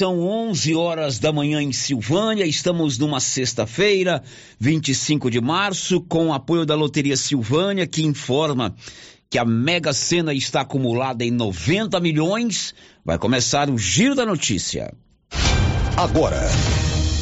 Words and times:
São 0.00 0.18
11 0.26 0.74
horas 0.74 1.18
da 1.18 1.30
manhã 1.30 1.60
em 1.60 1.72
Silvânia. 1.72 2.46
Estamos 2.46 2.96
numa 2.96 3.20
sexta-feira, 3.20 4.22
25 4.58 5.30
de 5.30 5.42
março, 5.42 6.00
com 6.00 6.28
o 6.28 6.32
apoio 6.32 6.64
da 6.64 6.74
Loteria 6.74 7.18
Silvânia, 7.18 7.86
que 7.86 8.02
informa 8.02 8.74
que 9.28 9.36
a 9.36 9.44
Mega 9.44 9.92
Sena 9.92 10.32
está 10.32 10.62
acumulada 10.62 11.22
em 11.22 11.30
90 11.30 12.00
milhões. 12.00 12.74
Vai 13.04 13.18
começar 13.18 13.68
o 13.68 13.76
Giro 13.76 14.14
da 14.14 14.24
Notícia. 14.24 14.90
Agora, 15.98 16.48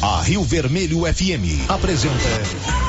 a 0.01 0.21
Rio 0.21 0.41
Vermelho 0.41 0.99
FM 0.99 1.69
apresenta. 1.69 2.88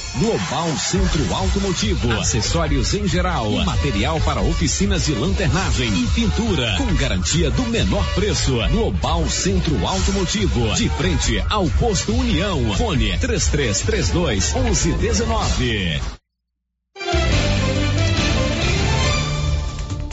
Global 0.19 0.77
Centro 0.77 1.33
Automotivo, 1.33 2.11
acessórios 2.19 2.93
em 2.93 3.07
geral, 3.07 3.49
material 3.63 4.19
para 4.21 4.41
oficinas 4.41 5.05
de 5.05 5.13
lanternagem 5.13 5.87
e 5.87 6.07
pintura, 6.07 6.75
com 6.77 6.93
garantia 6.95 7.49
do 7.49 7.63
menor 7.63 8.05
preço. 8.13 8.57
Global 8.71 9.27
Centro 9.29 9.87
Automotivo, 9.87 10.73
de 10.75 10.89
frente 10.89 11.41
ao 11.49 11.65
posto 11.71 12.13
União. 12.13 12.73
Fone 12.75 13.17
3332 13.19 14.53
1119. 14.53 16.01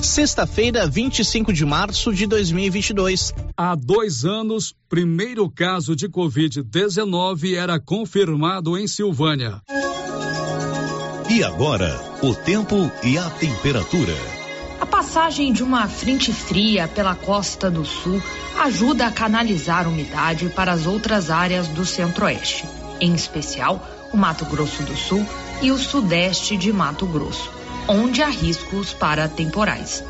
Sexta-feira, 0.01 0.87
25 0.87 1.53
de 1.53 1.65
março 1.67 2.15
de 2.15 2.27
2022. 2.27 3.35
Há 3.57 3.75
dois 3.75 4.25
anos, 4.25 4.75
primeiro 4.89 5.51
caso 5.51 5.95
de 5.97 6.09
Covid-19 6.09 7.55
era 7.55 7.81
confirmado 7.81 8.79
em 8.79 8.87
Silvânia. 8.87 9.61
E 11.31 11.45
agora, 11.45 12.01
o 12.23 12.35
tempo 12.35 12.91
e 13.03 13.19
a 13.19 13.29
temperatura. 13.29 14.15
A 14.81 14.87
passagem 14.87 15.53
de 15.53 15.63
uma 15.63 15.87
frente 15.87 16.33
fria 16.33 16.89
pela 16.89 17.15
costa 17.15 17.71
do 17.71 17.85
sul 17.85 18.23
ajuda 18.59 19.07
a 19.07 19.13
canalizar 19.13 19.87
umidade 19.87 20.49
para 20.49 20.73
as 20.73 20.87
outras 20.87 21.31
áreas 21.31 21.69
do 21.69 21.85
centro-oeste, 21.85 22.65
em 22.99 23.15
especial 23.15 23.87
o 24.11 24.17
Mato 24.17 24.47
Grosso 24.47 24.83
do 24.85 24.97
Sul 24.97 25.23
e 25.61 25.71
o 25.71 25.77
sudeste 25.77 26.57
de 26.57 26.73
Mato 26.73 27.05
Grosso, 27.05 27.53
onde 27.87 28.23
há 28.23 28.29
riscos 28.29 28.95
para 28.95 29.29
temporais. 29.29 30.03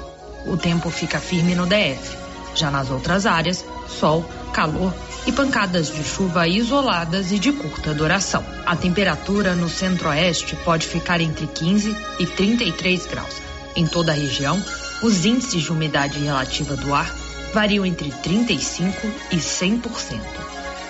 O 0.47 0.57
tempo 0.57 0.89
fica 0.89 1.19
firme 1.19 1.57
no 1.57 1.67
DF. 1.67 2.17
Já 2.55 2.71
nas 2.71 2.91
outras 2.91 3.27
áreas, 3.27 3.65
sol, 3.89 4.25
calor 4.53 4.95
e 5.29 5.33
pancadas 5.33 5.93
de 5.93 6.03
chuva 6.03 6.49
isoladas 6.49 7.31
e 7.33 7.39
de 7.39 7.53
curta 7.53 7.93
duração. 7.93 8.43
A 8.65 8.75
temperatura 8.75 9.55
no 9.55 9.69
centro-oeste 9.69 10.57
pode 10.65 10.87
ficar 10.87 11.21
entre 11.21 11.47
15 11.47 11.95
e 12.19 12.27
33 12.27 13.05
graus. 13.05 13.35
Em 13.77 13.87
toda 13.87 14.11
a 14.11 14.15
região, 14.15 14.59
os 15.03 15.27
índices 15.27 15.65
de 15.65 15.71
umidade 15.71 16.19
relativa 16.19 16.75
do 16.77 16.95
ar 16.95 17.15
variam 17.53 17.85
entre 17.85 18.11
35 18.11 19.07
e 19.31 19.37
100%. 19.37 20.19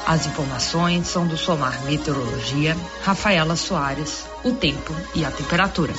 As 0.06 0.24
informações 0.26 1.08
são 1.08 1.26
do 1.26 1.36
Somar 1.36 1.82
Meteorologia, 1.82 2.76
Rafaela 3.02 3.56
Soares, 3.56 4.24
o 4.44 4.52
tempo 4.52 4.94
e 5.16 5.24
a 5.24 5.32
temperatura. 5.32 5.94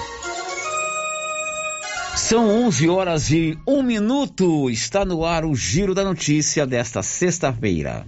São 2.15 2.47
11 2.47 2.87
horas 2.87 3.31
e 3.31 3.59
um 3.67 3.83
minuto. 3.83 4.69
Está 4.69 5.03
no 5.03 5.25
ar 5.25 5.43
o 5.43 5.53
Giro 5.53 5.93
da 5.93 6.05
Notícia 6.05 6.65
desta 6.65 7.03
sexta-feira. 7.03 8.07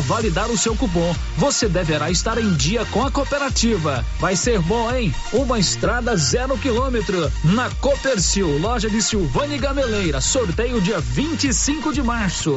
validar 0.00 0.50
o 0.50 0.58
seu 0.58 0.74
cupom, 0.76 1.14
você 1.36 1.68
deverá 1.68 2.10
estar 2.10 2.38
em 2.38 2.52
dia 2.54 2.84
com 2.86 3.04
a 3.04 3.10
cooperativa. 3.10 4.04
Vai 4.18 4.36
ser 4.36 4.60
bom, 4.60 4.94
hein? 4.94 5.14
Uma 5.32 5.58
estrada 5.58 6.16
zero 6.16 6.56
quilômetro 6.58 7.30
na 7.44 7.70
Copercil, 7.80 8.58
loja 8.58 8.88
de 8.88 9.02
Silvânia 9.02 9.58
Gameleira. 9.58 10.20
Sorteio 10.20 10.80
dia 10.80 11.00
25 11.00 11.92
de 11.92 12.02
março. 12.02 12.56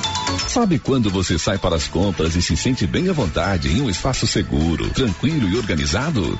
Sabe 0.47 0.79
quando 0.79 1.09
você 1.09 1.39
sai 1.39 1.57
para 1.57 1.75
as 1.75 1.87
compras 1.87 2.35
e 2.35 2.41
se 2.41 2.57
sente 2.57 2.85
bem 2.85 3.09
à 3.09 3.13
vontade 3.13 3.69
em 3.69 3.81
um 3.81 3.89
espaço 3.89 4.27
seguro, 4.27 4.89
tranquilo 4.89 5.47
e 5.47 5.57
organizado? 5.57 6.37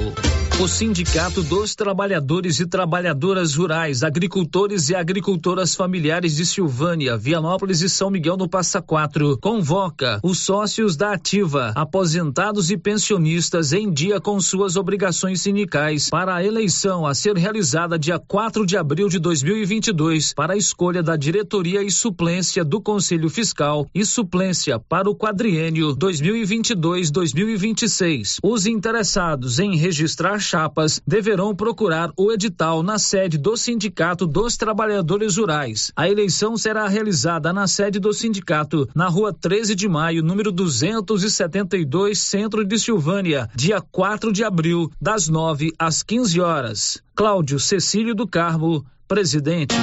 O 0.59 0.67
Sindicato 0.67 1.41
dos 1.41 1.73
Trabalhadores 1.73 2.59
e 2.59 2.67
Trabalhadoras 2.67 3.55
Rurais, 3.55 4.03
Agricultores 4.03 4.87
e 4.89 4.95
Agricultoras 4.95 5.73
Familiares 5.73 6.35
de 6.35 6.45
Silvânia, 6.45 7.17
Vianópolis 7.17 7.81
e 7.81 7.89
São 7.89 8.11
Miguel 8.11 8.37
do 8.37 8.47
Passa 8.47 8.79
Quatro 8.79 9.37
convoca 9.41 10.19
os 10.21 10.39
sócios 10.39 10.95
da 10.95 11.13
Ativa, 11.13 11.71
aposentados 11.75 12.69
e 12.69 12.77
pensionistas 12.77 13.73
em 13.73 13.91
dia 13.91 14.21
com 14.21 14.39
suas 14.39 14.75
obrigações 14.75 15.41
sindicais 15.41 16.09
para 16.09 16.35
a 16.35 16.43
eleição 16.45 17.07
a 17.07 17.15
ser 17.15 17.35
realizada 17.35 17.97
dia 17.97 18.19
4 18.19 18.63
de 18.63 18.72
abril 18.77 19.09
de 19.09 19.19
2022 19.19 20.33
para 20.33 20.53
a 20.53 20.57
escolha 20.57 21.03
da 21.03 21.15
diretoria 21.15 21.83
e 21.83 21.91
suplência 21.91 22.63
do 22.63 22.81
Conselho 22.81 23.29
Fiscal 23.29 23.87
e 23.93 24.03
suplência 24.05 24.79
para 24.79 25.07
o 25.09 25.15
quadriênio 25.15 25.95
2022-2026. 25.95 28.37
Os 28.43 28.65
interessados 28.65 29.59
em 29.59 29.75
registrar 29.75 30.39
chapas 30.39 31.01
deverão 31.05 31.53
procurar 31.55 32.11
o 32.17 32.31
edital 32.31 32.81
na 32.83 32.97
sede 32.97 33.37
do 33.37 33.55
Sindicato 33.57 34.25
dos 34.25 34.55
Trabalhadores 34.57 35.37
Rurais. 35.37 35.91
A 35.95 36.09
eleição 36.09 36.57
será 36.57 36.87
realizada 36.87 37.53
na 37.53 37.67
sede 37.67 37.99
do 37.99 38.11
sindicato, 38.13 38.87
na 38.95 39.07
rua 39.07 39.31
13 39.33 39.75
de 39.75 39.87
maio, 39.87 40.23
número 40.23 40.51
272, 40.51 42.19
centro 42.19 42.65
de 42.65 42.79
Silvânia, 42.79 43.49
dia 43.55 43.81
4 43.81 44.31
de 44.31 44.43
abril, 44.43 44.89
das 45.01 45.29
9 45.29 45.73
às 45.77 46.03
15 46.03 46.41
horas. 46.41 47.03
Cláudio 47.15 47.59
Cecílio 47.59 48.15
do 48.15 48.27
Carmo, 48.27 48.83
presidente. 49.07 49.75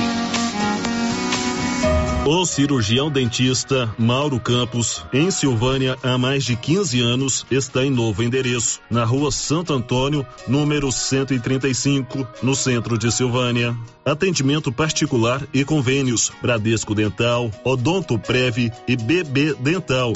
O 2.33 2.47
cirurgião 2.47 3.11
dentista 3.11 3.93
Mauro 3.99 4.39
Campos, 4.39 5.05
em 5.13 5.33
Silvânia 5.33 5.99
há 6.01 6.17
mais 6.17 6.45
de 6.45 6.55
15 6.55 7.01
anos, 7.01 7.45
está 7.51 7.85
em 7.85 7.91
novo 7.91 8.23
endereço, 8.23 8.81
na 8.89 9.03
rua 9.05 9.33
Santo 9.33 9.73
Antônio, 9.73 10.25
número 10.47 10.93
135, 10.93 12.25
no 12.41 12.55
centro 12.55 12.97
de 12.97 13.11
Silvânia. 13.11 13.77
Atendimento 14.05 14.71
particular 14.71 15.45
e 15.53 15.65
convênios 15.65 16.31
Bradesco 16.41 16.95
Dental, 16.95 17.51
Odonto 17.65 18.17
Prev 18.17 18.71
e 18.87 18.97
BB 18.97 19.55
Dental. 19.55 20.13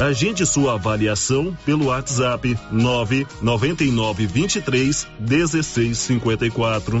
Agende 0.00 0.44
sua 0.44 0.74
avaliação 0.74 1.56
pelo 1.64 1.84
WhatsApp 1.86 2.58
999 2.72 4.26
23 4.26 5.06
1654 5.20 7.00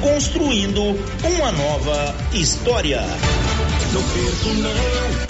construindo 0.00 0.82
uma 0.82 1.52
nova 1.52 2.14
história. 2.32 3.02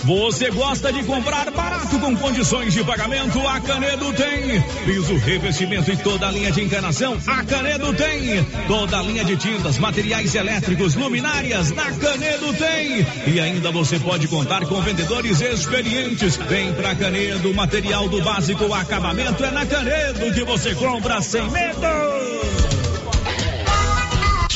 Você 0.04 0.50
gosta 0.50 0.92
de 0.92 1.02
comprar 1.04 1.50
barato 1.50 1.98
com 1.98 2.14
condições 2.16 2.74
de 2.74 2.84
pagamento? 2.84 3.38
A 3.46 3.60
Canedo 3.60 4.12
tem. 4.12 4.60
Piso, 4.84 5.16
revestimento 5.16 5.90
e 5.90 5.96
toda 5.96 6.28
a 6.28 6.30
linha 6.30 6.50
de 6.50 6.62
encanação? 6.62 7.16
A 7.26 7.42
Canedo 7.44 7.92
tem. 7.94 8.44
Toda 8.66 8.98
a 8.98 9.02
linha 9.02 9.24
de 9.24 9.36
tintas, 9.36 9.78
materiais 9.78 10.34
elétricos, 10.34 10.94
luminárias? 10.94 11.70
Na 11.72 11.90
Canedo 11.92 12.52
tem. 12.52 13.06
E 13.34 13.40
ainda 13.40 13.70
você 13.70 13.98
pode 13.98 14.28
contar 14.28 14.66
com 14.66 14.80
vendedores 14.82 15.40
experientes. 15.40 16.36
Vem 16.36 16.72
pra 16.74 16.94
Canedo, 16.94 17.54
material 17.54 18.08
do 18.08 18.20
básico 18.22 18.72
acabamento 18.74 19.44
é 19.44 19.50
na 19.50 19.64
Canedo 19.64 20.32
que 20.34 20.44
você 20.44 20.74
compra 20.74 21.22
sem 21.22 21.48
medo. 21.50 22.89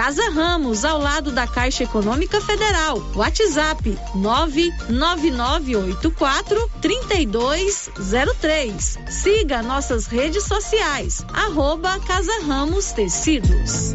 Casa 0.00 0.30
Ramos, 0.30 0.82
ao 0.82 0.98
lado 0.98 1.30
da 1.30 1.46
Caixa 1.46 1.84
Econômica 1.84 2.40
Federal. 2.40 2.96
WhatsApp 3.14 3.98
99984 4.14 6.70
3203. 6.80 8.98
Siga 9.10 9.62
nossas 9.62 10.06
redes 10.06 10.44
sociais. 10.44 11.22
Arroba 11.34 12.00
Casa 12.00 12.32
Ramos 12.46 12.92
Tecidos. 12.92 13.94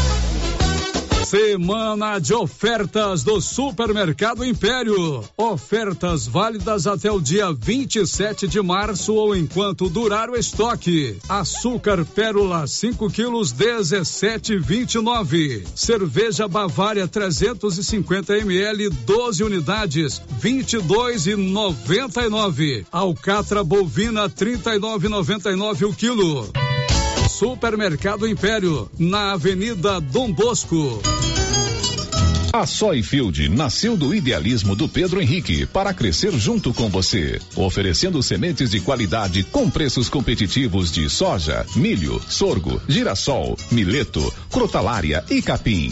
Semana 1.31 2.19
de 2.19 2.33
ofertas 2.33 3.23
do 3.23 3.39
Supermercado 3.39 4.43
Império. 4.43 5.23
Ofertas 5.37 6.27
válidas 6.27 6.85
até 6.85 7.09
o 7.09 7.21
dia 7.21 7.53
27 7.53 8.49
de 8.49 8.61
março 8.61 9.13
ou 9.13 9.33
enquanto 9.33 9.87
durar 9.87 10.29
o 10.29 10.35
estoque. 10.35 11.15
Açúcar 11.29 12.03
Pérola 12.03 12.67
5 12.67 13.09
quilos 13.09 13.53
17,29. 13.53 15.63
Cerveja 15.73 16.49
Bavária 16.49 17.07
350 17.07 18.37
ml 18.39 18.89
12 18.89 19.41
unidades 19.41 20.21
22,99. 20.37 22.85
Alcatra 22.91 23.63
bovina 23.63 24.29
39,99 24.29 25.87
o 25.87 25.93
quilo. 25.93 26.51
Supermercado 27.41 28.27
Império, 28.27 28.87
na 28.99 29.31
Avenida 29.31 29.99
Dom 29.99 30.31
Bosco. 30.31 31.01
A 32.53 32.67
Soyfield 32.67 33.49
nasceu 33.49 33.97
do 33.97 34.13
idealismo 34.13 34.75
do 34.75 34.87
Pedro 34.87 35.19
Henrique 35.19 35.65
para 35.65 35.91
crescer 35.91 36.31
junto 36.33 36.71
com 36.71 36.87
você, 36.87 37.41
oferecendo 37.55 38.21
sementes 38.21 38.69
de 38.69 38.79
qualidade 38.79 39.43
com 39.45 39.67
preços 39.71 40.07
competitivos 40.07 40.91
de 40.91 41.09
soja, 41.09 41.65
milho, 41.75 42.21
sorgo, 42.29 42.79
girassol, 42.87 43.57
mileto, 43.71 44.31
crotalária 44.51 45.25
e 45.27 45.41
capim. 45.41 45.91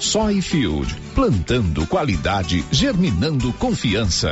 Soyfield, 0.00 0.94
plantando 1.14 1.86
qualidade, 1.86 2.64
germinando 2.70 3.52
confiança. 3.54 4.30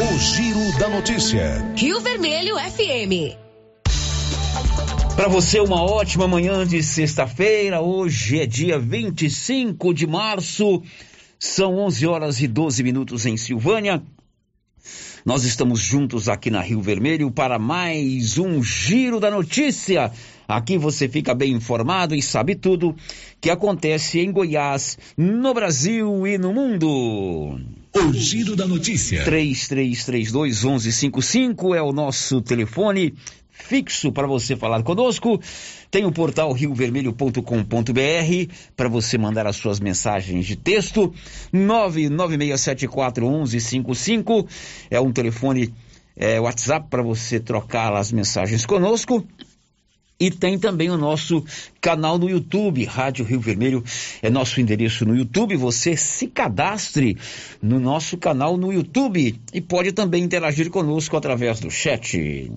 O 0.00 0.18
Giro 0.18 0.78
da 0.78 0.88
Notícia. 0.88 1.74
Rio 1.76 2.00
Vermelho 2.00 2.56
FM. 2.56 3.36
Para 5.16 5.28
você, 5.28 5.58
uma 5.58 5.82
ótima 5.82 6.28
manhã 6.28 6.64
de 6.64 6.80
sexta-feira. 6.82 7.80
Hoje 7.80 8.40
é 8.40 8.46
dia 8.46 8.78
25 8.78 9.92
de 9.92 10.06
março. 10.06 10.82
São 11.38 11.76
11 11.78 12.06
horas 12.06 12.40
e 12.40 12.46
12 12.46 12.82
minutos 12.84 13.26
em 13.26 13.36
Silvânia. 13.36 14.00
Nós 15.24 15.44
estamos 15.44 15.80
juntos 15.80 16.28
aqui 16.28 16.50
na 16.50 16.60
Rio 16.60 16.80
Vermelho 16.80 17.30
para 17.30 17.58
mais 17.58 18.38
um 18.38 18.62
Giro 18.62 19.18
da 19.18 19.30
Notícia. 19.30 20.12
Aqui 20.48 20.76
você 20.78 21.06
fica 21.06 21.34
bem 21.34 21.52
informado 21.52 22.14
e 22.14 22.22
sabe 22.22 22.54
tudo 22.54 22.96
que 23.38 23.50
acontece 23.50 24.18
em 24.18 24.32
Goiás, 24.32 24.96
no 25.14 25.52
Brasil 25.52 26.26
e 26.26 26.38
no 26.38 26.54
mundo. 26.54 27.60
O 27.94 28.12
Giro 28.14 28.56
da 28.56 28.66
Notícia. 28.66 29.24
3332 29.24 30.64
1155 30.64 31.74
é 31.74 31.82
o 31.82 31.92
nosso 31.92 32.40
telefone 32.40 33.12
fixo 33.50 34.10
para 34.10 34.26
você 34.26 34.56
falar 34.56 34.82
conosco. 34.82 35.38
Tem 35.90 36.06
o 36.06 36.12
portal 36.12 36.50
riovermelho.com.br 36.50 37.42
para 38.74 38.88
você 38.88 39.18
mandar 39.18 39.46
as 39.46 39.56
suas 39.56 39.78
mensagens 39.78 40.46
de 40.46 40.56
texto. 40.56 41.12
996741155 41.52 44.48
é 44.90 44.98
um 44.98 45.12
telefone 45.12 45.74
é, 46.16 46.40
WhatsApp 46.40 46.86
para 46.88 47.02
você 47.02 47.38
trocar 47.38 47.92
as 47.92 48.10
mensagens 48.10 48.64
conosco. 48.64 49.26
E 50.20 50.32
tem 50.32 50.58
também 50.58 50.90
o 50.90 50.96
nosso 50.96 51.44
canal 51.80 52.18
no 52.18 52.28
YouTube, 52.28 52.84
Rádio 52.84 53.24
Rio 53.24 53.38
Vermelho 53.38 53.84
é 54.20 54.28
nosso 54.28 54.60
endereço 54.60 55.04
no 55.04 55.16
YouTube. 55.16 55.54
Você 55.56 55.96
se 55.96 56.26
cadastre 56.26 57.16
no 57.62 57.78
nosso 57.78 58.18
canal 58.18 58.56
no 58.56 58.72
YouTube 58.72 59.38
e 59.54 59.60
pode 59.60 59.92
também 59.92 60.24
interagir 60.24 60.70
conosco 60.70 61.16
através 61.16 61.60
do 61.60 61.70
chat. 61.70 62.50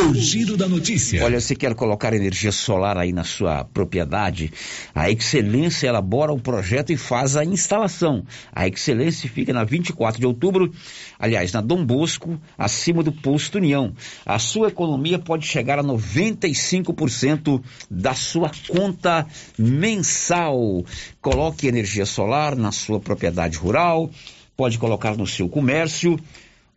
O 0.00 0.14
Giro 0.14 0.56
da 0.56 0.68
Notícia. 0.68 1.24
Olha, 1.24 1.40
você 1.40 1.56
quer 1.56 1.74
colocar 1.74 2.14
energia 2.14 2.52
solar 2.52 2.96
aí 2.96 3.12
na 3.12 3.24
sua 3.24 3.64
propriedade? 3.64 4.52
A 4.94 5.10
Excelência 5.10 5.88
elabora 5.88 6.32
o 6.32 6.40
projeto 6.40 6.92
e 6.92 6.96
faz 6.96 7.36
a 7.36 7.44
instalação. 7.44 8.24
A 8.54 8.68
Excelência 8.68 9.28
fica 9.28 9.52
na 9.52 9.64
24 9.64 10.20
de 10.20 10.24
outubro, 10.24 10.72
aliás, 11.18 11.52
na 11.52 11.60
Dom 11.60 11.84
Bosco, 11.84 12.40
acima 12.56 13.02
do 13.02 13.10
Posto 13.10 13.58
União. 13.58 13.92
A 14.24 14.38
sua 14.38 14.68
economia 14.68 15.18
pode 15.18 15.44
chegar 15.44 15.80
a 15.80 15.84
95% 15.84 17.60
da 17.90 18.14
sua 18.14 18.52
conta 18.68 19.26
mensal. 19.58 20.84
Coloque 21.20 21.66
energia 21.66 22.06
solar 22.06 22.54
na 22.54 22.70
sua 22.70 23.00
propriedade 23.00 23.58
rural, 23.58 24.08
pode 24.56 24.78
colocar 24.78 25.16
no 25.16 25.26
seu 25.26 25.48
comércio 25.48 26.16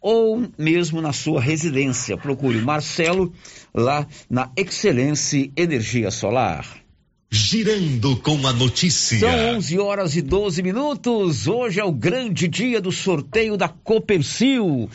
ou 0.01 0.43
mesmo 0.57 0.99
na 0.99 1.13
sua 1.13 1.39
residência. 1.39 2.17
Procure 2.17 2.57
o 2.57 2.65
Marcelo 2.65 3.31
lá 3.73 4.07
na 4.29 4.51
Excelência 4.57 5.51
Energia 5.55 6.09
Solar. 6.09 6.65
Girando 7.29 8.17
com 8.17 8.45
a 8.45 8.51
notícia. 8.51 9.19
São 9.19 9.55
11 9.55 9.79
horas 9.79 10.15
e 10.17 10.21
12 10.21 10.61
minutos. 10.61 11.47
Hoje 11.47 11.79
é 11.79 11.83
o 11.83 11.91
grande 11.91 12.45
dia 12.47 12.81
do 12.81 12.91
sorteio 12.91 13.55
da 13.55 13.69
Copercil. 13.69 14.89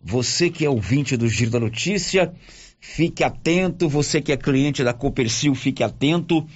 Você 0.00 0.48
que 0.48 0.64
é 0.64 0.70
ouvinte 0.70 1.16
do 1.16 1.28
Giro 1.28 1.50
da 1.50 1.58
Notícia, 1.58 2.32
fique 2.78 3.24
atento. 3.24 3.88
Você 3.88 4.20
que 4.20 4.30
é 4.30 4.36
cliente 4.36 4.84
da 4.84 4.92
Copercil, 4.92 5.56
fique 5.56 5.82
atento. 5.82 6.46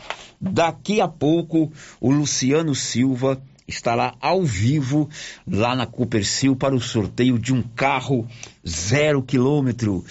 Daqui 0.41 1.00
a 1.00 1.09
pouco, 1.09 1.73
o 2.00 2.12
Luciano 2.12 2.73
Silva 2.73 3.43
estará 3.66 4.14
ao 4.20 4.44
vivo 4.44 5.08
lá 5.46 5.75
na 5.75 5.87
Copercil 5.87 6.54
para 6.54 6.75
o 6.75 6.80
sorteio 6.80 7.38
de 7.38 7.52
um 7.52 7.62
carro 7.62 8.26
zero 8.66 9.23
quilômetro. 9.23 10.04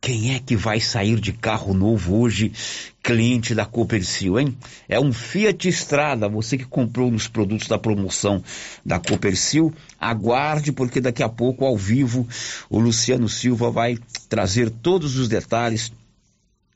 Quem 0.00 0.36
é 0.36 0.38
que 0.38 0.54
vai 0.54 0.78
sair 0.78 1.18
de 1.18 1.32
carro 1.32 1.74
novo 1.74 2.20
hoje, 2.20 2.52
cliente 3.02 3.56
da 3.56 3.64
Copercil, 3.64 4.38
hein? 4.38 4.56
É 4.88 5.00
um 5.00 5.12
Fiat 5.12 5.68
Strada, 5.68 6.28
você 6.28 6.56
que 6.56 6.64
comprou 6.64 7.10
nos 7.10 7.26
produtos 7.26 7.66
da 7.66 7.76
promoção 7.76 8.40
da 8.84 9.00
Copercil, 9.00 9.74
aguarde 9.98 10.70
porque 10.70 11.00
daqui 11.00 11.24
a 11.24 11.28
pouco 11.28 11.64
ao 11.64 11.76
vivo 11.76 12.28
o 12.70 12.78
Luciano 12.78 13.28
Silva 13.28 13.68
vai 13.68 13.98
trazer 14.28 14.70
todos 14.70 15.16
os 15.16 15.28
detalhes, 15.28 15.90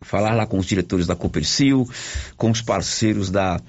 falar 0.01 0.35
lá 0.35 0.45
com 0.45 0.59
os 0.59 0.67
diretores 0.67 1.07
da 1.07 1.15
Copercil, 1.15 1.89
com 2.37 2.51
os 2.51 2.63
parceiros 2.63 3.31
da 3.31 3.61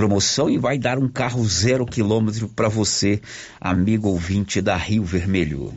promoção 0.00 0.48
e 0.48 0.56
vai 0.56 0.78
dar 0.78 0.98
um 0.98 1.06
carro 1.06 1.46
zero 1.46 1.84
quilômetro 1.84 2.48
para 2.48 2.70
você, 2.70 3.20
amigo 3.60 4.08
ouvinte 4.08 4.62
da 4.62 4.74
Rio 4.74 5.04
Vermelho. 5.04 5.74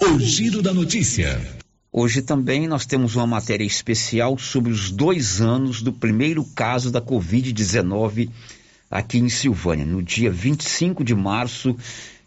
O 0.00 0.18
Giro 0.18 0.62
da 0.62 0.72
Notícia. 0.72 1.38
Hoje 1.92 2.22
também 2.22 2.66
nós 2.66 2.86
temos 2.86 3.16
uma 3.16 3.26
matéria 3.26 3.66
especial 3.66 4.38
sobre 4.38 4.72
os 4.72 4.90
dois 4.90 5.42
anos 5.42 5.82
do 5.82 5.92
primeiro 5.92 6.42
caso 6.42 6.90
da 6.90 7.02
Covid-19 7.02 8.30
aqui 8.90 9.18
em 9.18 9.28
Silvânia. 9.28 9.84
No 9.84 10.02
dia 10.02 10.30
25 10.30 11.04
de 11.04 11.14
março 11.14 11.76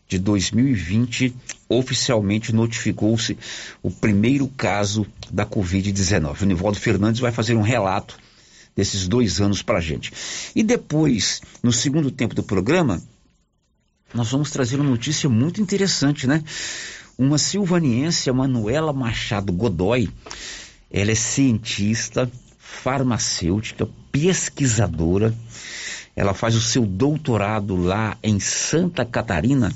de 0.08 0.20
2020, 0.20 1.34
oficialmente 1.68 2.54
notificou-se 2.54 3.36
o 3.82 3.90
primeiro 3.90 4.48
caso 4.50 5.08
da 5.32 5.48
Covid-19. 5.48 6.44
O 6.44 6.46
Nivaldo 6.46 6.78
Fernandes 6.78 7.20
vai 7.20 7.32
fazer 7.32 7.56
um 7.56 7.64
relato 7.64 8.20
desses 8.76 9.08
dois 9.08 9.40
anos 9.40 9.62
para 9.62 9.78
a 9.78 9.82
gente. 9.82 10.12
E 10.56 10.64
depois, 10.64 11.42
no 11.62 11.72
segundo 11.72 12.10
tempo 12.12 12.34
do 12.34 12.44
programa, 12.44 13.02
nós 14.14 14.32
vamos 14.32 14.52
trazer 14.52 14.76
uma 14.80 14.90
notícia 14.90 15.30
muito 15.30 15.62
interessante, 15.62 16.28
né? 16.28 16.44
Uma 17.18 17.38
silvaniense, 17.38 18.30
a 18.30 18.34
Manuela 18.34 18.94
Machado 18.94 19.52
Godoy, 19.54 20.10
ela 20.92 21.12
é 21.12 21.16
cientista, 21.16 22.30
farmacêutica, 22.58 23.88
pesquisadora, 24.12 25.36
ela 26.16 26.34
faz 26.34 26.56
o 26.56 26.62
seu 26.62 26.86
doutorado 26.86 27.76
lá 27.76 28.18
em 28.22 28.40
Santa 28.40 29.04
Catarina. 29.04 29.74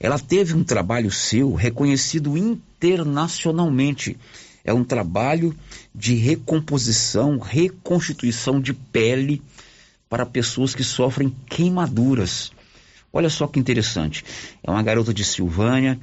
Ela 0.00 0.18
teve 0.18 0.54
um 0.54 0.64
trabalho 0.64 1.10
seu 1.10 1.54
reconhecido 1.54 2.36
internacionalmente 2.36 4.16
é 4.64 4.72
um 4.72 4.82
trabalho 4.82 5.54
de 5.94 6.14
recomposição, 6.14 7.38
reconstituição 7.38 8.60
de 8.60 8.72
pele 8.72 9.42
para 10.08 10.24
pessoas 10.24 10.74
que 10.74 10.82
sofrem 10.82 11.34
queimaduras. 11.46 12.50
Olha 13.12 13.28
só 13.28 13.46
que 13.46 13.60
interessante. 13.60 14.24
É 14.62 14.70
uma 14.70 14.82
garota 14.82 15.12
de 15.12 15.24
Silvânia, 15.24 16.00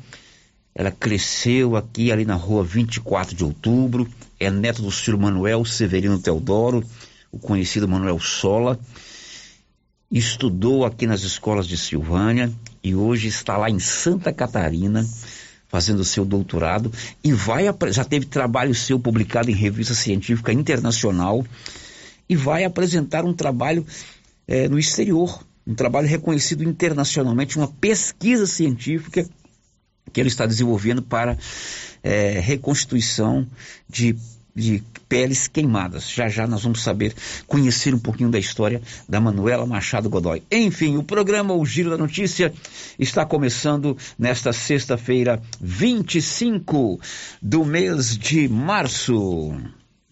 ela 0.76 0.92
cresceu 0.92 1.76
aqui 1.76 2.12
ali 2.12 2.24
na 2.24 2.36
rua 2.36 2.64
24 2.64 3.36
de 3.36 3.44
outubro, 3.44 4.08
é 4.40 4.50
neta 4.50 4.82
do 4.82 4.92
senhor 4.92 5.20
Manuel 5.20 5.66
Severino 5.66 6.20
Teodoro, 6.20 6.84
o 7.32 7.40
conhecido 7.40 7.88
Manuel 7.88 8.20
Sola. 8.20 8.80
estudou 10.10 10.86
aqui 10.86 11.08
nas 11.08 11.24
escolas 11.24 11.68
de 11.68 11.78
Silvânia 11.78 12.52
e 12.84 12.94
hoje 12.94 13.28
está 13.28 13.58
lá 13.58 13.70
em 13.70 13.80
Santa 13.80 14.32
Catarina 14.32 15.06
fazendo 15.72 16.04
seu 16.04 16.26
doutorado 16.26 16.92
e 17.24 17.32
vai 17.32 17.66
já 17.92 18.04
teve 18.04 18.26
trabalho 18.26 18.76
seu 18.76 19.00
publicado 19.00 19.50
em 19.50 19.56
revista 19.56 19.94
científica 19.94 20.52
internacional 20.52 21.46
e 22.28 22.36
vai 22.36 22.66
apresentar 22.66 23.24
um 23.24 23.34
trabalho 23.34 23.86
é, 24.48 24.68
no 24.68 24.78
exterior, 24.78 25.42
um 25.66 25.74
trabalho 25.74 26.08
reconhecido 26.08 26.62
internacionalmente, 26.64 27.58
uma 27.58 27.70
pesquisa 27.70 28.46
científica 28.46 29.26
que 30.12 30.20
ele 30.20 30.28
está 30.28 30.46
desenvolvendo 30.46 31.02
para 31.02 31.38
é, 32.04 32.40
reconstituição 32.40 33.48
de 33.90 34.18
de 34.54 34.84
peles 35.12 35.46
queimadas. 35.46 36.10
Já 36.10 36.30
já 36.30 36.48
nós 36.48 36.64
vamos 36.64 36.82
saber, 36.82 37.14
conhecer 37.46 37.94
um 37.94 38.00
pouquinho 38.00 38.32
da 38.32 38.40
história 38.40 38.82
da 39.10 39.20
Manuela 39.20 39.66
Machado 39.66 40.10
Godoy. 40.10 40.42
Enfim, 40.50 40.96
o 40.96 41.04
programa 41.04 41.54
O 41.54 41.66
Giro 41.66 41.90
da 41.90 41.98
Notícia 41.98 42.54
está 42.98 43.26
começando 43.26 43.98
nesta 44.18 44.54
sexta-feira, 44.54 45.42
25 45.60 46.98
do 47.42 47.66
mês 47.66 48.18
de 48.18 48.48
março. 48.48 49.54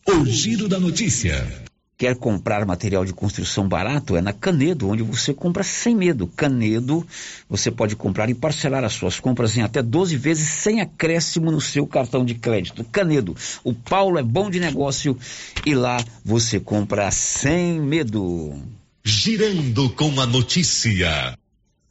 O 0.06 0.26
Giro 0.26 0.68
da 0.68 0.78
Notícia. 0.82 1.69
Quer 2.00 2.16
comprar 2.16 2.66
material 2.66 3.04
de 3.04 3.12
construção 3.12 3.68
barato? 3.68 4.16
É 4.16 4.22
na 4.22 4.32
Canedo, 4.32 4.88
onde 4.88 5.04
você 5.04 5.34
compra 5.34 5.64
sem 5.66 5.94
medo. 5.94 6.28
Canedo, 6.28 7.06
você 7.50 7.70
pode 7.70 7.94
comprar 7.94 8.30
e 8.30 8.34
parcelar 8.34 8.86
as 8.86 8.94
suas 8.94 9.20
compras 9.20 9.58
em 9.58 9.64
até 9.64 9.82
12 9.82 10.16
vezes 10.16 10.48
sem 10.48 10.80
acréscimo 10.80 11.52
no 11.52 11.60
seu 11.60 11.86
cartão 11.86 12.24
de 12.24 12.36
crédito. 12.36 12.86
Canedo, 12.86 13.36
o 13.66 13.74
Paulo 13.74 14.18
é 14.18 14.24
bom 14.24 14.50
de 14.50 14.62
negócio 14.62 15.18
e 15.66 15.76
lá 15.76 15.98
você 16.24 16.58
compra 16.58 17.12
sem 17.12 17.82
medo. 17.82 18.58
Girando 19.04 19.90
com 19.90 20.22
a 20.22 20.26
notícia. 20.26 21.38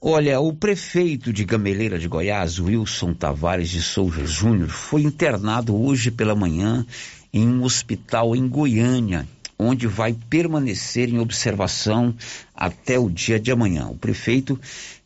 Olha, 0.00 0.40
o 0.40 0.54
prefeito 0.54 1.34
de 1.34 1.44
Gameleira 1.44 1.98
de 1.98 2.08
Goiás, 2.08 2.58
Wilson 2.58 3.12
Tavares 3.12 3.68
de 3.68 3.82
Souza 3.82 4.24
Júnior, 4.24 4.70
foi 4.70 5.02
internado 5.02 5.78
hoje 5.78 6.10
pela 6.10 6.34
manhã 6.34 6.86
em 7.30 7.46
um 7.46 7.62
hospital 7.62 8.34
em 8.34 8.48
Goiânia 8.48 9.28
onde 9.58 9.86
vai 9.86 10.14
permanecer 10.28 11.08
em 11.08 11.18
observação 11.18 12.14
até 12.54 12.98
o 12.98 13.10
dia 13.10 13.40
de 13.40 13.50
amanhã. 13.50 13.88
O 13.88 13.96
prefeito 13.96 14.58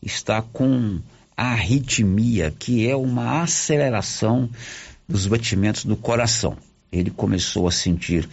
está 0.02 0.42
com 0.42 1.00
arritmia, 1.36 2.54
que 2.56 2.86
é 2.86 2.94
uma 2.94 3.42
aceleração 3.42 4.48
dos 5.08 5.26
batimentos 5.26 5.84
do 5.84 5.96
coração. 5.96 6.56
Ele 6.92 7.10
começou 7.10 7.66
a 7.66 7.72
sentir 7.72 8.28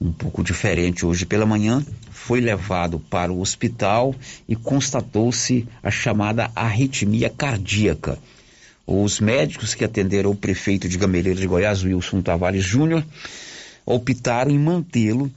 um 0.00 0.10
pouco 0.10 0.42
diferente 0.42 1.06
hoje 1.06 1.24
pela 1.24 1.46
manhã, 1.46 1.84
foi 2.10 2.40
levado 2.40 2.98
para 2.98 3.32
o 3.32 3.40
hospital 3.40 4.14
e 4.48 4.56
constatou-se 4.56 5.68
a 5.82 5.90
chamada 5.90 6.50
arritmia 6.56 7.30
cardíaca. 7.30 8.18
Os 8.84 9.20
médicos 9.20 9.74
que 9.74 9.84
atenderam 9.84 10.30
o 10.30 10.36
prefeito 10.36 10.88
de 10.88 10.98
Gameleira 10.98 11.38
de 11.38 11.46
Goiás, 11.46 11.84
Wilson 11.84 12.20
Tavares 12.20 12.64
Júnior, 12.64 13.04
optaram 13.86 14.50
em 14.50 14.58
mantê-lo 14.58 15.30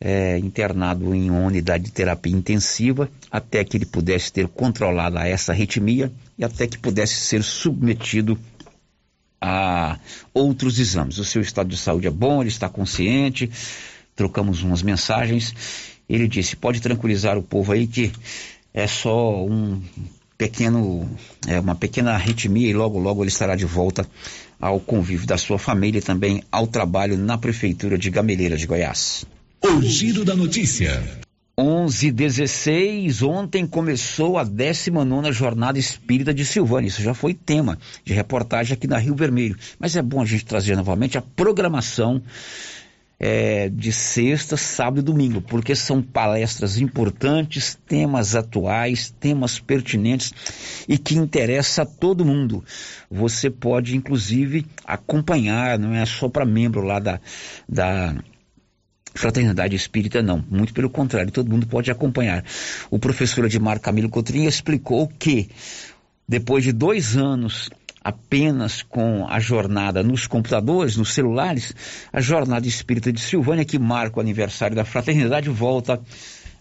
é, 0.00 0.38
internado 0.38 1.14
em 1.14 1.30
uma 1.30 1.40
unidade 1.40 1.84
de 1.84 1.92
terapia 1.92 2.32
intensiva 2.32 3.08
até 3.30 3.64
que 3.64 3.76
ele 3.76 3.86
pudesse 3.86 4.32
ter 4.32 4.48
controlado 4.48 5.18
essa 5.18 5.52
arritmia 5.52 6.12
e 6.38 6.44
até 6.44 6.66
que 6.66 6.78
pudesse 6.78 7.14
ser 7.14 7.42
submetido 7.42 8.38
a 9.40 9.98
outros 10.32 10.78
exames. 10.78 11.18
O 11.18 11.24
seu 11.24 11.42
estado 11.42 11.68
de 11.68 11.76
saúde 11.76 12.06
é 12.06 12.10
bom, 12.10 12.40
ele 12.40 12.48
está 12.48 12.68
consciente, 12.68 13.50
trocamos 14.16 14.62
umas 14.62 14.82
mensagens. 14.82 15.54
Ele 16.08 16.26
disse: 16.26 16.56
pode 16.56 16.80
tranquilizar 16.80 17.36
o 17.36 17.42
povo 17.42 17.72
aí 17.72 17.86
que 17.86 18.12
é 18.72 18.86
só 18.86 19.44
um 19.44 19.82
pequeno, 20.36 21.08
é 21.46 21.60
uma 21.60 21.74
pequena 21.74 22.12
arritmia 22.12 22.68
e 22.68 22.72
logo 22.72 22.98
logo 22.98 23.22
ele 23.22 23.30
estará 23.30 23.54
de 23.54 23.64
volta 23.64 24.06
ao 24.60 24.80
convívio 24.80 25.26
da 25.26 25.36
sua 25.36 25.58
família 25.58 25.98
e 25.98 26.02
também 26.02 26.42
ao 26.50 26.66
trabalho 26.66 27.16
na 27.16 27.36
prefeitura 27.36 27.98
de 27.98 28.10
Gameleira 28.10 28.56
de 28.56 28.66
Goiás. 28.66 29.26
O 29.66 29.80
giro 29.80 30.26
da 30.26 30.36
notícia. 30.36 31.02
11:16 31.58 33.22
ontem 33.22 33.66
começou 33.66 34.36
a 34.36 34.44
19 34.44 35.32
Jornada 35.32 35.78
Espírita 35.78 36.34
de 36.34 36.44
Silvânia. 36.44 36.88
Isso 36.88 37.00
já 37.00 37.14
foi 37.14 37.32
tema 37.32 37.78
de 38.04 38.12
reportagem 38.12 38.74
aqui 38.74 38.86
na 38.86 38.98
Rio 38.98 39.14
Vermelho. 39.14 39.56
Mas 39.78 39.96
é 39.96 40.02
bom 40.02 40.20
a 40.20 40.26
gente 40.26 40.44
trazer 40.44 40.76
novamente 40.76 41.16
a 41.16 41.22
programação 41.22 42.22
é, 43.18 43.70
de 43.70 43.90
sexta, 43.90 44.54
sábado 44.54 44.98
e 44.98 45.02
domingo, 45.02 45.40
porque 45.40 45.74
são 45.74 46.02
palestras 46.02 46.78
importantes, 46.78 47.78
temas 47.88 48.36
atuais, 48.36 49.14
temas 49.18 49.58
pertinentes 49.58 50.34
e 50.86 50.98
que 50.98 51.16
interessa 51.16 51.84
a 51.84 51.86
todo 51.86 52.22
mundo. 52.22 52.62
Você 53.10 53.48
pode, 53.48 53.96
inclusive, 53.96 54.66
acompanhar, 54.84 55.78
não 55.78 55.94
é 55.94 56.04
só 56.04 56.28
para 56.28 56.44
membro 56.44 56.82
lá 56.82 56.98
da, 56.98 57.18
da 57.66 58.14
Fraternidade 59.14 59.76
Espírita 59.76 60.22
não, 60.22 60.44
muito 60.50 60.74
pelo 60.74 60.90
contrário, 60.90 61.30
todo 61.30 61.50
mundo 61.50 61.66
pode 61.66 61.90
acompanhar. 61.90 62.44
O 62.90 62.98
professor 62.98 63.44
Edmar 63.44 63.80
Camilo 63.80 64.08
Cotrim 64.08 64.44
explicou 64.44 65.06
que 65.06 65.48
depois 66.28 66.64
de 66.64 66.72
dois 66.72 67.16
anos 67.16 67.70
apenas 68.02 68.82
com 68.82 69.26
a 69.26 69.40
jornada 69.40 70.02
nos 70.02 70.26
computadores, 70.26 70.96
nos 70.96 71.14
celulares, 71.14 71.74
a 72.12 72.20
jornada 72.20 72.66
espírita 72.66 73.10
de 73.10 73.20
Silvânia, 73.20 73.64
que 73.64 73.78
marca 73.78 74.18
o 74.18 74.20
aniversário 74.20 74.76
da 74.76 74.84
fraternidade, 74.84 75.48
volta 75.48 75.98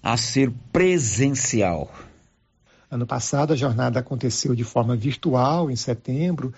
a 0.02 0.16
ser 0.16 0.50
presencial. 0.72 1.92
Ano 2.90 3.08
passado, 3.08 3.52
a 3.52 3.56
jornada 3.56 4.00
aconteceu 4.00 4.56
de 4.56 4.64
forma 4.64 4.96
virtual, 4.96 5.70
em 5.72 5.76
setembro, 5.76 6.54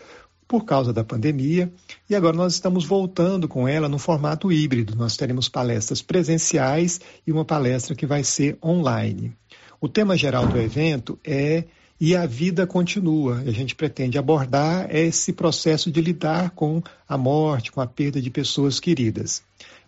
por 0.48 0.64
causa 0.64 0.94
da 0.94 1.04
pandemia, 1.04 1.72
e 2.10 2.16
agora 2.16 2.38
nós 2.38 2.54
estamos 2.54 2.86
voltando 2.86 3.48
com 3.48 3.68
ela 3.68 3.90
no 3.90 3.98
formato 3.98 4.52
híbrido. 4.52 4.96
Nós 4.96 5.18
teremos 5.18 5.50
palestras 5.50 6.02
presenciais 6.02 7.02
e 7.26 7.32
uma 7.32 7.44
palestra 7.44 7.96
que 7.96 8.06
vai 8.06 8.24
ser 8.24 8.58
online. 8.64 9.34
O 9.82 9.90
tema 9.90 10.16
geral 10.16 10.48
do 10.48 10.58
evento 10.58 11.20
é 11.24 11.66
E 12.00 12.16
a 12.16 12.26
vida 12.26 12.68
continua. 12.68 13.38
A 13.40 13.52
gente 13.52 13.74
pretende 13.74 14.18
abordar 14.18 14.94
esse 14.94 15.32
processo 15.32 15.90
de 15.90 16.02
lidar 16.02 16.50
com 16.52 16.84
a 17.08 17.18
morte, 17.18 17.72
com 17.72 17.80
a 17.80 17.88
perda 17.88 18.22
de 18.22 18.30
pessoas 18.30 18.82
queridas. 18.82 19.42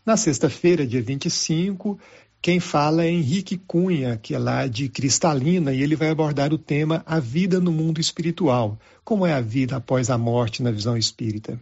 Na 0.05 0.15
sexta-feira, 0.15 0.87
dia 0.87 1.01
25, 1.01 1.99
quem 2.47 2.61
fala 2.61 3.03
é 3.03 3.09
Henrique 3.09 3.57
Cunha, 3.57 4.15
que 4.15 4.33
é 4.33 4.39
lá 4.39 4.67
de 4.67 4.87
Cristalina, 4.87 5.73
e 5.73 5.83
ele 5.83 5.97
vai 5.97 6.09
abordar 6.09 6.53
o 6.53 6.57
tema 6.57 7.03
A 7.05 7.19
Vida 7.19 7.59
no 7.59 7.73
Mundo 7.73 7.99
Espiritual. 7.99 8.79
Como 9.03 9.25
é 9.25 9.33
a 9.33 9.41
vida 9.41 9.75
após 9.75 10.09
a 10.09 10.17
morte 10.17 10.63
na 10.63 10.71
visão 10.71 10.95
espírita? 10.95 11.59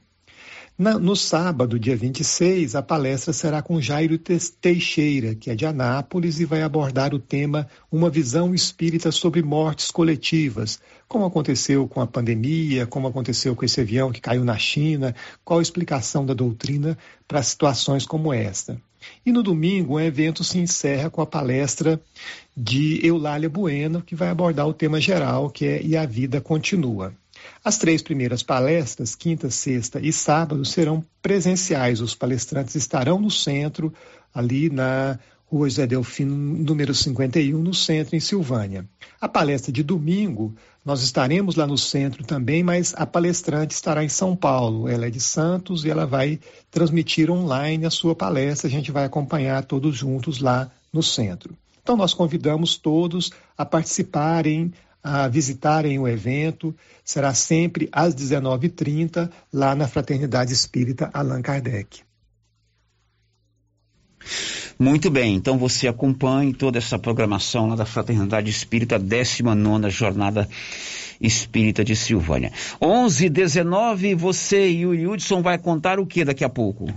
Na, 0.77 0.99
no 0.99 1.15
sábado, 1.15 1.79
dia 1.79 1.97
26, 1.97 2.75
a 2.75 2.83
palestra 2.83 3.33
será 3.33 3.63
com 3.63 3.81
Jairo 3.81 4.19
Teixeira, 4.19 5.33
que 5.33 5.49
é 5.49 5.55
de 5.55 5.65
Anápolis, 5.65 6.39
e 6.39 6.45
vai 6.45 6.61
abordar 6.61 7.15
o 7.15 7.19
tema 7.19 7.67
Uma 7.91 8.11
visão 8.11 8.53
espírita 8.53 9.11
sobre 9.11 9.41
mortes 9.41 9.89
coletivas, 9.89 10.79
como 11.07 11.25
aconteceu 11.25 11.87
com 11.87 11.99
a 11.99 12.05
pandemia, 12.05 12.85
como 12.85 13.07
aconteceu 13.07 13.55
com 13.55 13.65
esse 13.65 13.81
avião 13.81 14.11
que 14.11 14.21
caiu 14.21 14.43
na 14.43 14.59
China, 14.59 15.15
qual 15.43 15.57
a 15.57 15.63
explicação 15.63 16.23
da 16.23 16.35
doutrina 16.35 16.95
para 17.27 17.41
situações 17.41 18.05
como 18.05 18.31
esta. 18.31 18.79
E 19.25 19.31
no 19.31 19.41
domingo, 19.41 19.95
o 19.95 19.99
evento 19.99 20.43
se 20.43 20.59
encerra 20.59 21.09
com 21.09 21.21
a 21.21 21.25
palestra 21.25 22.01
de 22.55 23.05
Eulália 23.05 23.49
Bueno, 23.49 24.01
que 24.01 24.15
vai 24.15 24.29
abordar 24.29 24.67
o 24.67 24.73
tema 24.73 25.01
geral, 25.01 25.49
que 25.49 25.65
é 25.65 25.81
E 25.83 25.97
a 25.97 26.05
Vida 26.05 26.39
Continua. 26.39 27.13
As 27.63 27.77
três 27.77 28.01
primeiras 28.01 28.43
palestras, 28.43 29.15
quinta, 29.15 29.49
sexta 29.49 29.99
e 29.99 30.11
sábado, 30.11 30.63
serão 30.63 31.03
presenciais. 31.21 32.01
Os 32.01 32.15
palestrantes 32.15 32.75
estarão 32.75 33.19
no 33.19 33.29
centro, 33.29 33.93
ali 34.33 34.69
na 34.69 35.19
Rua 35.47 35.69
José 35.69 35.85
Delfino, 35.85 36.35
número 36.35 36.93
51, 36.93 37.61
no 37.61 37.73
centro, 37.73 38.15
em 38.15 38.19
Silvânia. 38.19 38.87
A 39.21 39.27
palestra 39.27 39.71
de 39.71 39.83
domingo, 39.83 40.55
nós 40.85 41.01
estaremos 41.01 41.55
lá 41.55 41.65
no 41.65 41.79
centro 41.79 42.23
também, 42.23 42.61
mas 42.61 42.93
a 42.95 43.07
palestrante 43.07 43.73
estará 43.73 44.03
em 44.03 44.09
São 44.09 44.35
Paulo. 44.35 44.87
Ela 44.87 45.07
é 45.07 45.09
de 45.09 45.19
Santos 45.19 45.83
e 45.83 45.89
ela 45.89 46.05
vai 46.05 46.39
transmitir 46.69 47.31
online 47.31 47.87
a 47.87 47.89
sua 47.89 48.13
palestra. 48.13 48.67
A 48.67 48.71
gente 48.71 48.91
vai 48.91 49.03
acompanhar 49.03 49.65
todos 49.65 49.97
juntos 49.97 50.39
lá 50.39 50.69
no 50.93 51.01
centro. 51.01 51.57
Então, 51.81 51.97
nós 51.97 52.13
convidamos 52.13 52.77
todos 52.77 53.31
a 53.57 53.65
participarem, 53.65 54.71
a 55.03 55.27
visitarem 55.27 55.97
o 55.97 56.07
evento. 56.07 56.75
Será 57.03 57.33
sempre 57.33 57.89
às 57.91 58.13
19h30, 58.13 59.31
lá 59.51 59.73
na 59.73 59.87
Fraternidade 59.87 60.53
Espírita 60.53 61.09
Allan 61.11 61.41
Kardec. 61.41 62.03
Muito 64.77 65.09
bem, 65.09 65.35
então 65.35 65.57
você 65.57 65.87
acompanhe 65.87 66.53
toda 66.53 66.77
essa 66.77 66.99
programação 66.99 67.69
lá 67.69 67.75
da 67.77 67.85
Fraternidade 67.85 68.49
Espírita, 68.49 68.99
19 68.99 69.89
Jornada 69.89 70.49
Espírita 71.19 71.83
de 71.83 71.95
Silvânia. 71.95 72.51
11 72.81 73.29
19 73.29 74.15
você 74.15 74.69
e 74.69 74.85
o 74.85 75.11
Hudson 75.11 75.41
vai 75.41 75.57
contar 75.57 75.97
o 75.97 76.05
que 76.05 76.25
daqui 76.25 76.43
a 76.43 76.49
pouco? 76.49 76.87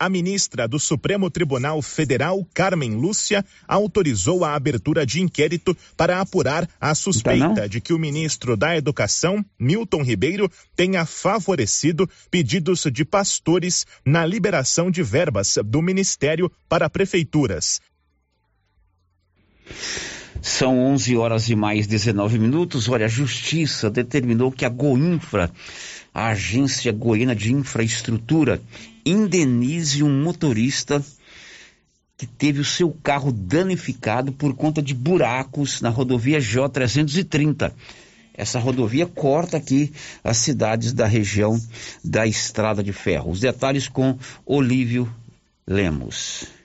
A 0.00 0.08
ministra 0.08 0.66
do 0.66 0.78
Supremo 0.78 1.30
Tribunal 1.30 1.82
Federal, 1.82 2.42
Carmen 2.54 2.94
Lúcia, 2.94 3.44
autorizou 3.68 4.46
a 4.46 4.54
abertura 4.54 5.04
de 5.04 5.20
inquérito 5.20 5.76
para 5.94 6.22
apurar 6.22 6.66
a 6.80 6.94
suspeita 6.94 7.68
de 7.68 7.82
que 7.82 7.92
o 7.92 7.98
ministro 7.98 8.56
da 8.56 8.74
Educação, 8.74 9.44
Milton 9.58 10.02
Ribeiro, 10.02 10.50
tenha 10.74 11.04
favorecido 11.04 12.08
pedidos 12.30 12.86
de 12.90 13.04
pastores 13.04 13.86
na 14.02 14.24
liberação 14.24 14.90
de 14.90 15.02
verbas 15.02 15.58
do 15.62 15.82
Ministério 15.82 16.50
para 16.66 16.88
prefeituras. 16.88 17.82
São 20.40 20.78
11 20.78 21.14
horas 21.18 21.50
e 21.50 21.54
mais 21.54 21.86
19 21.86 22.38
minutos. 22.38 22.88
Olha, 22.88 23.04
a 23.04 23.08
Justiça 23.08 23.90
determinou 23.90 24.50
que 24.50 24.64
a 24.64 24.70
Goinfra, 24.70 25.50
a 26.14 26.28
Agência 26.28 26.90
Goiana 26.90 27.36
de 27.36 27.52
Infraestrutura, 27.52 28.60
indenize 29.04 30.02
um 30.02 30.22
motorista 30.22 31.04
que 32.16 32.26
teve 32.26 32.60
o 32.60 32.64
seu 32.64 32.94
carro 33.02 33.32
danificado 33.32 34.30
por 34.32 34.54
conta 34.54 34.82
de 34.82 34.92
buracos 34.94 35.80
na 35.80 35.88
rodovia 35.88 36.40
J 36.40 36.68
330. 36.68 37.74
Essa 38.34 38.58
rodovia 38.58 39.06
corta 39.06 39.56
aqui 39.56 39.92
as 40.22 40.36
cidades 40.36 40.92
da 40.92 41.06
região 41.06 41.60
da 42.04 42.26
Estrada 42.26 42.82
de 42.82 42.92
Ferro. 42.92 43.30
Os 43.30 43.40
detalhes 43.40 43.88
com 43.88 44.18
Olívio 44.44 45.10
Lemos. 45.66 46.59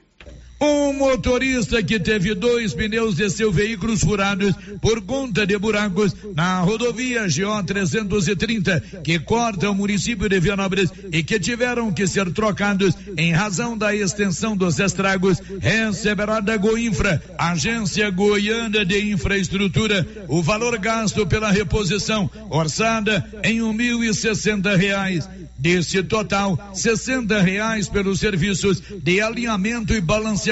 Um 0.60 0.94
motorista 0.94 1.84
que 1.84 2.00
teve 2.00 2.34
dois 2.34 2.74
pneus 2.74 3.16
de 3.16 3.30
seu 3.30 3.52
veículo 3.52 3.98
furados 3.98 4.56
por 4.82 5.02
conta 5.02 5.46
de 5.46 5.58
buracos 5.58 6.16
na 6.34 6.62
rodovia 6.62 7.24
GO 7.24 7.64
330, 7.64 8.80
que 9.04 9.20
corta 9.20 9.70
o 9.70 9.76
município 9.76 10.30
de 10.30 10.40
Vianópolis 10.40 10.90
e 11.12 11.22
que 11.22 11.40
tiveram 11.40 11.92
que 11.92 12.08
ser 12.08 12.32
trocados 12.32 12.96
em 13.18 13.34
razão 13.34 13.78
da 13.78 13.94
extensão 13.94 14.56
dos 14.56 14.80
estragos, 14.80 15.42
receberá 15.60 16.40
da 16.40 16.56
Goinfra, 16.56 17.22
Agência 17.38 18.10
Goiana 18.10 18.86
de 18.86 19.12
Infraestrutura, 19.12 20.08
o 20.30 20.42
valor 20.42 20.78
gasto 20.78 21.28
pela 21.28 21.52
reposição, 21.52 22.32
orçada 22.50 23.26
em 23.44 23.62
um 23.62 23.74
mil 23.74 24.02
e 24.04 24.14
sessenta 24.14 24.78
reais. 24.78 25.28
Desse 25.58 26.04
total, 26.04 26.72
sessenta 26.76 27.42
reais 27.42 27.90
pelos 27.90 28.20
serviços 28.20 28.84
de 29.02 29.20
alinhamento 29.22 29.94
e 29.94 30.02
balanceamento, 30.02 30.46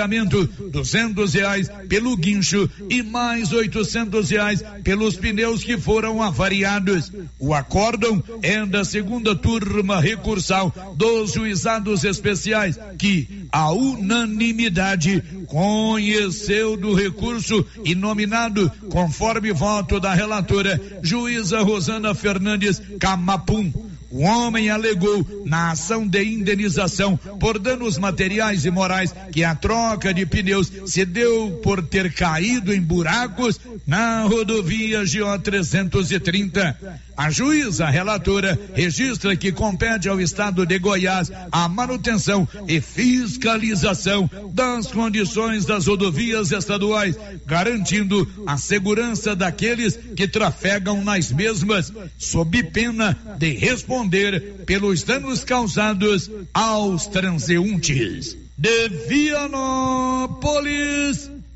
duzentos 0.72 1.34
reais 1.34 1.70
pelo 1.88 2.16
guincho 2.18 2.70
e 2.90 3.02
mais 3.02 3.52
oitocentos 3.52 4.30
reais 4.30 4.64
pelos 4.84 5.16
pneus 5.16 5.64
que 5.64 5.78
foram 5.78 6.22
avariados. 6.22 7.12
O 7.40 7.54
acórdão 7.54 8.24
é 8.42 8.66
da 8.66 8.84
segunda 8.84 9.36
turma 9.36 10.00
recursal 10.00 10.74
dos 10.96 11.34
juizados 11.34 12.04
especiais 12.04 12.78
que, 12.98 13.48
a 13.52 13.72
unanimidade, 13.72 15.24
conheceu 15.48 16.78
do 16.78 16.94
recurso 16.94 17.66
e 17.84 17.96
nominado, 17.96 18.72
conforme 18.90 19.52
voto 19.52 20.00
da 20.00 20.14
relatora, 20.14 20.80
juíza 21.02 21.62
Rosana 21.62 22.14
Fernandes 22.14 22.82
Camapum. 23.00 23.93
O 24.14 24.22
homem 24.22 24.70
alegou 24.70 25.26
na 25.44 25.72
ação 25.72 26.08
de 26.08 26.24
indenização 26.24 27.18
por 27.40 27.58
danos 27.58 27.98
materiais 27.98 28.64
e 28.64 28.70
morais 28.70 29.12
que 29.32 29.44
a 29.44 29.56
troca 29.56 30.14
de 30.14 30.24
pneus 30.24 30.72
se 30.86 31.04
deu 31.04 31.60
por 31.64 31.82
ter 31.82 32.14
caído 32.14 32.72
em 32.72 32.80
buracos 32.80 33.60
na 33.88 34.22
rodovia 34.22 35.00
GO 35.00 35.40
330. 35.40 37.02
A 37.16 37.30
juíza 37.30 37.86
relatora 37.88 38.60
registra 38.74 39.36
que 39.36 39.52
compete 39.52 40.10
ao 40.10 40.20
Estado 40.20 40.66
de 40.66 40.80
Goiás 40.80 41.32
a 41.52 41.70
manutenção 41.70 42.48
e 42.68 42.82
fiscalização 42.82 44.30
das 44.52 44.88
condições 44.88 45.66
das 45.66 45.86
rodovias 45.88 46.52
estaduais, 46.52 47.16
garantindo 47.46 48.28
a 48.48 48.58
segurança 48.58 49.36
daqueles 49.36 50.00
que 50.16 50.28
trafegam 50.28 51.04
nas 51.04 51.32
mesmas, 51.32 51.94
sob 52.18 52.64
pena 52.64 53.18
de 53.38 53.52
responder 53.52 54.64
pelos 54.66 55.04
danos 55.04 55.44
causados 55.44 56.32
aos 56.54 57.06
transeuntes. 57.08 58.36
De 58.58 58.90
Vianópolis, 59.08 60.34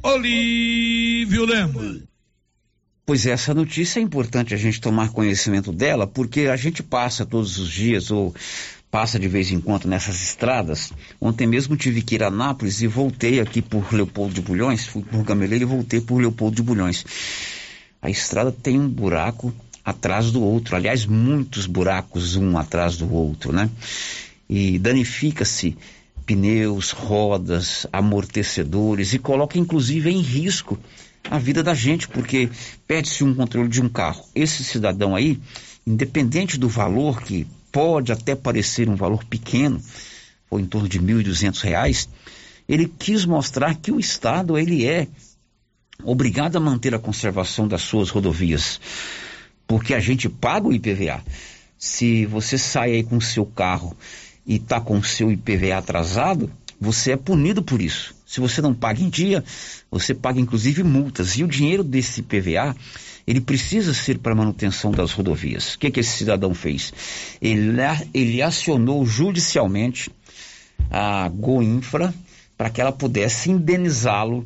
Olívio 0.04 1.46
Lemos. 1.46 2.07
Pois 3.08 3.26
essa 3.26 3.54
notícia 3.54 4.02
é 4.02 4.04
importante 4.04 4.54
a 4.54 4.58
gente 4.58 4.82
tomar 4.82 5.12
conhecimento 5.12 5.72
dela, 5.72 6.06
porque 6.06 6.41
a 6.41 6.58
gente 6.58 6.84
passa 6.84 7.26
todos 7.26 7.58
os 7.58 7.70
dias 7.70 8.12
ou 8.12 8.36
passa 8.91 9.17
de 9.17 9.30
vez 9.30 9.50
em 9.50 9.62
quando 9.62 9.88
nessas 9.88 10.22
estradas. 10.22 10.91
Ontem 11.22 11.48
mesmo 11.48 11.78
tive 11.78 12.02
que 12.02 12.15
ir 12.15 12.24
a 12.24 12.30
Nápoles 12.30 12.82
e 12.82 12.88
voltei 12.88 13.39
aqui 13.39 13.62
por 13.62 13.93
Leopoldo 13.93 14.34
de 14.34 14.41
Bulhões, 14.41 14.86
fui 14.86 15.04
por 15.04 15.24
Gameleira 15.24 15.63
e 15.63 15.65
voltei 15.65 16.02
por 16.02 16.20
Leopoldo 16.20 16.58
de 16.58 16.62
Bulhões. 16.62 17.06
A 18.02 18.10
estrada 18.10 18.52
tem 18.52 18.78
um 18.78 18.89
buraco 18.89 19.54
atrás 19.86 20.30
do 20.30 20.43
outro, 20.43 20.76
aliás, 20.76 21.06
muitos 21.06 21.65
buracos 21.65 22.36
um 22.36 22.58
atrás 22.58 22.98
do 22.98 23.10
outro, 23.10 23.54
né? 23.54 23.70
E 24.50 24.78
danifica-se 24.78 25.78
pneus, 26.26 26.91
rodas, 26.91 27.88
amortecedores 27.89 29.13
e 29.13 29.17
coloca 29.17 29.58
inclusive 29.58 30.12
em 30.12 30.20
risco 30.20 30.78
a 31.29 31.37
vida 31.37 31.63
da 31.63 31.73
gente, 31.73 32.07
porque 32.07 32.49
pede-se 32.87 33.23
um 33.23 33.33
controle 33.33 33.69
de 33.69 33.81
um 33.81 33.89
carro. 33.89 34.23
Esse 34.33 34.63
cidadão 34.63 35.15
aí, 35.15 35.39
independente 35.85 36.57
do 36.57 36.69
valor, 36.69 37.21
que 37.21 37.45
pode 37.71 38.11
até 38.11 38.35
parecer 38.35 38.89
um 38.89 38.95
valor 38.95 39.23
pequeno, 39.25 39.81
ou 40.49 40.59
em 40.59 40.65
torno 40.65 40.87
de 40.87 40.97
R$ 40.97 41.05
1.200, 41.05 42.07
ele 42.67 42.91
quis 42.99 43.25
mostrar 43.25 43.75
que 43.75 43.91
o 43.91 43.99
Estado 43.99 44.57
ele 44.57 44.85
é 44.85 45.07
obrigado 46.03 46.57
a 46.57 46.59
manter 46.59 46.93
a 46.93 46.99
conservação 46.99 47.67
das 47.67 47.81
suas 47.81 48.09
rodovias, 48.09 48.79
porque 49.65 49.93
a 49.93 49.99
gente 49.99 50.29
paga 50.29 50.67
o 50.67 50.73
IPVA. 50.73 51.23
Se 51.77 52.25
você 52.25 52.57
sai 52.57 52.93
aí 52.93 53.03
com 53.03 53.17
o 53.17 53.21
seu 53.21 53.45
carro 53.45 53.95
e 54.45 54.55
está 54.55 54.79
com 54.79 54.97
o 54.97 55.03
seu 55.03 55.31
IPVA 55.31 55.77
atrasado, 55.77 56.51
você 56.79 57.11
é 57.11 57.17
punido 57.17 57.61
por 57.61 57.81
isso. 57.81 58.16
Se 58.27 58.41
você 58.41 58.61
não 58.61 58.73
paga 58.73 59.01
em 59.01 59.09
dia, 59.09 59.41
você 59.89 60.13
paga 60.13 60.37
inclusive 60.37 60.83
multas. 60.83 61.37
E 61.37 61.45
o 61.45 61.47
dinheiro 61.47 61.81
desse 61.81 62.21
PVA, 62.21 62.75
ele 63.25 63.39
precisa 63.39 63.93
ser 63.93 64.19
para 64.19 64.35
manutenção 64.35 64.91
das 64.91 65.13
rodovias. 65.13 65.75
O 65.75 65.79
que, 65.79 65.89
que 65.89 66.01
esse 66.01 66.17
cidadão 66.17 66.53
fez? 66.53 66.93
Ele, 67.41 67.71
ele 68.13 68.41
acionou 68.41 69.05
judicialmente 69.05 70.11
a 70.91 71.29
Goinfra 71.29 72.13
para 72.57 72.69
que 72.69 72.81
ela 72.81 72.91
pudesse 72.91 73.49
indenizá-lo 73.49 74.45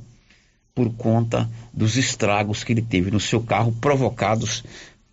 por 0.75 0.93
conta 0.93 1.49
dos 1.73 1.97
estragos 1.97 2.63
que 2.63 2.73
ele 2.73 2.83
teve 2.83 3.09
no 3.09 3.19
seu 3.19 3.41
carro 3.41 3.71
provocados 3.81 4.63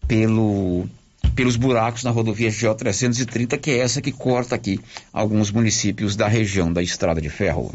pelo 0.07 0.87
pelos 1.35 1.57
buracos 1.57 2.05
na 2.05 2.11
rodovia 2.11 2.51
GO 2.51 2.75
330, 2.75 3.59
que 3.59 3.71
é 3.71 3.79
essa 3.79 4.01
que 4.01 4.13
corta 4.13 4.55
aqui 4.55 4.81
alguns 5.13 5.51
municípios 5.51 6.17
da 6.17 6.27
região 6.27 6.73
da 6.73 6.83
Estrada 6.83 7.21
de 7.21 7.29
Ferro. 7.29 7.75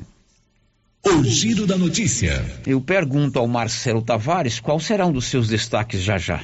O 1.06 1.22
giro 1.22 1.68
da 1.68 1.78
notícia. 1.78 2.46
Eu 2.66 2.80
pergunto 2.80 3.38
ao 3.38 3.46
Marcelo 3.46 4.02
Tavares 4.02 4.62
qual 4.62 4.80
será 4.80 5.06
um 5.06 5.12
dos 5.12 5.26
seus 5.26 5.50
destaques 5.50 6.02
já 6.02 6.18
já. 6.18 6.42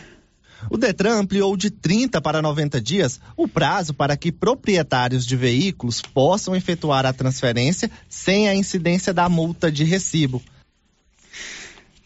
O 0.69 0.77
Detran 0.77 1.21
ampliou 1.21 1.55
de 1.55 1.69
30 1.69 2.19
para 2.19 2.41
90 2.41 2.81
dias 2.81 3.21
o 3.37 3.47
prazo 3.47 3.93
para 3.93 4.17
que 4.17 4.33
proprietários 4.33 5.25
de 5.25 5.37
veículos 5.37 6.01
possam 6.01 6.53
efetuar 6.53 7.05
a 7.05 7.13
transferência 7.13 7.89
sem 8.09 8.49
a 8.49 8.53
incidência 8.53 9.13
da 9.13 9.29
multa 9.29 9.71
de 9.71 9.85
recibo. 9.85 10.41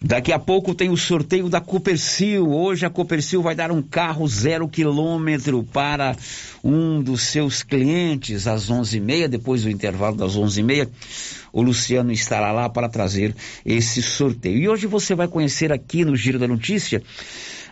Daqui 0.05 0.33
a 0.33 0.37
pouco 0.37 0.75
tem 0.75 0.89
o 0.89 0.97
sorteio 0.97 1.47
da 1.47 1.61
Copercil. 1.61 2.51
Hoje 2.51 2.85
a 2.85 2.89
Copercil 2.89 3.41
vai 3.41 3.55
dar 3.55 3.71
um 3.71 3.81
carro 3.81 4.27
zero 4.27 4.67
quilômetro 4.67 5.63
para 5.63 6.17
um 6.61 7.01
dos 7.01 7.21
seus 7.21 7.63
clientes 7.63 8.45
às 8.45 8.69
11h30, 8.69 9.29
depois 9.29 9.63
do 9.63 9.69
intervalo 9.69 10.17
das 10.17 10.35
11h30. 10.35 10.89
O 11.53 11.61
Luciano 11.61 12.11
estará 12.11 12.51
lá 12.51 12.67
para 12.67 12.89
trazer 12.89 13.33
esse 13.65 14.01
sorteio. 14.01 14.57
E 14.57 14.67
hoje 14.67 14.87
você 14.87 15.15
vai 15.15 15.29
conhecer 15.29 15.71
aqui 15.71 16.03
no 16.03 16.17
Giro 16.17 16.37
da 16.37 16.49
Notícia 16.49 17.01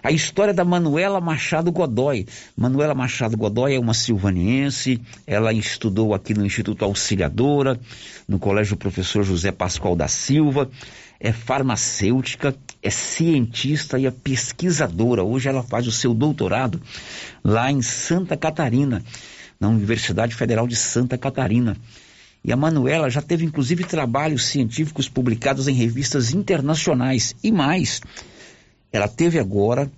a 0.03 0.11
história 0.11 0.53
da 0.53 0.65
Manuela 0.65 1.21
Machado 1.21 1.71
Godoy. 1.71 2.25
Manuela 2.55 2.93
Machado 2.95 3.37
Godoy 3.37 3.75
é 3.75 3.79
uma 3.79 3.93
silvaniense, 3.93 5.01
ela 5.25 5.53
estudou 5.53 6.13
aqui 6.13 6.33
no 6.33 6.45
Instituto 6.45 6.83
Auxiliadora, 6.85 7.79
no 8.27 8.39
Colégio 8.39 8.77
Professor 8.77 9.23
José 9.23 9.51
Pascoal 9.51 9.95
da 9.95 10.07
Silva 10.07 10.69
é 11.21 11.31
farmacêutica, 11.31 12.55
é 12.81 12.89
cientista 12.89 13.99
e 13.99 14.07
é 14.07 14.11
pesquisadora. 14.11 15.23
Hoje 15.23 15.47
ela 15.47 15.61
faz 15.61 15.85
o 15.85 15.91
seu 15.91 16.15
doutorado 16.15 16.81
lá 17.43 17.71
em 17.71 17.83
Santa 17.83 18.35
Catarina, 18.35 19.03
na 19.59 19.69
Universidade 19.69 20.33
Federal 20.33 20.67
de 20.67 20.75
Santa 20.75 21.19
Catarina. 21.19 21.77
E 22.43 22.51
a 22.51 22.57
Manuela 22.57 23.07
já 23.07 23.21
teve 23.21 23.45
inclusive 23.45 23.83
trabalhos 23.83 24.45
científicos 24.45 25.07
publicados 25.07 25.67
em 25.67 25.75
revistas 25.75 26.33
internacionais. 26.33 27.35
E 27.43 27.51
mais, 27.51 28.01
ela 28.91 29.07
teve 29.07 29.39
agora 29.39 29.89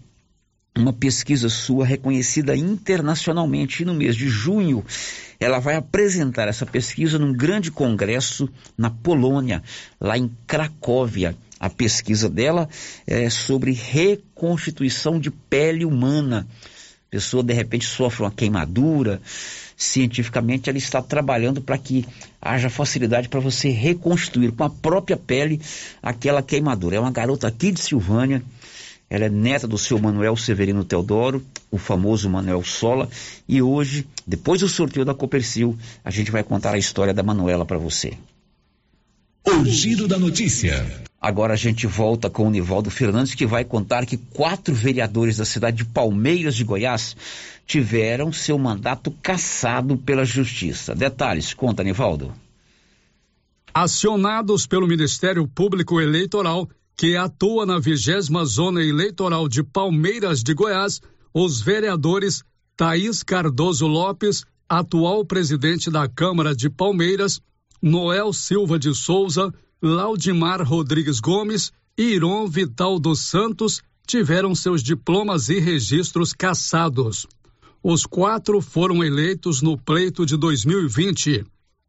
uma 0.75 0.91
pesquisa 0.91 1.49
sua 1.49 1.85
reconhecida 1.85 2.55
internacionalmente. 2.55 3.83
E 3.83 3.85
no 3.85 3.93
mês 3.93 4.15
de 4.15 4.27
junho, 4.27 4.83
ela 5.39 5.59
vai 5.59 5.75
apresentar 5.75 6.47
essa 6.47 6.65
pesquisa 6.65 7.19
num 7.19 7.33
grande 7.33 7.71
congresso 7.71 8.49
na 8.77 8.89
Polônia, 8.89 9.61
lá 9.99 10.17
em 10.17 10.31
Cracóvia. 10.47 11.35
A 11.59 11.69
pesquisa 11.69 12.29
dela 12.29 12.67
é 13.07 13.29
sobre 13.29 13.71
reconstituição 13.71 15.19
de 15.19 15.31
pele 15.31 15.85
humana. 15.85 16.47
A 17.07 17.11
pessoa 17.11 17.43
de 17.43 17.53
repente 17.53 17.85
sofre 17.85 18.23
uma 18.23 18.31
queimadura. 18.31 19.21
Cientificamente, 19.77 20.69
ela 20.69 20.77
está 20.77 21.01
trabalhando 21.01 21.61
para 21.61 21.77
que 21.77 22.05
haja 22.41 22.69
facilidade 22.69 23.29
para 23.29 23.39
você 23.39 23.69
reconstruir 23.69 24.51
com 24.51 24.63
a 24.63 24.69
própria 24.69 25.15
pele 25.15 25.61
aquela 26.01 26.41
queimadura. 26.41 26.97
É 26.97 26.99
uma 26.99 27.11
garota 27.11 27.47
aqui 27.47 27.71
de 27.71 27.79
Silvânia 27.79 28.43
ela 29.13 29.25
é 29.25 29.29
neta 29.29 29.67
do 29.67 29.77
seu 29.77 29.99
Manuel 29.99 30.35
Severino 30.35 30.83
Teodoro, 30.83 31.45
o 31.69 31.77
famoso 31.77 32.27
Manuel 32.27 32.63
Sola. 32.63 33.07
E 33.47 33.61
hoje, 33.61 34.07
depois 34.25 34.61
do 34.61 34.67
sorteio 34.67 35.05
da 35.05 35.13
Copercil, 35.13 35.77
a 36.03 36.09
gente 36.09 36.31
vai 36.31 36.43
contar 36.43 36.73
a 36.73 36.79
história 36.79 37.13
da 37.13 37.21
Manuela 37.21 37.63
para 37.63 37.77
você. 37.77 38.17
O 39.45 39.63
giro 39.65 40.07
da 40.07 40.17
notícia. 40.17 40.83
Agora 41.21 41.53
a 41.53 41.55
gente 41.55 41.85
volta 41.85 42.27
com 42.27 42.47
o 42.47 42.49
Nivaldo 42.49 42.89
Fernandes, 42.89 43.35
que 43.35 43.45
vai 43.45 43.63
contar 43.63 44.07
que 44.07 44.17
quatro 44.17 44.73
vereadores 44.73 45.37
da 45.37 45.45
cidade 45.45 45.77
de 45.77 45.85
Palmeiras 45.85 46.55
de 46.55 46.63
Goiás 46.63 47.15
tiveram 47.67 48.33
seu 48.33 48.57
mandato 48.57 49.11
cassado 49.21 49.95
pela 49.95 50.25
Justiça. 50.25 50.95
Detalhes, 50.95 51.53
conta, 51.53 51.83
Nivaldo. 51.83 52.33
Acionados 53.71 54.65
pelo 54.65 54.87
Ministério 54.87 55.47
Público 55.47 56.01
Eleitoral, 56.01 56.67
que 56.95 57.15
atua 57.15 57.65
na 57.65 57.79
vigésima 57.79 58.45
zona 58.45 58.83
eleitoral 58.83 59.47
de 59.47 59.63
Palmeiras 59.63 60.43
de 60.43 60.53
Goiás, 60.53 61.01
os 61.33 61.61
vereadores 61.61 62.43
Thaís 62.75 63.23
Cardoso 63.23 63.87
Lopes, 63.87 64.45
atual 64.67 65.25
presidente 65.25 65.89
da 65.89 66.07
Câmara 66.07 66.55
de 66.55 66.69
Palmeiras, 66.69 67.41
Noel 67.81 68.31
Silva 68.33 68.79
de 68.79 68.93
Souza, 68.93 69.53
Laudimar 69.81 70.63
Rodrigues 70.63 71.19
Gomes 71.19 71.71
e 71.97 72.13
Iron 72.13 72.47
Vital 72.47 72.99
dos 72.99 73.19
Santos 73.19 73.81
tiveram 74.07 74.55
seus 74.55 74.81
diplomas 74.81 75.49
e 75.49 75.59
registros 75.59 76.33
cassados. 76.33 77.27
Os 77.83 78.05
quatro 78.05 78.61
foram 78.61 79.03
eleitos 79.03 79.61
no 79.61 79.77
pleito 79.77 80.25
de 80.25 80.37
2020. 80.37 81.43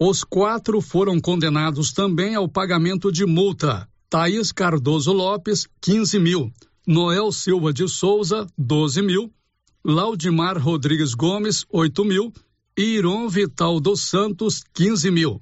Os 0.00 0.24
quatro 0.24 0.80
foram 0.80 1.20
condenados 1.20 1.92
também 1.92 2.34
ao 2.34 2.48
pagamento 2.48 3.12
de 3.12 3.26
multa. 3.26 3.86
Thaís 4.08 4.50
Cardoso 4.50 5.12
Lopes, 5.12 5.68
15 5.82 6.18
mil. 6.20 6.50
Noel 6.86 7.30
Silva 7.30 7.70
de 7.70 7.86
Souza, 7.86 8.46
12 8.56 9.02
mil. 9.02 9.30
Laudimar 9.84 10.58
Rodrigues 10.58 11.12
Gomes, 11.12 11.66
8 11.68 12.02
mil. 12.02 12.32
E 12.78 12.94
Iron 12.94 13.28
Vital 13.28 13.78
dos 13.78 14.00
Santos, 14.08 14.64
15 14.72 15.10
mil. 15.10 15.38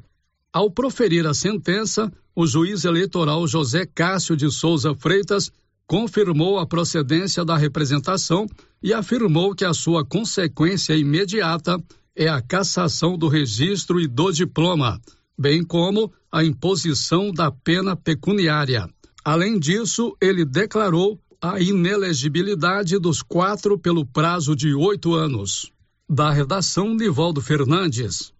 Ao 0.53 0.69
proferir 0.69 1.25
a 1.25 1.35
sentença, 1.35 2.13
o 2.35 2.45
juiz 2.49 2.85
eleitoral 2.85 3.47
José 3.47 3.87
Cássio 3.87 4.37
de 4.37 4.51
Souza 4.51 4.93
Freitas 4.93 5.53
confirmou 5.87 6.59
a 6.59 6.67
procedência 6.67 7.45
da 7.45 7.57
representação 7.57 8.47
e 8.83 8.93
afirmou 8.93 9.55
que 9.55 9.65
a 9.65 9.73
sua 9.73 10.05
consequência 10.05 10.97
imediata 10.97 11.79
é 12.15 12.29
a 12.29 12.41
cassação 12.41 13.17
do 13.17 13.29
registro 13.29 14.01
e 14.01 14.07
do 14.07 14.33
diploma, 14.33 15.01
bem 15.39 15.63
como 15.63 16.13
a 16.33 16.45
imposição 16.45 17.31
da 17.31 17.51
pena 17.51 17.95
pecuniária. 17.95 18.89
Além 19.25 19.59
disso, 19.59 20.17
ele 20.21 20.45
declarou 20.45 21.21
a 21.41 21.61
inelegibilidade 21.61 22.99
dos 22.99 23.23
quatro 23.23 23.79
pelo 23.79 24.07
prazo 24.07 24.57
de 24.57 24.75
oito 24.75 25.15
anos. 25.15 25.71
Da 26.09 26.31
redação, 26.31 26.95
Nivaldo 26.95 27.41
Fernandes. 27.41 28.33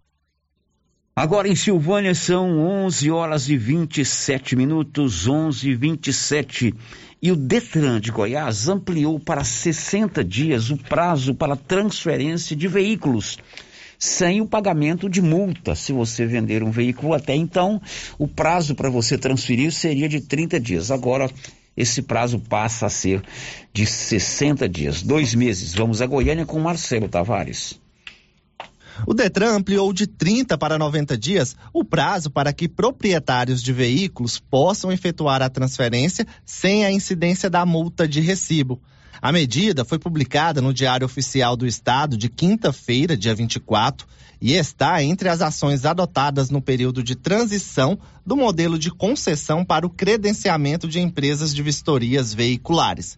Agora 1.15 1.47
em 1.47 1.55
Silvânia 1.55 2.13
são 2.13 2.59
11 2.59 3.09
horas 3.09 3.49
e 3.49 3.57
27 3.57 4.55
minutos, 4.55 5.27
11 5.27 5.69
e 5.69 5.75
27. 5.75 6.75
E 7.19 7.31
o 7.31 7.35
Detran 7.35 7.99
de 7.99 8.11
Goiás 8.11 8.67
ampliou 8.67 9.19
para 9.19 9.43
60 9.43 10.23
dias 10.23 10.69
o 10.69 10.77
prazo 10.77 11.33
para 11.33 11.55
transferência 11.55 12.55
de 12.55 12.67
veículos, 12.67 13.39
sem 13.97 14.39
o 14.39 14.47
pagamento 14.47 15.09
de 15.09 15.19
multa. 15.19 15.73
Se 15.73 15.91
você 15.91 16.27
vender 16.27 16.61
um 16.61 16.69
veículo 16.69 17.13
até 17.13 17.33
então, 17.33 17.81
o 18.19 18.27
prazo 18.27 18.75
para 18.75 18.89
você 18.89 19.17
transferir 19.17 19.71
seria 19.71 20.07
de 20.07 20.21
30 20.21 20.59
dias. 20.59 20.91
Agora, 20.91 21.27
esse 21.75 22.03
prazo 22.03 22.39
passa 22.39 22.85
a 22.85 22.89
ser 22.89 23.23
de 23.73 23.85
60 23.87 24.69
dias, 24.69 25.01
dois 25.01 25.33
meses. 25.33 25.73
Vamos 25.73 26.03
a 26.03 26.05
Goiânia 26.05 26.45
com 26.45 26.59
Marcelo 26.59 27.09
Tavares. 27.09 27.79
O 29.05 29.13
Detran 29.13 29.55
ampliou 29.55 29.93
de 29.93 30.07
30 30.07 30.57
para 30.57 30.77
90 30.77 31.17
dias 31.17 31.55
o 31.73 31.83
prazo 31.83 32.29
para 32.29 32.51
que 32.51 32.67
proprietários 32.67 33.61
de 33.61 33.71
veículos 33.71 34.39
possam 34.39 34.91
efetuar 34.91 35.41
a 35.41 35.49
transferência 35.49 36.25
sem 36.45 36.85
a 36.85 36.91
incidência 36.91 37.49
da 37.49 37.65
multa 37.65 38.07
de 38.07 38.21
recibo. 38.21 38.81
A 39.21 39.31
medida 39.31 39.83
foi 39.83 39.97
publicada 39.97 40.61
no 40.61 40.73
Diário 40.73 41.05
Oficial 41.05 41.57
do 41.57 41.65
Estado 41.65 42.17
de 42.17 42.29
quinta-feira, 42.29 43.17
dia 43.17 43.33
24, 43.33 44.07
e 44.39 44.53
está 44.53 45.01
entre 45.03 45.29
as 45.29 45.41
ações 45.41 45.85
adotadas 45.85 46.49
no 46.51 46.61
período 46.61 47.01
de 47.01 47.15
transição 47.15 47.97
do 48.25 48.37
modelo 48.37 48.77
de 48.77 48.91
concessão 48.91 49.65
para 49.65 49.87
o 49.87 49.89
credenciamento 49.89 50.87
de 50.87 50.99
empresas 50.99 51.53
de 51.53 51.63
vistorias 51.63 52.33
veiculares. 52.33 53.17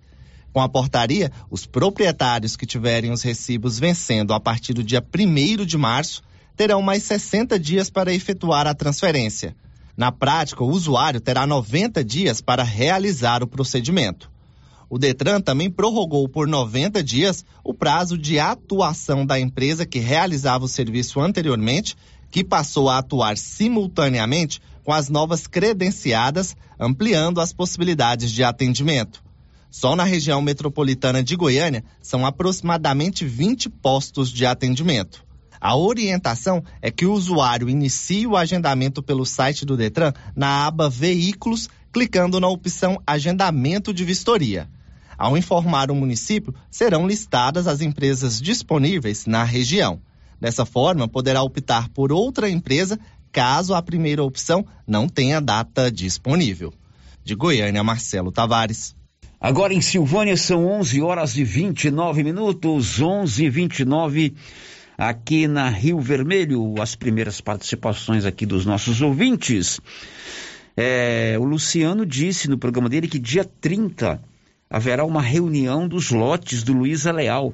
Com 0.52 0.60
a 0.60 0.70
portaria, 0.70 1.32
os 1.50 1.66
proprietários 1.66 2.56
que 2.56 2.66
tiverem 2.66 3.12
os 3.12 3.22
recibos 3.22 3.78
vencendo 3.78 4.34
a 4.34 4.40
partir 4.40 4.74
do 4.74 4.84
dia 4.84 5.04
1 5.04 5.66
de 5.66 5.78
março 5.78 6.24
terão 6.56 6.82
mais 6.82 7.04
60 7.04 7.60
dias 7.60 7.90
para 7.90 8.14
efetuar 8.14 8.68
a 8.68 8.74
transferência. 8.74 9.56
Na 9.96 10.12
prática, 10.12 10.64
o 10.64 10.70
usuário 10.70 11.20
terá 11.20 11.46
90 11.46 12.04
dias 12.04 12.42
para 12.42 12.64
realizar 12.64 13.44
o 13.44 13.48
procedimento. 13.48 14.32
O 14.90 14.98
Detran 14.98 15.40
também 15.40 15.70
prorrogou 15.70 16.28
por 16.28 16.48
90 16.48 17.04
dias 17.04 17.46
o 17.64 17.74
prazo 17.74 18.18
de 18.18 18.40
atuação 18.40 19.26
da 19.26 19.40
empresa 19.40 19.86
que 19.86 20.00
realizava 20.00 20.66
o 20.66 20.70
serviço 20.70 21.20
anteriormente, 21.20 21.96
que 22.32 22.44
passou 22.44 22.90
a 22.90 22.98
atuar 22.98 23.38
simultaneamente 23.38 24.60
com 24.84 24.92
as 24.92 25.10
novas 25.10 25.46
credenciadas, 25.46 26.56
ampliando 26.80 27.40
as 27.40 27.54
possibilidades 27.54 28.32
de 28.32 28.44
atendimento. 28.44 29.24
Só 29.70 29.96
na 29.96 30.04
região 30.04 30.42
metropolitana 30.42 31.24
de 31.24 31.36
Goiânia 31.36 31.84
são 32.02 32.26
aproximadamente 32.26 33.26
20 33.26 33.70
postos 33.70 34.32
de 34.32 34.46
atendimento. 34.46 35.24
A 35.62 35.76
orientação 35.76 36.64
é 36.82 36.90
que 36.90 37.06
o 37.06 37.14
usuário 37.14 37.70
inicie 37.70 38.26
o 38.26 38.38
agendamento 38.38 39.04
pelo 39.04 39.26
site 39.26 39.66
do 39.66 39.76
Detran 39.76 40.14
na 40.36 40.66
aba 40.66 40.90
Veículos, 40.90 41.70
clicando 41.92 42.40
na 42.40 42.48
opção 42.48 43.02
Agendamento 43.06 43.94
de 43.94 44.06
Vistoria. 44.06 44.70
Ao 45.18 45.38
informar 45.38 45.92
o 45.92 45.96
município, 45.96 46.56
serão 46.72 47.06
listadas 47.06 47.68
as 47.68 47.82
empresas 47.82 48.42
disponíveis 48.42 49.26
na 49.26 49.44
região. 49.44 50.00
Dessa 50.40 50.66
forma, 50.66 51.10
poderá 51.10 51.44
optar 51.44 51.90
por 51.90 52.12
outra 52.14 52.50
empresa 52.50 52.98
caso 53.32 53.74
a 53.74 53.82
primeira 53.82 54.24
opção 54.24 54.66
não 54.88 55.10
tenha 55.10 55.42
data 55.42 55.92
disponível. 55.92 56.74
De 57.24 57.36
Goiânia, 57.36 57.84
Marcelo 57.84 58.32
Tavares. 58.32 58.96
Agora 59.42 59.74
em 59.74 59.80
Silvânia 59.80 60.36
são 60.36 60.66
11 60.66 61.02
horas 61.02 61.38
e 61.38 61.46
29 61.46 62.26
minutos, 62.26 63.00
11 63.00 63.46
e 63.46 63.50
29 63.50 64.34
aqui 64.98 65.48
na 65.48 65.70
Rio 65.70 66.02
Vermelho. 66.02 66.76
As 66.82 66.94
primeiras 66.94 67.40
participações 67.40 68.26
aqui 68.26 68.46
dos 68.46 68.66
nossos 68.66 69.02
ouvintes. 69.02 69.80
É, 70.76 71.38
o 71.40 71.46
Luciano 71.46 72.06
disse 72.06 72.50
no 72.50 72.58
programa 72.58 72.90
dele 72.90 73.08
que 73.08 73.18
dia 73.18 73.46
30 73.46 74.22
haverá 74.70 75.06
uma 75.06 75.22
reunião 75.22 75.88
dos 75.88 76.12
lotes 76.12 76.62
do 76.62 76.74
Luiza 76.74 77.14
Leal. 77.14 77.54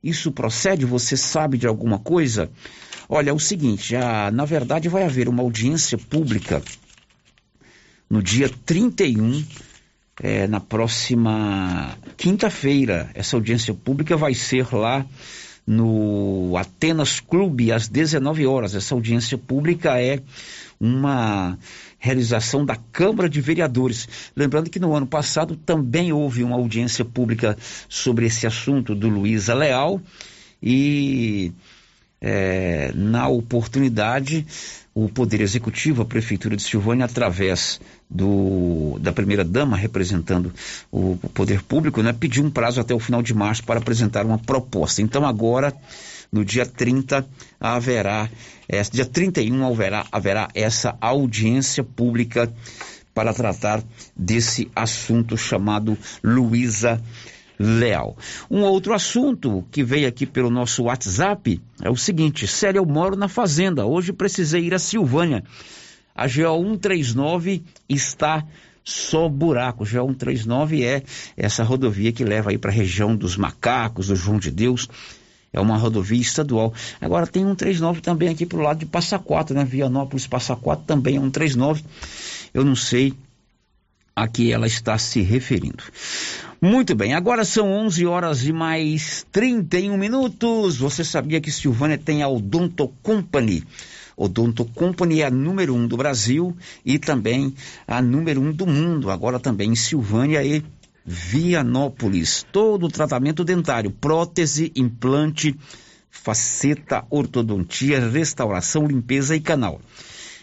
Isso 0.00 0.30
procede? 0.30 0.86
Você 0.86 1.16
sabe 1.16 1.58
de 1.58 1.66
alguma 1.66 1.98
coisa? 1.98 2.48
Olha, 3.08 3.30
é 3.30 3.32
o 3.32 3.40
seguinte, 3.40 3.90
já, 3.90 4.30
na 4.30 4.44
verdade 4.44 4.88
vai 4.88 5.02
haver 5.02 5.28
uma 5.28 5.42
audiência 5.42 5.98
pública 5.98 6.62
no 8.08 8.22
dia 8.22 8.48
31, 8.64 9.44
é, 10.22 10.46
na 10.46 10.60
próxima 10.60 11.96
quinta-feira. 12.16 13.10
Essa 13.14 13.36
audiência 13.36 13.74
pública 13.74 14.16
vai 14.16 14.34
ser 14.34 14.74
lá 14.74 15.04
no 15.66 16.56
Atenas 16.56 17.20
Clube 17.20 17.72
às 17.72 17.88
19 17.88 18.46
horas. 18.46 18.74
Essa 18.74 18.94
audiência 18.94 19.36
pública 19.36 20.00
é 20.00 20.20
uma 20.78 21.58
realização 21.98 22.64
da 22.64 22.76
Câmara 22.76 23.28
de 23.28 23.40
Vereadores. 23.40 24.08
Lembrando 24.36 24.70
que 24.70 24.78
no 24.78 24.94
ano 24.94 25.06
passado 25.06 25.56
também 25.56 26.12
houve 26.12 26.44
uma 26.44 26.56
audiência 26.56 27.04
pública 27.04 27.56
sobre 27.88 28.26
esse 28.26 28.46
assunto 28.46 28.94
do 28.94 29.08
Luísa 29.08 29.54
Leal 29.54 30.00
e 30.62 31.52
é, 32.20 32.92
na 32.94 33.28
oportunidade 33.28 34.46
o 34.96 35.10
Poder 35.10 35.42
Executivo, 35.42 36.00
a 36.00 36.06
Prefeitura 36.06 36.56
de 36.56 36.62
Silvânia, 36.62 37.04
através 37.04 37.78
do, 38.08 38.98
da 38.98 39.12
primeira-dama, 39.12 39.76
representando 39.76 40.50
o, 40.90 41.18
o 41.22 41.28
Poder 41.34 41.60
Público, 41.62 42.02
né, 42.02 42.14
pediu 42.18 42.42
um 42.42 42.50
prazo 42.50 42.80
até 42.80 42.94
o 42.94 42.98
final 42.98 43.22
de 43.22 43.34
março 43.34 43.62
para 43.62 43.78
apresentar 43.78 44.24
uma 44.24 44.38
proposta. 44.38 45.02
Então, 45.02 45.26
agora, 45.26 45.70
no 46.32 46.42
dia 46.42 46.64
30, 46.64 47.26
haverá, 47.60 48.30
é, 48.66 48.80
dia 48.84 49.04
31, 49.04 49.66
haverá, 49.66 50.06
haverá 50.10 50.48
essa 50.54 50.96
audiência 50.98 51.84
pública 51.84 52.50
para 53.12 53.34
tratar 53.34 53.84
desse 54.16 54.70
assunto 54.74 55.36
chamado 55.36 55.98
Luísa 56.24 57.02
Leal. 57.58 58.16
Um 58.50 58.62
outro 58.62 58.92
assunto 58.92 59.64
que 59.70 59.82
veio 59.82 60.08
aqui 60.08 60.26
pelo 60.26 60.50
nosso 60.50 60.84
WhatsApp 60.84 61.60
é 61.82 61.90
o 61.90 61.96
seguinte: 61.96 62.46
Sério, 62.46 62.80
eu 62.80 62.86
moro 62.86 63.16
na 63.16 63.28
fazenda. 63.28 63.86
Hoje 63.86 64.12
precisei 64.12 64.64
ir 64.64 64.74
a 64.74 64.78
Silvânia. 64.78 65.42
A 66.14 66.26
GO 66.26 66.62
139 66.64 67.62
está 67.88 68.44
só 68.84 69.28
buraco. 69.28 69.84
GO 69.84 70.08
139 70.08 70.84
é 70.84 71.02
essa 71.36 71.62
rodovia 71.62 72.12
que 72.12 72.24
leva 72.24 72.50
aí 72.50 72.58
para 72.58 72.70
a 72.70 72.74
região 72.74 73.16
dos 73.16 73.36
macacos, 73.36 74.08
do 74.08 74.16
João 74.16 74.38
de 74.38 74.50
Deus. 74.50 74.88
É 75.52 75.60
uma 75.60 75.76
rodovia 75.76 76.20
estadual. 76.20 76.72
Agora 77.00 77.26
tem 77.26 77.42
139 77.42 78.00
também 78.00 78.28
aqui 78.28 78.44
para 78.44 78.58
o 78.58 78.62
lado 78.62 78.78
de 78.78 78.86
Passa 78.86 79.18
Quatro, 79.18 79.54
né? 79.54 79.64
Vianópolis 79.64 80.26
Passa 80.26 80.54
Quatro 80.54 80.84
também 80.86 81.16
é 81.16 81.20
139. 81.20 81.82
Eu 82.52 82.64
não 82.64 82.76
sei 82.76 83.14
a 84.14 84.26
que 84.26 84.52
ela 84.52 84.66
está 84.66 84.96
se 84.96 85.20
referindo. 85.20 85.82
Muito 86.60 86.94
bem, 86.94 87.12
agora 87.12 87.44
são 87.44 87.70
11 87.70 88.06
horas 88.06 88.46
e 88.46 88.52
mais 88.52 89.26
31 89.30 89.94
minutos. 89.98 90.78
Você 90.78 91.04
sabia 91.04 91.38
que 91.38 91.52
Silvânia 91.52 91.98
tem 91.98 92.22
a 92.22 92.28
Odonto 92.28 92.88
Company? 93.02 93.62
Odonto 94.16 94.64
Company 94.64 95.20
é 95.20 95.26
a 95.26 95.30
número 95.30 95.74
um 95.74 95.86
do 95.86 95.98
Brasil 95.98 96.56
e 96.82 96.98
também 96.98 97.54
a 97.86 98.00
número 98.00 98.40
um 98.40 98.50
do 98.50 98.66
mundo. 98.66 99.10
Agora 99.10 99.38
também 99.38 99.72
em 99.72 99.76
Silvânia 99.76 100.42
e 100.42 100.64
Vianópolis. 101.04 102.46
Todo 102.50 102.86
o 102.86 102.90
tratamento 102.90 103.44
dentário, 103.44 103.90
prótese, 103.90 104.72
implante, 104.74 105.54
faceta, 106.10 107.04
ortodontia, 107.10 108.08
restauração, 108.08 108.86
limpeza 108.86 109.36
e 109.36 109.40
canal 109.40 109.78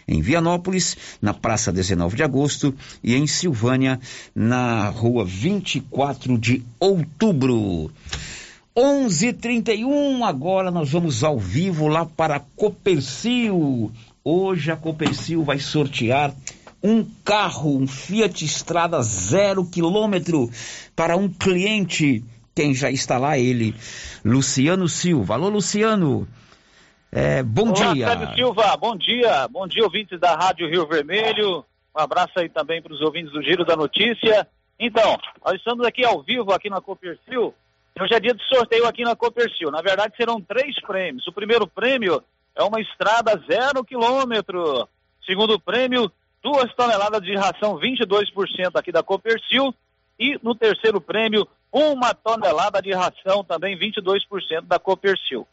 em 0.06 0.20
Vianópolis, 0.20 0.96
na 1.20 1.32
Praça 1.34 1.72
19 1.72 2.16
de 2.16 2.22
Agosto, 2.22 2.74
e 3.02 3.14
em 3.14 3.26
Silvânia, 3.26 3.98
na 4.34 4.88
Rua 4.88 5.24
24 5.24 6.38
de 6.38 6.62
Outubro. 6.78 7.90
11:31 8.76 10.24
agora 10.24 10.70
nós 10.70 10.90
vamos 10.90 11.22
ao 11.22 11.38
vivo 11.38 11.86
lá 11.86 12.04
para 12.04 12.40
Copercil. 12.56 13.92
Hoje 14.24 14.72
a 14.72 14.76
Copercil 14.76 15.44
vai 15.44 15.58
sortear 15.58 16.34
um 16.82 17.06
carro, 17.24 17.78
um 17.78 17.86
Fiat 17.86 18.44
Estrada 18.44 19.00
zero 19.02 19.64
quilômetro 19.64 20.50
para 20.96 21.16
um 21.16 21.28
cliente. 21.28 22.22
Quem 22.54 22.74
já 22.74 22.90
está 22.90 23.16
lá, 23.16 23.38
ele, 23.38 23.74
Luciano 24.24 24.88
Silva. 24.88 25.34
Alô, 25.34 25.48
Luciano. 25.48 26.28
É, 27.16 27.44
bom 27.44 27.70
Olá, 27.70 27.92
dia. 27.92 28.08
Sérgio 28.08 28.34
Silva, 28.34 28.76
bom 28.76 28.96
dia. 28.96 29.46
Bom 29.46 29.68
dia, 29.68 29.84
ouvintes 29.84 30.18
da 30.18 30.34
Rádio 30.34 30.68
Rio 30.68 30.84
Vermelho. 30.84 31.64
Um 31.94 32.00
abraço 32.00 32.32
aí 32.34 32.48
também 32.48 32.82
para 32.82 32.92
os 32.92 33.00
ouvintes 33.00 33.32
do 33.32 33.40
Giro 33.40 33.64
da 33.64 33.76
Notícia. 33.76 34.48
Então, 34.80 35.16
nós 35.44 35.54
estamos 35.54 35.86
aqui 35.86 36.04
ao 36.04 36.20
vivo 36.24 36.52
aqui 36.52 36.68
na 36.68 36.80
Copercil. 36.80 37.54
Hoje 38.00 38.14
é 38.14 38.18
dia 38.18 38.34
de 38.34 38.42
sorteio 38.48 38.84
aqui 38.84 39.04
na 39.04 39.14
Copercil. 39.14 39.70
Na 39.70 39.80
verdade, 39.80 40.16
serão 40.16 40.40
três 40.40 40.74
prêmios. 40.80 41.24
O 41.28 41.32
primeiro 41.32 41.68
prêmio 41.68 42.20
é 42.52 42.64
uma 42.64 42.80
estrada 42.80 43.40
zero 43.48 43.84
quilômetro. 43.84 44.88
Segundo 45.24 45.60
prêmio, 45.60 46.10
duas 46.42 46.74
toneladas 46.74 47.22
de 47.22 47.36
ração 47.36 47.78
22% 47.78 48.72
aqui 48.74 48.90
da 48.90 49.04
Copercil. 49.04 49.72
E 50.18 50.36
no 50.42 50.52
terceiro 50.52 51.00
prêmio, 51.00 51.46
uma 51.70 52.12
tonelada 52.12 52.82
de 52.82 52.92
ração 52.92 53.44
também 53.44 53.78
22% 53.78 54.62
da 54.62 54.80
Copercil. 54.80 55.46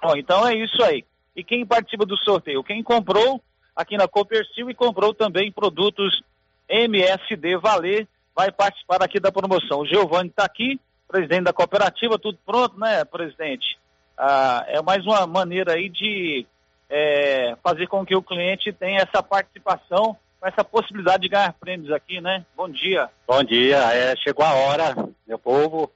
Bom, 0.00 0.16
então 0.16 0.46
é 0.46 0.54
isso 0.54 0.82
aí. 0.82 1.04
E 1.34 1.42
quem 1.44 1.66
participa 1.66 2.04
do 2.04 2.16
sorteio? 2.16 2.64
Quem 2.64 2.82
comprou 2.82 3.40
aqui 3.74 3.96
na 3.96 4.08
Copercil 4.08 4.68
e 4.70 4.74
comprou 4.74 5.14
também 5.14 5.52
produtos 5.52 6.20
MSD 6.68 7.56
Valer, 7.58 8.06
vai 8.34 8.50
participar 8.50 9.02
aqui 9.02 9.18
da 9.18 9.32
promoção. 9.32 9.80
O 9.80 9.86
Giovanni 9.86 10.28
está 10.28 10.44
aqui, 10.44 10.80
presidente 11.06 11.44
da 11.44 11.52
cooperativa, 11.52 12.18
tudo 12.18 12.38
pronto, 12.44 12.78
né, 12.78 13.04
presidente? 13.04 13.78
Ah, 14.16 14.64
é 14.66 14.82
mais 14.82 15.04
uma 15.06 15.26
maneira 15.26 15.74
aí 15.74 15.88
de 15.88 16.44
é, 16.90 17.56
fazer 17.62 17.86
com 17.86 18.04
que 18.04 18.16
o 18.16 18.22
cliente 18.22 18.72
tenha 18.72 19.00
essa 19.00 19.22
participação, 19.22 20.16
com 20.40 20.46
essa 20.46 20.64
possibilidade 20.64 21.22
de 21.22 21.28
ganhar 21.28 21.52
prêmios 21.54 21.92
aqui, 21.92 22.20
né? 22.20 22.44
Bom 22.56 22.68
dia. 22.68 23.08
Bom 23.26 23.42
dia, 23.42 23.76
é, 23.94 24.16
chegou 24.16 24.44
a 24.44 24.54
hora, 24.54 24.94
meu 25.26 25.38
povo, 25.38 25.90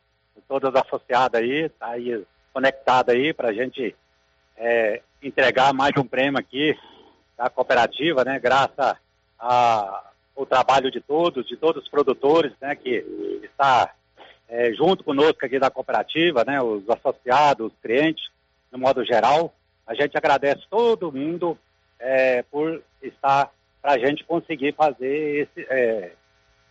todas 0.48 0.74
associadas 0.74 1.40
aí, 1.40 1.68
tá 1.68 1.88
aí 1.88 2.24
conectada 2.52 3.12
aí 3.12 3.32
para 3.32 3.48
a 3.48 3.52
gente 3.52 3.94
é, 4.56 5.00
entregar 5.22 5.72
mais 5.72 5.92
um 5.96 6.04
prêmio 6.04 6.38
aqui 6.38 6.76
da 7.36 7.48
cooperativa, 7.48 8.24
né? 8.24 8.38
Graças 8.38 8.96
ao 9.38 10.46
trabalho 10.48 10.90
de 10.90 11.00
todos, 11.00 11.46
de 11.46 11.56
todos 11.56 11.82
os 11.82 11.88
produtores, 11.88 12.52
né? 12.60 12.76
Que 12.76 13.40
está 13.42 13.92
é, 14.48 14.72
junto 14.72 15.02
conosco 15.02 15.44
aqui 15.44 15.58
da 15.58 15.70
cooperativa, 15.70 16.44
né? 16.44 16.60
Os 16.60 16.88
associados, 16.88 17.72
os 17.72 17.78
clientes, 17.80 18.24
no 18.70 18.78
modo 18.78 19.04
geral. 19.04 19.52
A 19.86 19.94
gente 19.94 20.16
agradece 20.16 20.62
todo 20.70 21.12
mundo 21.12 21.58
é, 21.98 22.42
por 22.42 22.82
estar 23.02 23.50
para 23.80 23.94
a 23.94 23.98
gente 23.98 24.22
conseguir 24.24 24.74
fazer 24.74 25.48
esse, 25.48 25.66
é, 25.68 26.12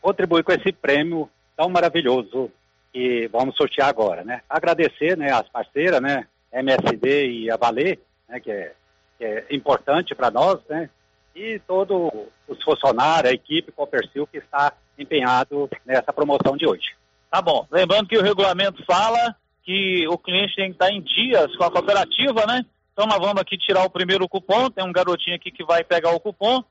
contribuir 0.02 0.44
com 0.44 0.54
esse 0.54 0.72
prêmio 0.72 1.30
tão 1.58 1.70
maravilhoso 1.70 2.50
que 2.92 3.28
vamos 3.32 3.56
sortear 3.56 3.88
agora, 3.90 4.24
né? 4.24 4.42
Agradecer, 4.50 5.18
né, 5.18 5.32
as 5.32 5.48
parceiras, 5.50 6.02
né, 6.02 6.28
MSD 6.52 7.28
e 7.28 7.52
a 7.52 7.58
Valer, 7.58 8.00
né, 8.28 8.40
que 8.40 8.52
é, 8.52 8.74
que 9.18 9.24
é 9.24 9.46
importante 9.52 10.14
para 10.14 10.30
nós, 10.30 10.60
né, 10.70 10.90
e 11.36 11.60
todos 11.60 12.12
os 12.48 12.62
funcionários, 12.64 13.32
a 13.32 13.34
equipe 13.34 13.72
Copercil 13.72 14.28
que 14.28 14.38
está 14.38 14.74
empenhado 14.98 15.70
nessa 15.86 16.12
promoção 16.12 16.58
de 16.58 16.68
hoje. 16.68 16.96
Tá 17.30 17.42
bom. 17.42 17.66
Lembrando 17.72 18.10
que 18.10 18.18
o 18.18 18.22
regulamento 18.22 18.84
fala 18.86 19.36
que 19.64 20.06
o 20.08 20.18
cliente 20.18 20.56
tem 20.56 20.68
que 20.68 20.74
estar 20.74 20.92
em 20.92 21.02
dias 21.02 21.56
com 21.56 21.64
a 21.64 21.72
cooperativa, 21.72 22.46
né? 22.46 22.66
Então 22.92 23.06
nós 23.06 23.20
vamos 23.20 23.42
aqui 23.42 23.58
tirar 23.58 23.86
o 23.86 23.90
primeiro 23.90 24.28
cupom, 24.28 24.70
tem 24.70 24.84
um 24.84 24.92
garotinho 24.92 25.36
aqui 25.36 25.50
que 25.50 25.64
vai 25.64 25.84
pegar 25.84 26.12
o 26.12 26.20
cupom. 26.20 26.64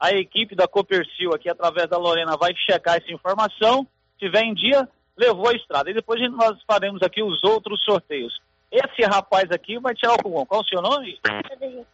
A 0.00 0.12
equipe 0.12 0.54
da 0.54 0.66
Copercil 0.66 1.32
aqui, 1.34 1.48
através 1.48 1.88
da 1.88 1.98
Lorena, 1.98 2.36
vai 2.36 2.54
checar 2.54 2.96
essa 2.96 3.12
informação. 3.12 3.86
Se 4.12 4.26
tiver 4.26 4.42
em 4.42 4.54
dia, 4.54 4.88
levou 5.18 5.48
a 5.48 5.54
estrada. 5.54 5.90
E 5.90 5.94
depois 5.94 6.20
nós 6.32 6.56
faremos 6.66 7.02
aqui 7.02 7.22
os 7.22 7.42
outros 7.44 7.82
sorteios. 7.84 8.40
Esse 8.70 9.02
rapaz 9.02 9.50
aqui 9.50 9.78
vai 9.78 9.94
tirar 9.94 10.14
o 10.14 10.22
cupom. 10.22 10.46
Qual 10.46 10.60
o 10.60 10.64
seu 10.64 10.80
nome? 10.80 11.18
Pedro 11.22 11.64
Henrique. 11.64 11.86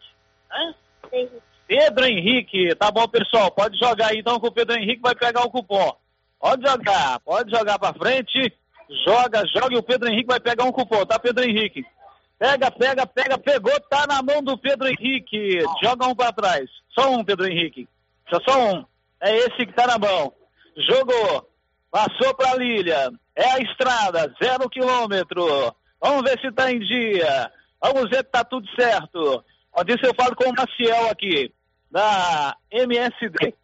Hã? 0.52 0.74
Pedro 1.66 2.04
Henrique. 2.04 2.74
Tá 2.74 2.90
bom, 2.90 3.08
pessoal. 3.08 3.50
Pode 3.50 3.78
jogar 3.78 4.08
aí 4.10 4.18
então 4.18 4.38
que 4.38 4.46
o 4.46 4.52
Pedro 4.52 4.76
Henrique 4.76 5.00
vai 5.00 5.14
pegar 5.14 5.42
o 5.42 5.50
cupom. 5.50 5.96
Pode 6.38 6.68
jogar, 6.68 7.20
pode 7.20 7.50
jogar 7.50 7.78
para 7.78 7.94
frente. 7.94 8.52
Joga, 9.04 9.46
joga 9.46 9.74
e 9.74 9.78
o 9.78 9.82
Pedro 9.82 10.08
Henrique 10.08 10.28
vai 10.28 10.40
pegar 10.40 10.64
um 10.64 10.72
cupom, 10.72 11.06
tá, 11.06 11.18
Pedro 11.18 11.42
Henrique? 11.42 11.82
Pega, 12.38 12.70
pega, 12.70 13.06
pega, 13.06 13.38
pegou, 13.38 13.80
tá 13.88 14.06
na 14.06 14.20
mão 14.20 14.42
do 14.42 14.58
Pedro 14.58 14.86
Henrique. 14.86 15.60
Joga 15.82 16.06
um 16.06 16.14
pra 16.14 16.32
trás. 16.32 16.68
Só 16.90 17.10
um, 17.10 17.24
Pedro 17.24 17.46
Henrique. 17.46 17.88
Só, 18.28 18.38
só 18.46 18.72
um. 18.72 18.84
É 19.20 19.34
esse 19.36 19.64
que 19.64 19.72
tá 19.72 19.86
na 19.86 19.96
mão. 19.96 20.32
Jogou. 20.76 21.48
Passou 21.94 22.34
pra 22.34 22.56
Lilian. 22.56 23.12
É 23.36 23.52
a 23.52 23.58
estrada, 23.60 24.34
zero 24.42 24.68
quilômetro. 24.68 25.72
Vamos 26.00 26.28
ver 26.28 26.40
se 26.40 26.50
tá 26.50 26.72
em 26.72 26.80
dia. 26.80 27.52
Vamos 27.80 28.10
ver 28.10 28.16
se 28.16 28.24
tá 28.24 28.42
tudo 28.42 28.66
certo. 28.74 29.44
Ó, 29.72 29.84
disso 29.84 30.04
eu 30.04 30.12
falo 30.12 30.34
com 30.34 30.50
o 30.50 30.52
Maciel 30.52 31.08
aqui, 31.08 31.52
da 31.88 32.56
MSD. 32.68 33.54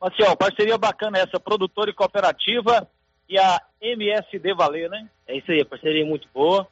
Maciel, 0.00 0.36
parceria 0.36 0.76
bacana 0.76 1.18
essa, 1.18 1.38
produtora 1.38 1.88
e 1.88 1.94
cooperativa 1.94 2.84
e 3.28 3.38
a 3.38 3.62
MSD 3.80 4.54
Valer, 4.54 4.90
né? 4.90 5.08
É 5.24 5.36
isso 5.36 5.52
aí, 5.52 5.64
parceria 5.64 6.04
muito 6.04 6.26
boa 6.34 6.66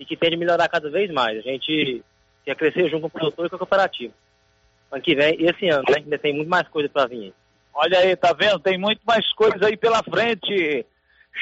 e 0.00 0.04
que 0.04 0.16
tem 0.16 0.30
de 0.30 0.36
melhorar 0.36 0.68
cada 0.68 0.90
vez 0.90 1.12
mais. 1.12 1.38
A 1.38 1.42
gente 1.42 2.02
quer 2.44 2.56
crescer 2.56 2.90
junto 2.90 3.02
com 3.02 3.06
o 3.06 3.10
produtor 3.10 3.46
e 3.46 3.50
com 3.50 3.54
a 3.54 3.58
cooperativa. 3.60 4.14
Ano 4.90 5.00
que 5.00 5.14
vem, 5.14 5.36
esse 5.44 5.68
ano, 5.68 5.84
né? 5.88 5.98
Ainda 5.98 6.18
tem 6.18 6.34
muito 6.34 6.48
mais 6.48 6.66
coisa 6.66 6.88
para 6.88 7.06
vir. 7.06 7.32
Olha 7.74 7.98
aí, 7.98 8.16
tá 8.16 8.32
vendo? 8.32 8.58
Tem 8.58 8.76
muito 8.76 9.00
mais 9.06 9.32
coisa 9.32 9.66
aí 9.66 9.76
pela 9.76 10.02
frente. 10.02 10.84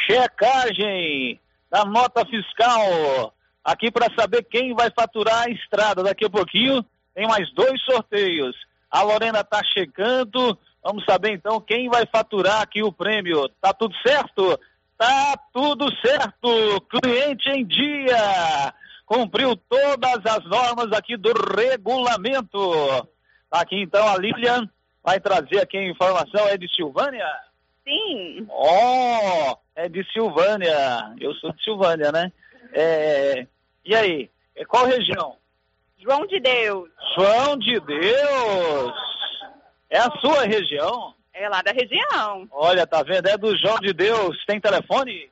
Checagem 0.07 1.41
da 1.71 1.85
nota 1.85 2.25
fiscal. 2.27 3.35
Aqui 3.65 3.91
para 3.91 4.15
saber 4.15 4.45
quem 4.45 4.75
vai 4.75 4.91
faturar 4.91 5.45
a 5.45 5.51
estrada. 5.51 6.03
Daqui 6.03 6.25
a 6.25 6.31
pouquinho 6.31 6.85
tem 7.15 7.27
mais 7.27 7.53
dois 7.53 7.83
sorteios. 7.83 8.57
A 8.91 9.03
Lorena 9.03 9.43
tá 9.43 9.63
chegando. 9.65 10.59
Vamos 10.83 11.05
saber 11.05 11.33
então 11.33 11.61
quem 11.61 11.89
vai 11.89 12.07
faturar 12.07 12.63
aqui 12.63 12.83
o 12.83 12.93
prêmio. 12.93 13.49
Tá 13.61 13.73
tudo 13.73 13.95
certo? 14.07 14.59
Tá 14.97 15.39
tudo 15.53 15.87
certo. 15.97 16.81
Cliente 16.91 17.49
em 17.49 17.67
dia. 17.67 18.75
Cumpriu 19.05 19.57
todas 19.57 20.25
as 20.27 20.45
normas 20.45 20.93
aqui 20.93 21.17
do 21.17 21.33
regulamento. 21.57 23.07
Tá 23.51 23.61
aqui 23.61 23.81
então 23.83 24.07
a 24.07 24.19
Lilian 24.19 24.69
vai 25.09 25.19
trazer 25.21 25.61
aqui 25.61 25.79
a 25.79 25.89
informação. 25.89 26.47
É 26.49 26.59
de 26.59 26.69
Silvânia? 26.75 27.27
Sim. 27.83 28.47
Oh, 28.51 29.57
é 29.75 29.89
de 29.89 30.05
Silvânia. 30.13 31.15
Eu 31.19 31.33
sou 31.37 31.51
de 31.53 31.65
Silvânia, 31.65 32.13
né? 32.13 32.31
É... 32.75 33.47
E 33.87 33.95
aí? 33.95 34.31
É 34.55 34.67
qual 34.67 34.85
região? 34.85 35.37
João 35.99 36.27
de 36.27 36.39
Deus. 36.39 36.91
João 37.17 37.57
de 37.57 37.81
Deus. 37.81 38.93
É 39.89 39.99
a 39.99 40.11
sua 40.21 40.43
região? 40.43 41.15
É 41.33 41.49
lá 41.49 41.63
da 41.63 41.73
região. 41.73 42.47
Olha, 42.51 42.87
tá 42.87 43.03
vendo? 43.03 43.29
É 43.29 43.39
do 43.39 43.57
João 43.57 43.79
de 43.79 43.95
Deus. 43.95 44.37
Tem 44.45 44.61
telefone? 44.61 45.31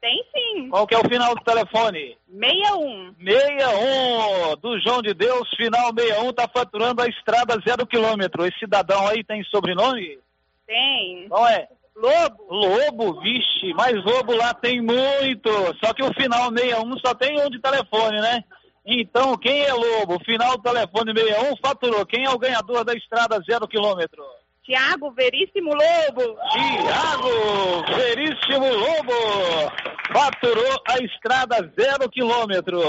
Tem 0.00 0.24
sim. 0.34 0.70
Qual 0.70 0.86
que 0.86 0.94
é 0.94 0.98
o 0.98 1.08
final 1.08 1.34
do 1.34 1.44
telefone? 1.44 2.16
61. 2.28 3.14
61. 3.22 4.56
Do 4.56 4.80
João 4.80 5.02
de 5.02 5.12
Deus, 5.12 5.48
final 5.56 5.92
61, 5.94 6.32
tá 6.32 6.48
faturando 6.48 7.02
a 7.02 7.06
estrada 7.06 7.60
zero 7.66 7.86
quilômetro. 7.86 8.46
Esse 8.46 8.60
cidadão 8.60 9.06
aí 9.06 9.22
tem 9.22 9.44
sobrenome? 9.44 10.18
Tem. 10.66 11.28
Qual 11.28 11.46
é? 11.46 11.68
Lobo. 11.94 12.44
Lobo, 12.48 13.20
vixe, 13.20 13.74
mas 13.74 14.02
Lobo 14.02 14.34
lá 14.34 14.54
tem 14.54 14.80
muito. 14.80 15.50
Só 15.84 15.92
que 15.92 16.02
o 16.02 16.14
final 16.14 16.50
61 16.50 16.98
só 16.98 17.14
tem 17.14 17.38
um 17.38 17.50
de 17.50 17.60
telefone, 17.60 18.20
né? 18.20 18.42
Então, 18.86 19.36
quem 19.36 19.62
é 19.62 19.72
Lobo? 19.74 20.18
Final 20.24 20.56
do 20.56 20.62
telefone 20.62 21.12
61 21.14 21.56
faturou. 21.62 22.06
Quem 22.06 22.24
é 22.24 22.30
o 22.30 22.38
ganhador 22.38 22.84
da 22.84 22.94
estrada 22.94 23.38
zero 23.40 23.68
quilômetro? 23.68 24.22
Tiago 24.64 25.10
Veríssimo 25.12 25.70
Lobo. 25.70 26.36
Tiago 26.52 27.96
Veríssimo 27.96 28.66
Lobo 28.66 29.72
faturou 30.12 30.82
a 30.88 30.98
estrada 30.98 31.56
zero 31.78 32.08
quilômetro. 32.10 32.80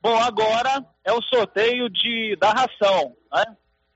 Bom, 0.00 0.16
agora 0.18 0.84
é 1.04 1.12
o 1.12 1.22
sorteio 1.22 1.88
de, 1.88 2.36
da 2.36 2.50
ração, 2.50 3.16
né? 3.32 3.44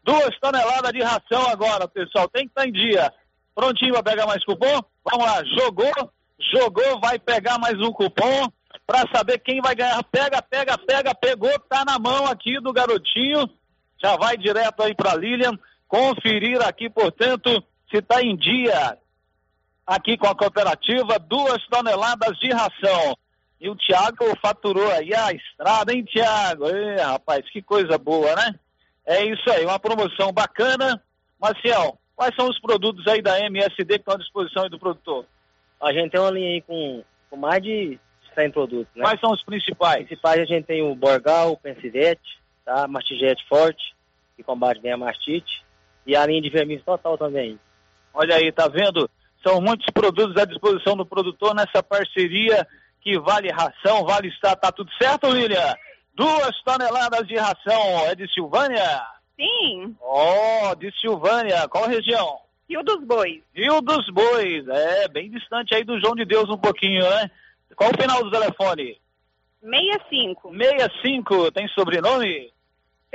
Duas 0.03 0.39
toneladas 0.41 0.93
de 0.93 1.03
ração 1.03 1.49
agora, 1.49 1.89
pessoal. 1.89 2.29
Tem 2.29 2.45
que 2.45 2.51
estar 2.51 2.67
em 2.67 2.73
dia. 2.73 3.13
Prontinho 3.55 3.95
para 3.95 4.03
pegar 4.03 4.27
mais 4.27 4.45
cupom? 4.45 4.81
Vamos 5.05 5.27
lá, 5.27 5.43
jogou, 5.59 6.13
jogou, 6.53 7.01
vai 7.01 7.19
pegar 7.19 7.59
mais 7.59 7.75
um 7.81 7.93
cupom 7.93 8.49
para 8.87 9.05
saber 9.13 9.39
quem 9.39 9.61
vai 9.61 9.75
ganhar. 9.75 10.03
Pega, 10.05 10.41
pega, 10.43 10.79
pega, 10.79 11.15
pegou, 11.15 11.59
tá 11.69 11.85
na 11.85 11.99
mão 11.99 12.27
aqui 12.27 12.61
do 12.61 12.73
garotinho. 12.73 13.49
Já 14.01 14.17
vai 14.17 14.37
direto 14.37 14.83
aí 14.83 14.95
para 14.95 15.17
Lilian 15.17 15.59
conferir 15.89 16.61
aqui, 16.63 16.89
portanto, 16.91 17.63
se 17.91 17.99
está 17.99 18.23
em 18.23 18.37
dia 18.37 18.99
aqui 19.87 20.17
com 20.17 20.27
a 20.27 20.35
cooperativa, 20.35 21.19
duas 21.19 21.65
toneladas 21.69 22.37
de 22.39 22.51
ração. 22.51 23.17
E 23.61 23.71
o 23.71 23.77
Tiago 23.77 24.25
faturou 24.43 24.91
aí 24.91 25.15
a 25.15 25.33
estrada, 25.33 25.93
hein, 25.93 26.05
Tiago? 26.05 26.65
rapaz, 26.99 27.49
que 27.51 27.63
coisa 27.63 27.97
boa, 27.97 28.35
né? 28.35 28.55
É 29.07 29.25
isso 29.25 29.49
aí, 29.51 29.65
uma 29.65 29.79
promoção 29.79 30.33
bacana. 30.33 31.01
Marcial, 31.41 31.99
quais 32.15 32.35
são 32.35 32.49
os 32.49 32.61
produtos 32.61 33.07
aí 33.07 33.23
da 33.23 33.41
MSD 33.41 33.87
que 33.87 33.95
estão 33.95 34.15
à 34.15 34.19
disposição 34.19 34.65
aí 34.65 34.71
do 34.71 34.79
produtor? 34.79 35.25
A 35.81 35.93
gente 35.93 36.11
tem 36.11 36.21
uma 36.21 36.31
linha 36.31 36.49
aí 36.49 36.63
com, 36.63 37.05
com 37.31 37.37
mais 37.37 37.63
de 37.63 37.99
100 38.35 38.51
produtos, 38.51 38.95
né? 38.95 39.05
Quais 39.05 39.21
são 39.21 39.31
os 39.31 39.43
principais? 39.45 40.03
Os 40.03 40.07
principais 40.07 40.41
a 40.41 40.45
gente 40.45 40.65
tem 40.65 40.83
o 40.83 40.95
Borgal, 40.95 41.53
o 41.53 41.57
Pensivete, 41.57 42.41
tá? 42.65 42.89
Mastigete 42.89 43.47
Forte, 43.49 43.95
que 44.35 44.43
combate 44.43 44.81
bem 44.81 44.93
a 44.93 44.97
mastite 44.97 45.66
e 46.07 46.15
a 46.15 46.25
linha 46.27 46.41
de 46.41 46.51
verniz 46.51 46.83
total 46.85 47.19
também. 47.19 47.59
Olha 48.15 48.37
aí, 48.37 48.53
tá 48.53 48.69
vendo? 48.69 49.11
São 49.47 49.61
muitos 49.61 49.87
produtos 49.93 50.37
à 50.41 50.45
disposição 50.45 50.97
do 50.97 51.05
produtor 51.05 51.55
nessa 51.55 51.83
parceria 51.83 52.67
que 53.01 53.19
vale 53.19 53.51
ração, 53.51 54.05
vale 54.05 54.29
estar, 54.29 54.57
tá 54.57 54.73
tudo 54.73 54.91
certo, 55.01 55.31
Lília? 55.31 55.77
Duas 56.15 56.61
toneladas 56.65 57.27
de 57.29 57.37
ração, 57.37 58.01
é 58.07 58.15
de 58.15 58.27
Silvânia? 58.33 59.07
Sim. 59.39 59.95
Oh, 60.01 60.75
de 60.75 60.91
Silvânia, 61.01 61.69
qual 61.69 61.87
região? 61.87 62.39
Rio 62.69 62.83
dos 62.83 63.05
Bois. 63.05 63.43
Rio 63.55 63.81
dos 63.81 64.09
Bois, 64.11 64.67
é, 64.67 65.09
bem 65.09 65.31
distante 65.31 65.75
aí 65.75 65.85
do 65.85 66.01
João 66.01 66.17
de 66.17 66.25
Deus 66.25 66.49
um 66.49 66.59
pouquinho, 66.59 67.03
né? 67.03 67.31
Qual 67.77 67.91
o 67.91 68.01
final 68.01 68.25
do 68.25 68.31
telefone? 68.31 68.99
65. 69.63 70.53
65, 70.57 71.53
tem 71.53 71.69
sobrenome? 71.69 72.51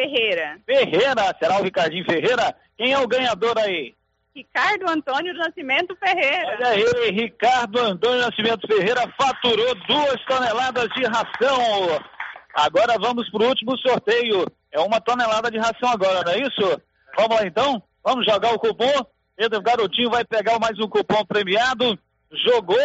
Ferreira. 0.02 0.60
Ferreira, 0.66 1.36
será 1.38 1.60
o 1.60 1.64
Ricardinho 1.64 2.06
Ferreira? 2.06 2.56
Quem 2.76 2.92
é 2.94 2.98
o 2.98 3.08
ganhador 3.08 3.58
aí? 3.60 3.94
Ricardo 4.36 4.90
Antônio 4.90 5.34
Nascimento 5.34 5.96
Ferreira. 5.98 6.58
Olha 6.58 6.68
aí, 6.70 7.12
Ricardo 7.12 7.80
Antônio 7.80 8.22
Nascimento 8.22 8.66
Ferreira 8.68 9.02
faturou 9.20 9.76
duas 9.88 10.26
toneladas 10.26 10.88
de 10.96 11.04
ração. 11.04 12.00
Agora 12.56 12.98
vamos 13.00 13.30
para 13.30 13.44
o 13.44 13.48
último 13.48 13.78
sorteio. 13.78 14.46
É 14.72 14.80
uma 14.80 15.00
tonelada 15.02 15.52
de 15.52 15.60
ração 15.60 15.90
agora, 15.90 16.24
não 16.24 16.32
é 16.32 16.40
isso? 16.40 16.82
Vamos 17.16 17.36
lá 17.36 17.46
então? 17.46 17.84
Vamos 18.04 18.26
jogar 18.26 18.54
o 18.54 18.60
cupom. 18.60 19.06
Pedro 19.36 19.62
Garotinho 19.62 20.10
vai 20.10 20.24
pegar 20.24 20.58
mais 20.60 20.80
um 20.80 20.88
cupom 20.88 21.26
premiado. 21.26 22.00
Jogou, 22.32 22.78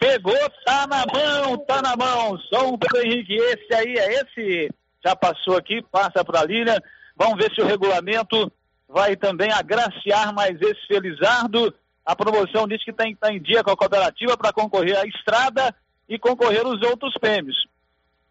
pegou, 0.00 0.50
tá 0.66 0.86
na 0.86 1.04
mão, 1.06 1.56
tá 1.58 1.80
na 1.80 1.96
mão. 1.96 2.36
Só 2.52 2.68
um 2.68 2.76
Pedro 2.76 3.06
Henrique, 3.06 3.36
esse 3.36 3.74
aí 3.74 3.94
é 3.96 4.14
esse. 4.14 4.81
Já 5.04 5.16
passou 5.16 5.56
aqui, 5.56 5.82
passa 5.82 6.24
para 6.24 6.40
a 6.40 6.44
Lilian. 6.44 6.78
Vamos 7.16 7.36
ver 7.36 7.52
se 7.54 7.60
o 7.60 7.66
regulamento 7.66 8.50
vai 8.88 9.16
também 9.16 9.50
agraciar 9.50 10.32
mais 10.34 10.60
esse 10.60 10.86
Felizardo. 10.86 11.74
A 12.04 12.14
promoção 12.14 12.66
diz 12.66 12.84
que 12.84 12.92
tem 12.92 13.08
que 13.08 13.14
estar 13.14 13.32
em 13.32 13.40
dia 13.40 13.62
com 13.62 13.70
a 13.70 13.76
cooperativa 13.76 14.36
para 14.36 14.52
concorrer 14.52 14.98
à 14.98 15.04
estrada 15.04 15.74
e 16.08 16.18
concorrer 16.18 16.66
os 16.66 16.80
outros 16.82 17.14
prêmios. 17.14 17.66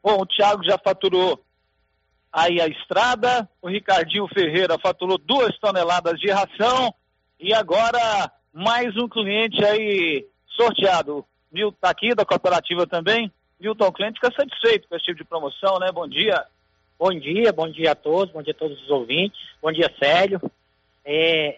Bom, 0.03 0.21
o 0.21 0.25
Thiago 0.25 0.63
já 0.63 0.77
faturou 0.77 1.43
aí 2.31 2.61
a 2.61 2.67
estrada, 2.67 3.49
o 3.61 3.67
Ricardinho 3.67 4.27
Ferreira 4.27 4.77
faturou 4.79 5.17
duas 5.17 5.57
toneladas 5.59 6.19
de 6.19 6.29
ração 6.31 6.93
e 7.39 7.53
agora 7.53 8.31
mais 8.53 8.95
um 8.97 9.07
cliente 9.07 9.63
aí 9.63 10.25
sorteado. 10.55 11.25
Milton 11.51 11.77
tá 11.81 11.89
aqui 11.89 12.15
da 12.15 12.25
cooperativa 12.25 12.87
também. 12.87 13.31
Milton 13.59 13.91
Cliente 13.91 14.19
fica 14.19 14.33
satisfeito 14.33 14.87
com 14.87 14.95
esse 14.95 15.05
tipo 15.05 15.17
de 15.17 15.25
promoção, 15.25 15.77
né? 15.79 15.91
Bom 15.91 16.07
dia. 16.07 16.43
Bom 17.01 17.17
dia, 17.17 17.51
bom 17.51 17.67
dia 17.67 17.93
a 17.93 17.95
todos, 17.95 18.31
bom 18.31 18.43
dia 18.43 18.53
a 18.53 18.55
todos 18.55 18.79
os 18.79 18.89
ouvintes, 18.91 19.41
bom 19.59 19.71
dia, 19.71 19.91
Célio. 19.97 20.39
É, 21.03 21.57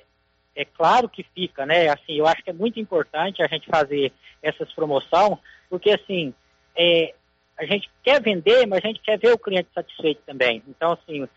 é 0.56 0.64
claro 0.64 1.10
que 1.10 1.22
fica, 1.36 1.66
né? 1.66 1.90
Assim, 1.90 2.14
eu 2.14 2.26
acho 2.26 2.42
que 2.42 2.50
é 2.50 2.54
muito 2.54 2.80
importante 2.80 3.44
a 3.44 3.48
gente 3.48 3.68
fazer 3.68 4.14
essas 4.42 4.72
promoções, 4.72 5.38
porque 5.70 5.92
assim, 5.92 6.34
é, 6.74 7.14
a 7.58 7.66
gente 7.66 7.90
quer 8.02 8.22
vender, 8.22 8.66
mas 8.66 8.86
a 8.86 8.88
gente 8.88 9.02
quer 9.02 9.20
ver 9.20 9.34
o 9.34 9.38
cliente 9.38 9.68
satisfeito 9.76 10.22
também. 10.26 10.64
Então, 10.66 10.94
assim, 10.94 11.28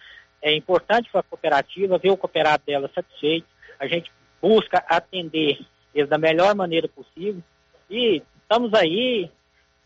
é 0.41 0.55
importante 0.55 1.11
para 1.11 1.19
a 1.19 1.25
cooperativa 1.25 1.99
ver 1.99 2.13
o 2.13 2.17
cooperado 2.17 2.63
dela 2.65 2.89
satisfeito. 2.95 3.49
A 3.77 3.89
gente 3.89 4.09
busca 4.41 4.85
atender 4.89 5.59
ele 5.93 6.07
da 6.07 6.17
melhor 6.17 6.55
maneira 6.55 6.87
possível. 6.87 7.43
E 7.91 8.23
estamos 8.41 8.73
aí 8.73 9.29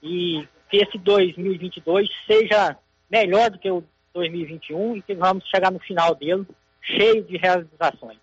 e 0.02 0.46
que 0.68 0.76
esse 0.76 0.98
2022 0.98 2.06
seja 2.26 2.76
melhor 3.10 3.48
do 3.48 3.58
que 3.58 3.70
o 3.70 3.82
2021 4.14 4.96
e 4.96 5.02
que 5.02 5.14
vamos 5.14 5.44
chegar 5.48 5.70
no 5.70 5.78
final 5.78 6.14
dele 6.14 6.46
cheio 6.82 7.22
de 7.24 7.36
realizações. 7.36 8.18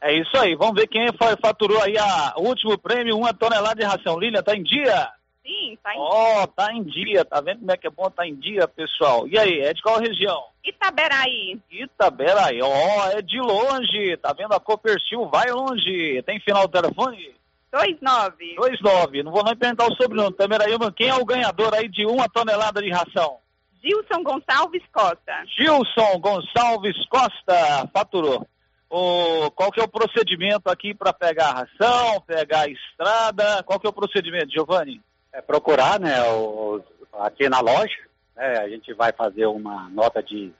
É 0.00 0.14
isso 0.14 0.34
aí, 0.38 0.54
vamos 0.54 0.80
ver 0.80 0.86
quem 0.86 1.06
foi, 1.12 1.36
faturou 1.36 1.80
aí 1.82 1.98
a, 1.98 2.34
o 2.38 2.48
último 2.48 2.78
prêmio, 2.78 3.18
uma 3.18 3.34
tonelada 3.34 3.74
de 3.74 3.84
ração. 3.84 4.18
Lília, 4.18 4.42
tá 4.42 4.56
em 4.56 4.62
dia? 4.62 5.10
Sim, 5.44 5.76
tá 5.82 5.94
em 5.94 5.98
Ó, 5.98 6.46
tá 6.46 6.72
em 6.72 6.82
dia, 6.82 7.24
tá 7.24 7.40
vendo 7.40 7.58
como 7.58 7.72
é 7.72 7.76
que 7.76 7.86
é 7.86 7.90
bom 7.90 8.08
tá 8.10 8.26
em 8.26 8.34
dia, 8.34 8.66
pessoal? 8.66 9.28
E 9.28 9.38
aí, 9.38 9.60
é 9.60 9.74
de 9.74 9.82
qual 9.82 9.98
região? 9.98 10.42
Itaberaí. 10.64 11.58
Itaberaí, 11.70 12.62
ó, 12.62 13.08
é 13.10 13.20
de 13.20 13.40
longe, 13.40 14.16
tá 14.18 14.32
vendo? 14.32 14.54
A 14.54 14.60
Copercil 14.60 15.26
vai 15.26 15.50
longe. 15.50 16.22
Tem 16.22 16.40
final 16.40 16.66
do 16.66 16.80
telefone? 16.80 17.34
29. 17.72 18.56
29, 18.56 19.22
não 19.22 19.32
vou 19.32 19.44
nem 19.44 19.54
perguntar 19.54 19.86
o 19.86 19.94
sobrenome, 19.96 20.30
Itaberaí, 20.30 20.76
mas 20.78 20.94
quem 20.94 21.08
é 21.08 21.14
o 21.14 21.24
ganhador 21.24 21.74
aí 21.74 21.88
de 21.88 22.06
uma 22.06 22.28
tonelada 22.28 22.80
de 22.80 22.90
ração? 22.90 23.39
Gilson 23.82 24.22
Gonçalves 24.22 24.82
Costa. 24.92 25.44
Gilson 25.46 26.18
Gonçalves 26.20 27.06
Costa 27.08 27.88
faturou. 27.92 28.46
O, 28.88 29.50
qual 29.52 29.70
que 29.70 29.80
é 29.80 29.84
o 29.84 29.88
procedimento 29.88 30.68
aqui 30.68 30.92
para 30.92 31.12
pegar 31.12 31.50
a 31.50 31.54
ração, 31.60 32.20
pegar 32.26 32.62
a 32.62 32.68
estrada? 32.68 33.62
Qual 33.62 33.78
que 33.78 33.86
é 33.86 33.90
o 33.90 33.92
procedimento, 33.92 34.52
Giovanni? 34.52 35.00
É 35.32 35.40
procurar, 35.40 36.00
né, 36.00 36.20
o, 36.24 36.82
aqui 37.20 37.48
na 37.48 37.60
loja, 37.60 37.96
né, 38.36 38.58
a 38.58 38.68
gente 38.68 38.92
vai 38.94 39.12
fazer 39.12 39.46
uma 39.46 39.88
nota 39.90 40.20
de 40.20 40.52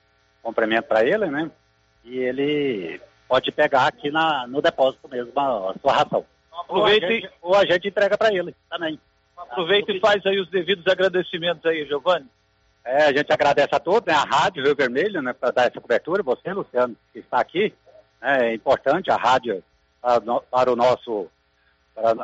complemento 0.42 0.86
para 0.86 1.04
ele, 1.04 1.26
né, 1.26 1.50
e 2.04 2.18
ele 2.18 3.00
pode 3.28 3.50
pegar 3.50 3.88
aqui 3.88 4.12
na, 4.12 4.46
no 4.46 4.62
depósito 4.62 5.08
mesmo 5.08 5.32
a, 5.34 5.72
a 5.72 5.74
sua 5.80 5.92
ração. 5.92 6.24
Aproveita 6.52 7.06
ou 7.06 7.10
a 7.10 7.14
e- 7.14 7.20
gente, 7.20 7.30
ou 7.42 7.54
a 7.56 7.66
gente 7.66 7.88
entrega 7.88 8.16
para 8.16 8.32
ele 8.32 8.54
também. 8.70 9.00
Aproveita 9.36 9.90
e 9.90 9.98
faz 9.98 10.24
aí 10.24 10.38
os 10.38 10.48
devidos 10.50 10.86
agradecimentos 10.86 11.64
aí, 11.66 11.84
Giovanni. 11.86 12.26
É, 12.84 13.04
a 13.04 13.12
gente 13.12 13.32
agradece 13.32 13.74
a 13.74 13.78
todos, 13.80 14.06
né, 14.06 14.14
a 14.14 14.24
Rádio 14.24 14.64
Rio 14.64 14.74
Vermelho, 14.74 15.20
né, 15.22 15.32
para 15.32 15.50
dar 15.50 15.66
essa 15.66 15.80
cobertura, 15.80 16.22
você, 16.22 16.52
Luciano, 16.52 16.96
que 17.12 17.18
está 17.18 17.38
aqui, 17.40 17.74
né, 18.20 18.50
é 18.50 18.54
importante 18.54 19.10
a 19.10 19.16
rádio 19.16 19.62
para, 20.00 20.20
para 20.50 20.72
o 20.72 20.76
nosso 20.76 21.28
para, 21.94 22.14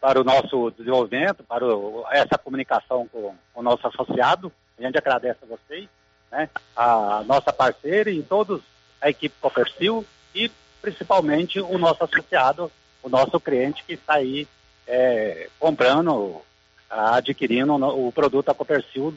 para- 0.00 0.20
o 0.20 0.24
nosso 0.24 0.70
desenvolvimento, 0.70 1.44
para 1.44 1.64
o- 1.66 2.04
essa 2.10 2.38
comunicação 2.38 3.06
com 3.08 3.34
o 3.54 3.62
nosso 3.62 3.86
associado. 3.86 4.50
A 4.78 4.82
gente 4.82 4.96
agradece 4.96 5.38
a 5.42 5.46
vocês, 5.46 5.88
né, 6.32 6.48
a 6.74 7.22
nossa 7.26 7.52
parceira 7.52 8.10
e 8.10 8.22
todos 8.22 8.62
a 9.00 9.10
equipe 9.10 9.34
Copercil 9.40 10.06
e 10.34 10.50
principalmente 10.80 11.60
o 11.60 11.76
nosso 11.76 12.02
associado, 12.02 12.72
o 13.02 13.08
nosso 13.10 13.38
cliente 13.38 13.84
que 13.84 13.92
está 13.92 14.14
aí 14.14 14.48
é, 14.86 15.48
comprando, 15.58 16.40
adquirindo 16.88 17.74
o 17.74 18.10
produto 18.10 18.46
da 18.46 18.54
Copercil 18.54 19.14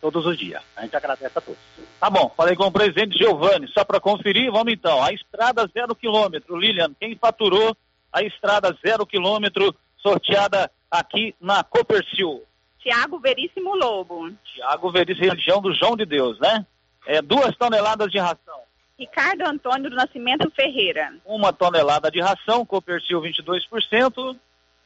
todos 0.00 0.26
os 0.26 0.38
dias. 0.38 0.62
A 0.76 0.82
gente 0.82 0.96
agradece 0.96 1.38
a 1.38 1.40
todos. 1.40 1.60
Tá 1.98 2.10
bom, 2.10 2.32
falei 2.36 2.54
com 2.54 2.64
o 2.64 2.72
presidente 2.72 3.16
Giovanni, 3.16 3.68
só 3.68 3.84
para 3.84 4.00
conferir, 4.00 4.50
vamos 4.50 4.72
então. 4.72 5.02
A 5.02 5.12
estrada 5.12 5.68
zero 5.72 5.94
quilômetro, 5.94 6.56
Lilian, 6.56 6.92
quem 6.98 7.16
faturou 7.16 7.76
a 8.12 8.22
estrada 8.22 8.76
zero 8.84 9.06
quilômetro 9.06 9.74
sorteada 9.96 10.70
aqui 10.90 11.34
na 11.40 11.64
Copercil? 11.64 12.42
Tiago 12.78 13.18
Veríssimo 13.18 13.74
Lobo. 13.74 14.30
Tiago 14.54 14.90
Veríssimo, 14.92 15.32
região 15.32 15.60
do 15.60 15.74
João 15.74 15.96
de 15.96 16.04
Deus, 16.04 16.38
né? 16.38 16.66
É, 17.06 17.22
duas 17.22 17.56
toneladas 17.56 18.10
de 18.10 18.18
ração. 18.18 18.60
Ricardo 18.98 19.42
Antônio 19.42 19.90
do 19.90 19.96
Nascimento 19.96 20.50
Ferreira. 20.50 21.14
Uma 21.24 21.52
tonelada 21.52 22.10
de 22.10 22.20
ração, 22.20 22.64
Copercil 22.64 23.20
22%. 23.20 24.36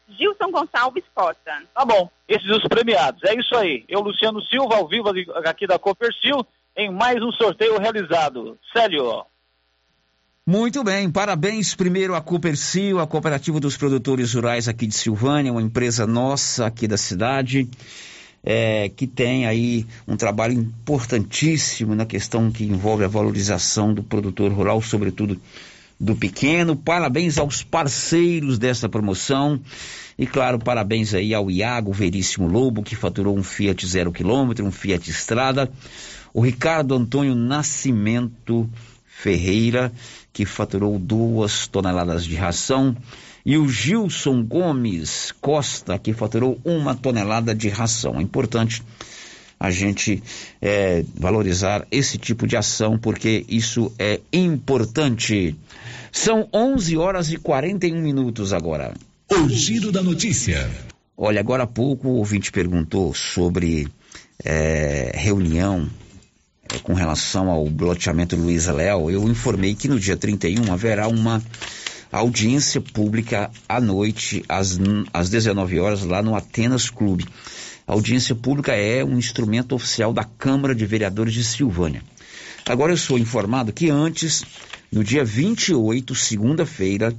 Gilson 0.09 0.51
Gonçalves 0.51 1.05
Costa. 1.15 1.63
Tá 1.75 1.85
bom, 1.85 2.11
esses 2.29 2.49
os 2.49 2.67
premiados. 2.69 3.23
É 3.25 3.35
isso 3.35 3.55
aí. 3.57 3.85
Eu, 3.89 4.01
Luciano 4.01 4.43
Silva, 4.43 4.77
ao 4.77 4.89
vivo 4.89 5.11
aqui 5.45 5.67
da 5.67 5.79
Copercil, 5.79 6.47
em 6.77 6.91
mais 6.91 7.23
um 7.23 7.33
sorteio 7.33 7.79
realizado. 7.79 8.59
Célio. 8.73 9.25
Muito 10.47 10.83
bem, 10.83 11.11
parabéns 11.11 11.75
primeiro 11.75 12.15
à 12.15 12.23
Coopercil, 12.23 12.99
a 13.01 13.07
Cooperativa 13.07 13.61
dos 13.61 13.77
Produtores 13.77 14.33
Rurais 14.33 14.67
aqui 14.67 14.87
de 14.87 14.95
Silvânia, 14.95 15.53
uma 15.53 15.61
empresa 15.61 16.07
nossa 16.07 16.65
aqui 16.65 16.89
da 16.89 16.97
cidade, 16.97 17.69
é, 18.43 18.89
que 18.89 19.07
tem 19.07 19.47
aí 19.47 19.87
um 20.07 20.17
trabalho 20.17 20.55
importantíssimo 20.55 21.95
na 21.95 22.07
questão 22.07 22.51
que 22.51 22.65
envolve 22.65 23.05
a 23.05 23.09
valorização 23.09 23.93
do 23.93 24.03
produtor 24.03 24.51
rural, 24.51 24.81
sobretudo 24.81 25.39
do 25.99 26.15
pequeno. 26.15 26.77
Parabéns 26.77 27.39
aos 27.39 27.63
parceiros 27.63 28.59
dessa 28.59 28.89
promoção. 28.89 29.61
E 30.19 30.27
claro, 30.27 30.59
parabéns 30.59 31.15
aí 31.15 31.33
ao 31.33 31.51
Iago 31.51 31.93
Veríssimo 31.93 32.47
Lobo, 32.49 32.83
que 32.83 32.97
faturou 32.97 33.37
um 33.37 33.43
Fiat 33.43 33.87
zero 33.87 34.13
quilômetro, 34.13 34.65
um 34.65 34.73
Fiat 34.73 35.11
Estrada. 35.11 35.71
O 36.33 36.41
Ricardo 36.41 36.95
Antônio 36.95 37.35
Nascimento 37.35 38.69
Ferreira, 39.05 39.93
que 40.33 40.45
faturou 40.45 40.99
duas 40.99 41.67
toneladas 41.67 42.25
de 42.25 42.37
ração. 42.37 42.97
E 43.45 43.57
o 43.57 43.69
Gilson 43.69 44.43
Gomes 44.43 45.33
Costa, 45.41 45.99
que 45.99 46.13
faturou 46.13 46.61
uma 46.65 46.95
tonelada 46.95 47.55
de 47.55 47.69
ração. 47.69 48.19
É 48.19 48.23
importante 48.23 48.83
a 49.59 49.71
gente 49.71 50.23
é, 50.63 51.05
valorizar 51.15 51.87
esse 51.91 52.17
tipo 52.17 52.47
de 52.47 52.57
ação, 52.57 52.99
porque 52.99 53.45
isso 53.49 53.93
é 53.99 54.21
importante. 54.33 55.57
São 56.13 56.49
11 56.53 56.97
horas 56.97 57.33
e 57.33 57.37
41 57.37 58.01
minutos 58.01 58.53
agora. 58.53 58.95
O 59.31 59.49
giro 59.49 59.91
da 59.91 60.03
notícia. 60.03 60.71
Olha, 61.17 61.41
agora 61.41 61.65
há 61.65 61.67
pouco 61.67 62.09
o 62.09 62.17
ouvinte 62.17 62.53
perguntou 62.53 63.13
sobre 63.13 63.89
é, 64.45 65.11
reunião 65.15 65.89
é, 66.73 66.79
com 66.79 66.95
relação 66.95 67.51
ao 67.51 67.65
loteamento 67.65 68.37
Luiza 68.37 68.73
Léo. 68.73 69.11
Eu 69.11 69.29
informei 69.29 69.75
que 69.75 69.89
no 69.89 69.99
dia 69.99 70.17
31 70.17 70.73
haverá 70.73 71.09
uma 71.09 71.43
audiência 72.11 72.81
pública 72.81 73.51
à 73.69 73.81
noite, 73.81 74.45
às, 74.49 74.79
às 75.13 75.29
19 75.29 75.81
horas, 75.81 76.05
lá 76.05 76.23
no 76.23 76.35
Atenas 76.35 76.89
Clube. 76.89 77.27
A 77.89 77.95
audiência 77.95 78.35
pública 78.35 78.75
é 78.75 79.03
um 79.03 79.17
instrumento 79.17 79.75
oficial 79.75 80.13
da 80.13 80.23
Câmara 80.23 80.75
de 80.75 80.85
Vereadores 80.85 81.33
de 81.33 81.43
Silvânia. 81.43 82.03
Agora 82.67 82.93
eu 82.93 82.99
sou 82.99 83.19
informado 83.19 83.73
que 83.73 83.89
antes, 83.89 84.45
no 84.93 85.03
dia 85.03 85.25
28, 85.25 86.15
segunda-feira, 86.15 87.17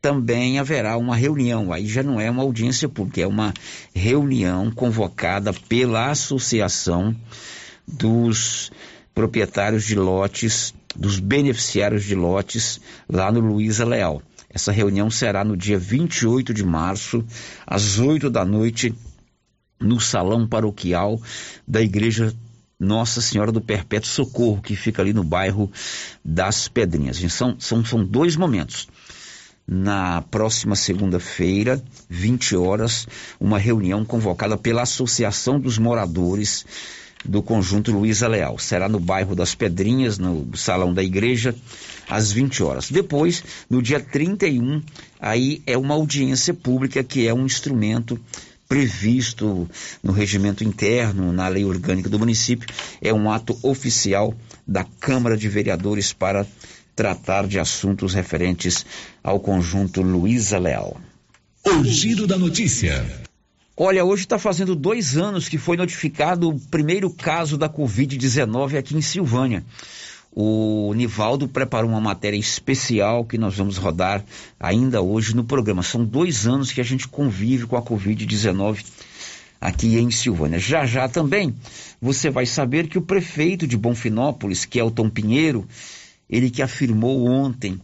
também 0.00 0.58
haverá 0.58 0.96
uma 0.96 1.14
reunião. 1.14 1.74
Aí 1.74 1.86
já 1.86 2.02
não 2.02 2.18
é 2.18 2.30
uma 2.30 2.42
audiência 2.42 2.88
pública, 2.88 3.20
é 3.20 3.26
uma 3.26 3.52
reunião 3.94 4.70
convocada 4.70 5.52
pela 5.52 6.10
Associação 6.10 7.14
dos 7.86 8.72
Proprietários 9.14 9.84
de 9.84 9.94
Lotes, 9.94 10.72
dos 10.96 11.20
Beneficiários 11.20 12.04
de 12.04 12.14
Lotes, 12.14 12.80
lá 13.06 13.30
no 13.30 13.40
Luiza 13.40 13.84
Leal. 13.84 14.22
Essa 14.48 14.72
reunião 14.72 15.10
será 15.10 15.44
no 15.44 15.54
dia 15.54 15.78
28 15.78 16.54
de 16.54 16.64
março, 16.64 17.22
às 17.66 17.98
8 17.98 18.30
da 18.30 18.46
noite, 18.46 18.94
no 19.80 20.00
salão 20.00 20.46
paroquial 20.46 21.20
da 21.66 21.80
Igreja 21.80 22.34
Nossa 22.78 23.20
Senhora 23.20 23.52
do 23.52 23.60
Perpétuo 23.60 24.08
Socorro, 24.08 24.62
que 24.62 24.76
fica 24.76 25.02
ali 25.02 25.12
no 25.12 25.24
bairro 25.24 25.70
das 26.24 26.68
Pedrinhas. 26.68 27.18
São, 27.32 27.56
são, 27.58 27.84
são 27.84 28.04
dois 28.04 28.36
momentos 28.36 28.88
na 29.68 30.22
próxima 30.22 30.74
segunda-feira, 30.74 31.82
20 32.08 32.56
horas, 32.56 33.06
uma 33.38 33.58
reunião 33.58 34.02
convocada 34.02 34.56
pela 34.56 34.82
Associação 34.82 35.60
dos 35.60 35.76
Moradores 35.76 36.64
do 37.22 37.42
Conjunto 37.42 37.92
Luiza 37.92 38.26
Leal. 38.26 38.58
Será 38.58 38.88
no 38.88 38.98
bairro 38.98 39.34
das 39.34 39.54
Pedrinhas, 39.54 40.18
no 40.18 40.56
salão 40.56 40.94
da 40.94 41.02
igreja, 41.02 41.54
às 42.08 42.32
20 42.32 42.62
horas. 42.62 42.90
Depois, 42.90 43.44
no 43.68 43.82
dia 43.82 44.00
31, 44.00 44.80
aí 45.20 45.62
é 45.66 45.76
uma 45.76 45.94
audiência 45.94 46.54
pública 46.54 47.04
que 47.04 47.26
é 47.26 47.34
um 47.34 47.44
instrumento 47.44 48.18
previsto 48.68 49.68
no 50.02 50.12
regimento 50.12 50.62
interno, 50.62 51.32
na 51.32 51.48
lei 51.48 51.64
orgânica 51.64 52.08
do 52.08 52.18
município, 52.18 52.68
é 53.00 53.12
um 53.12 53.30
ato 53.30 53.58
oficial 53.62 54.34
da 54.66 54.84
Câmara 54.84 55.36
de 55.36 55.48
Vereadores 55.48 56.12
para 56.12 56.46
tratar 56.94 57.46
de 57.46 57.58
assuntos 57.58 58.12
referentes 58.12 58.84
ao 59.22 59.40
conjunto 59.40 60.02
Luiza 60.02 60.58
Leal. 60.58 61.00
O 61.64 61.82
giro 61.84 62.26
da 62.26 62.36
notícia. 62.36 63.04
Olha, 63.76 64.04
hoje 64.04 64.24
está 64.24 64.38
fazendo 64.38 64.74
dois 64.74 65.16
anos 65.16 65.48
que 65.48 65.56
foi 65.56 65.76
notificado 65.76 66.48
o 66.48 66.58
primeiro 66.58 67.08
caso 67.10 67.56
da 67.56 67.68
Covid-19 67.68 68.76
aqui 68.76 68.96
em 68.96 69.00
Silvânia. 69.00 69.64
O 70.40 70.94
Nivaldo 70.94 71.48
preparou 71.48 71.90
uma 71.90 72.00
matéria 72.00 72.36
especial 72.36 73.24
que 73.24 73.36
nós 73.36 73.56
vamos 73.56 73.76
rodar 73.76 74.24
ainda 74.60 75.02
hoje 75.02 75.34
no 75.34 75.42
programa. 75.42 75.82
São 75.82 76.04
dois 76.04 76.46
anos 76.46 76.70
que 76.70 76.80
a 76.80 76.84
gente 76.84 77.08
convive 77.08 77.66
com 77.66 77.76
a 77.76 77.82
Covid-19 77.82 78.84
aqui 79.60 79.98
em 79.98 80.12
Silvânia. 80.12 80.60
Já 80.60 80.86
já 80.86 81.08
também 81.08 81.52
você 82.00 82.30
vai 82.30 82.46
saber 82.46 82.86
que 82.86 82.96
o 82.96 83.02
prefeito 83.02 83.66
de 83.66 83.76
Bonfinópolis, 83.76 84.64
Kelton 84.64 85.10
Pinheiro, 85.10 85.66
ele 86.30 86.50
que 86.50 86.62
afirmou 86.62 87.26
ontem 87.26 87.80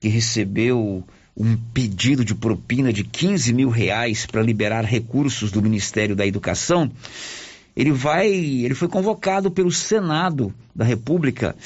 que 0.00 0.08
recebeu 0.08 1.04
um 1.36 1.54
pedido 1.54 2.24
de 2.24 2.34
propina 2.34 2.94
de 2.94 3.04
15 3.04 3.52
mil 3.52 3.68
reais 3.68 4.24
para 4.24 4.40
liberar 4.40 4.86
recursos 4.86 5.52
do 5.52 5.60
Ministério 5.60 6.16
da 6.16 6.26
Educação, 6.26 6.90
ele 7.76 7.92
vai, 7.92 8.28
ele 8.28 8.74
foi 8.74 8.88
convocado 8.88 9.50
pelo 9.50 9.70
Senado 9.70 10.54
da 10.74 10.84
República 10.84 11.56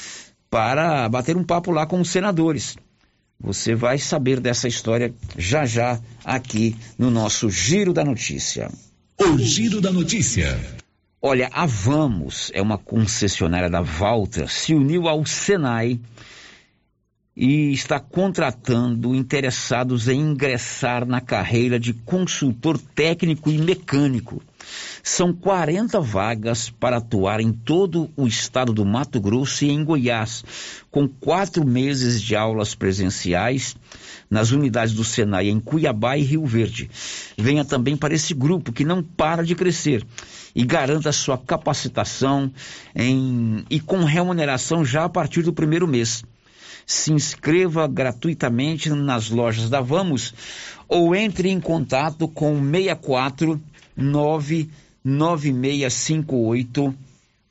para 0.49 1.07
bater 1.07 1.37
um 1.37 1.43
papo 1.43 1.71
lá 1.71 1.85
com 1.85 2.01
os 2.01 2.09
senadores. 2.09 2.75
Você 3.39 3.73
vai 3.73 3.97
saber 3.97 4.39
dessa 4.39 4.67
história 4.67 5.13
já 5.37 5.65
já 5.65 5.99
aqui 6.25 6.75
no 6.97 7.09
nosso 7.09 7.49
Giro 7.49 7.93
da 7.93 8.03
Notícia. 8.03 8.69
O 9.17 9.37
Giro 9.37 9.79
da 9.79 9.91
Notícia. 9.91 10.59
Olha, 11.21 11.49
a 11.53 11.65
Vamos 11.65 12.51
é 12.53 12.61
uma 12.61 12.77
concessionária 12.77 13.69
da 13.69 13.81
Valtra, 13.81 14.47
se 14.47 14.73
uniu 14.73 15.07
ao 15.07 15.25
Senai 15.25 15.99
e 17.35 17.71
está 17.71 17.99
contratando 17.99 19.15
interessados 19.15 20.07
em 20.07 20.19
ingressar 20.19 21.05
na 21.05 21.21
carreira 21.21 21.79
de 21.79 21.93
consultor 21.93 22.77
técnico 22.77 23.49
e 23.49 23.57
mecânico. 23.57 24.41
São 25.03 25.33
40 25.33 25.99
vagas 26.01 26.69
para 26.69 26.97
atuar 26.97 27.39
em 27.39 27.51
todo 27.51 28.09
o 28.15 28.27
estado 28.27 28.73
do 28.73 28.85
Mato 28.85 29.19
Grosso 29.19 29.65
e 29.65 29.69
em 29.69 29.83
Goiás, 29.83 30.43
com 30.91 31.07
quatro 31.07 31.65
meses 31.65 32.21
de 32.21 32.35
aulas 32.35 32.75
presenciais 32.75 33.75
nas 34.29 34.51
unidades 34.51 34.93
do 34.93 35.03
Senai 35.03 35.49
em 35.49 35.59
Cuiabá 35.59 36.17
e 36.17 36.21
Rio 36.21 36.45
Verde. 36.45 36.89
Venha 37.37 37.65
também 37.65 37.97
para 37.97 38.13
esse 38.13 38.33
grupo 38.33 38.71
que 38.71 38.85
não 38.85 39.01
para 39.01 39.43
de 39.43 39.55
crescer 39.55 40.05
e 40.55 40.63
garanta 40.63 41.11
sua 41.11 41.37
capacitação 41.37 42.51
em, 42.95 43.63
e 43.69 43.79
com 43.79 44.03
remuneração 44.03 44.83
já 44.83 45.05
a 45.05 45.09
partir 45.09 45.41
do 45.41 45.53
primeiro 45.53 45.87
mês 45.87 46.23
se 46.85 47.13
inscreva 47.13 47.87
gratuitamente 47.87 48.89
nas 48.89 49.29
lojas 49.29 49.69
da 49.69 49.79
Vamos 49.79 50.33
ou 50.87 51.15
entre 51.15 51.49
em 51.49 51.59
contato 51.59 52.27
com 52.27 52.59
64 52.71 53.61
99658 53.99 56.95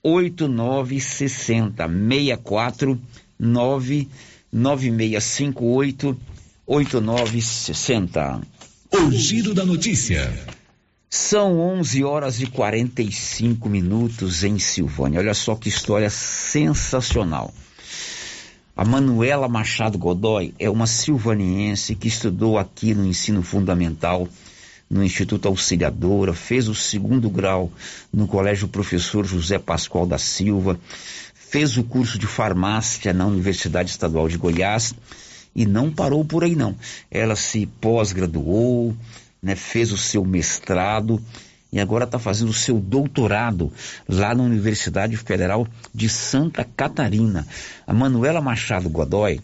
8960 0.02 1.88
64 1.88 3.00
99658 3.38 6.16
8960 6.66 8.40
O 8.92 9.10
giro 9.10 9.54
da 9.54 9.64
notícia. 9.64 10.30
São 11.10 11.58
11 11.58 12.04
horas 12.04 12.38
e 12.40 12.46
45 12.46 13.66
minutos 13.68 14.44
em 14.44 14.58
Silvânia. 14.58 15.20
Olha 15.20 15.32
só 15.32 15.54
que 15.54 15.70
história 15.70 16.10
sensacional. 16.10 17.52
A 18.76 18.84
Manuela 18.84 19.48
Machado 19.48 19.96
Godoy 19.98 20.52
é 20.58 20.68
uma 20.68 20.86
silvaniense 20.86 21.94
que 21.94 22.08
estudou 22.08 22.58
aqui 22.58 22.94
no 22.94 23.06
ensino 23.06 23.42
fundamental 23.42 24.28
no 24.90 25.04
Instituto 25.04 25.48
Auxiliadora, 25.48 26.32
fez 26.32 26.68
o 26.68 26.74
segundo 26.74 27.28
grau 27.28 27.70
no 28.12 28.26
Colégio 28.26 28.68
Professor 28.68 29.24
José 29.26 29.58
Pascoal 29.58 30.06
da 30.06 30.18
Silva, 30.18 30.78
fez 31.34 31.76
o 31.76 31.84
curso 31.84 32.18
de 32.18 32.26
farmácia 32.26 33.12
na 33.12 33.26
Universidade 33.26 33.90
Estadual 33.90 34.28
de 34.28 34.38
Goiás 34.38 34.94
e 35.54 35.66
não 35.66 35.90
parou 35.90 36.24
por 36.24 36.44
aí 36.44 36.54
não. 36.54 36.76
Ela 37.10 37.36
se 37.36 37.66
pós-graduou, 37.66 38.96
né, 39.42 39.54
fez 39.54 39.92
o 39.92 39.98
seu 39.98 40.24
mestrado 40.24 41.22
e 41.72 41.78
agora 41.78 42.04
está 42.04 42.18
fazendo 42.18 42.48
o 42.48 42.54
seu 42.54 42.78
doutorado 42.78 43.72
lá 44.08 44.34
na 44.34 44.42
Universidade 44.42 45.16
Federal 45.16 45.66
de 45.94 46.08
Santa 46.08 46.64
Catarina. 46.64 47.46
A 47.86 47.92
Manuela 47.92 48.40
Machado 48.40 48.88
Godoy, 48.88 49.40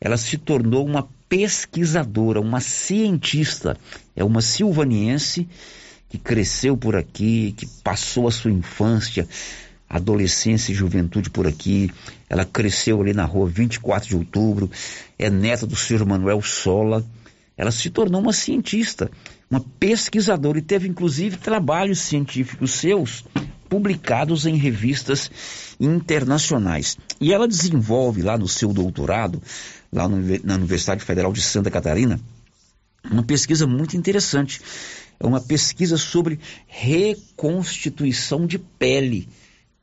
ela 0.00 0.16
se 0.16 0.38
tornou 0.38 0.86
uma 0.86 1.08
pesquisadora, 1.34 2.40
uma 2.40 2.60
cientista, 2.60 3.76
é 4.14 4.22
uma 4.22 4.40
silvaniense 4.40 5.48
que 6.08 6.16
cresceu 6.16 6.76
por 6.76 6.94
aqui, 6.94 7.52
que 7.56 7.66
passou 7.82 8.28
a 8.28 8.30
sua 8.30 8.52
infância, 8.52 9.26
adolescência 9.88 10.70
e 10.70 10.76
juventude 10.76 11.30
por 11.30 11.44
aqui. 11.44 11.90
Ela 12.30 12.44
cresceu 12.44 13.00
ali 13.00 13.12
na 13.12 13.24
rua 13.24 13.48
24 13.48 14.10
de 14.10 14.16
outubro, 14.16 14.70
é 15.18 15.28
neta 15.28 15.66
do 15.66 15.74
senhor 15.74 16.06
Manuel 16.06 16.40
Sola. 16.40 17.04
Ela 17.56 17.72
se 17.72 17.90
tornou 17.90 18.20
uma 18.20 18.32
cientista 18.32 19.10
uma 19.50 19.60
pesquisadora 19.78 20.58
e 20.58 20.62
teve 20.62 20.88
inclusive 20.88 21.36
trabalhos 21.36 22.00
científicos 22.00 22.72
seus 22.72 23.24
publicados 23.68 24.46
em 24.46 24.56
revistas 24.56 25.30
internacionais. 25.78 26.96
E 27.20 27.32
ela 27.32 27.48
desenvolve 27.48 28.22
lá 28.22 28.36
no 28.38 28.48
seu 28.48 28.72
doutorado, 28.72 29.42
lá 29.94 30.08
no, 30.08 30.18
na 30.42 30.56
Universidade 30.56 31.04
Federal 31.04 31.32
de 31.32 31.40
Santa 31.40 31.70
Catarina, 31.70 32.20
uma 33.10 33.22
pesquisa 33.22 33.66
muito 33.66 33.96
interessante. 33.96 34.60
É 35.20 35.26
uma 35.26 35.40
pesquisa 35.40 35.96
sobre 35.96 36.40
reconstituição 36.66 38.46
de 38.46 38.58
pele, 38.58 39.28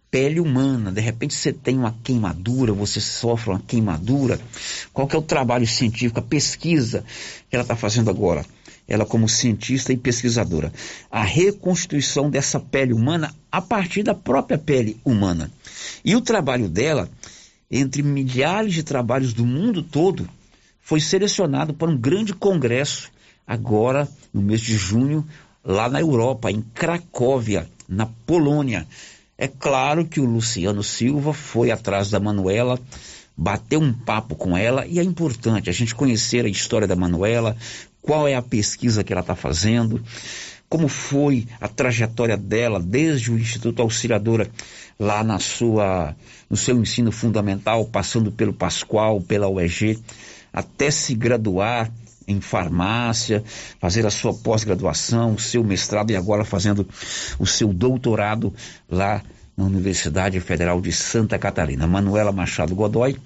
pele 0.09 0.39
humana. 0.39 0.91
De 0.91 0.99
repente 0.99 1.33
você 1.33 1.53
tem 1.53 1.77
uma 1.77 1.95
queimadura, 2.03 2.73
você 2.73 2.99
sofre 2.99 3.51
uma 3.51 3.59
queimadura. 3.59 4.39
Qual 4.91 5.07
que 5.07 5.15
é 5.15 5.19
o 5.19 5.23
trabalho 5.23 5.65
científico, 5.65 6.19
a 6.19 6.23
pesquisa 6.23 7.05
que 7.49 7.55
ela 7.55 7.63
está 7.63 7.75
fazendo 7.75 8.09
agora? 8.09 8.45
ela 8.87 9.05
como 9.05 9.29
cientista 9.29 9.93
e 9.93 9.97
pesquisadora, 9.97 10.73
a 11.09 11.23
reconstituição 11.23 12.29
dessa 12.29 12.59
pele 12.59 12.91
humana 12.91 13.33
a 13.49 13.61
partir 13.61 14.03
da 14.03 14.13
própria 14.13 14.57
pele 14.57 14.99
humana. 15.05 15.49
E 16.03 16.13
o 16.13 16.19
trabalho 16.19 16.67
dela, 16.67 17.09
entre 17.71 18.03
milhares 18.03 18.73
de 18.73 18.83
trabalhos 18.83 19.33
do 19.33 19.45
mundo 19.45 19.81
todo, 19.81 20.27
foi 20.81 20.99
selecionado 20.99 21.73
para 21.73 21.89
um 21.89 21.97
grande 21.97 22.33
congresso 22.33 23.09
agora 23.47 24.07
no 24.33 24.41
mês 24.41 24.59
de 24.61 24.75
junho 24.75 25.25
lá 25.63 25.87
na 25.87 26.01
Europa, 26.01 26.51
em 26.51 26.61
Cracóvia, 26.61 27.69
na 27.87 28.05
Polônia. 28.05 28.85
É 29.37 29.47
claro 29.47 30.05
que 30.05 30.19
o 30.19 30.25
Luciano 30.25 30.83
Silva 30.83 31.33
foi 31.33 31.71
atrás 31.71 32.09
da 32.09 32.19
Manuela, 32.19 32.79
bateu 33.37 33.79
um 33.79 33.93
papo 33.93 34.35
com 34.35 34.57
ela 34.57 34.85
e 34.85 34.99
é 34.99 35.03
importante 35.03 35.69
a 35.69 35.73
gente 35.73 35.95
conhecer 35.95 36.45
a 36.45 36.49
história 36.49 36.87
da 36.87 36.95
Manuela, 36.95 37.55
qual 38.01 38.27
é 38.27 38.35
a 38.35 38.41
pesquisa 38.41 39.03
que 39.03 39.13
ela 39.13 39.21
está 39.21 39.35
fazendo, 39.35 40.03
como 40.71 40.87
foi 40.87 41.45
a 41.59 41.67
trajetória 41.67 42.37
dela 42.37 42.79
desde 42.79 43.29
o 43.29 43.37
Instituto 43.37 43.81
Auxiliadora 43.81 44.49
lá 44.97 45.21
na 45.21 45.37
sua, 45.37 46.15
no 46.49 46.55
seu 46.55 46.79
ensino 46.79 47.11
fundamental, 47.11 47.83
passando 47.83 48.31
pelo 48.31 48.53
Pascoal, 48.53 49.19
pela 49.19 49.49
UEG, 49.49 49.99
até 50.53 50.89
se 50.89 51.13
graduar 51.13 51.91
em 52.25 52.39
farmácia, 52.39 53.43
fazer 53.81 54.05
a 54.05 54.09
sua 54.09 54.33
pós-graduação, 54.33 55.33
o 55.33 55.39
seu 55.39 55.61
mestrado 55.61 56.11
e 56.11 56.15
agora 56.15 56.45
fazendo 56.45 56.87
o 57.37 57.45
seu 57.45 57.73
doutorado 57.73 58.53
lá 58.89 59.21
na 59.57 59.65
Universidade 59.65 60.39
Federal 60.39 60.79
de 60.79 60.93
Santa 60.93 61.37
Catarina. 61.37 61.85
Manuela 61.85 62.31
Machado 62.31 62.73
Godoy 62.73 63.17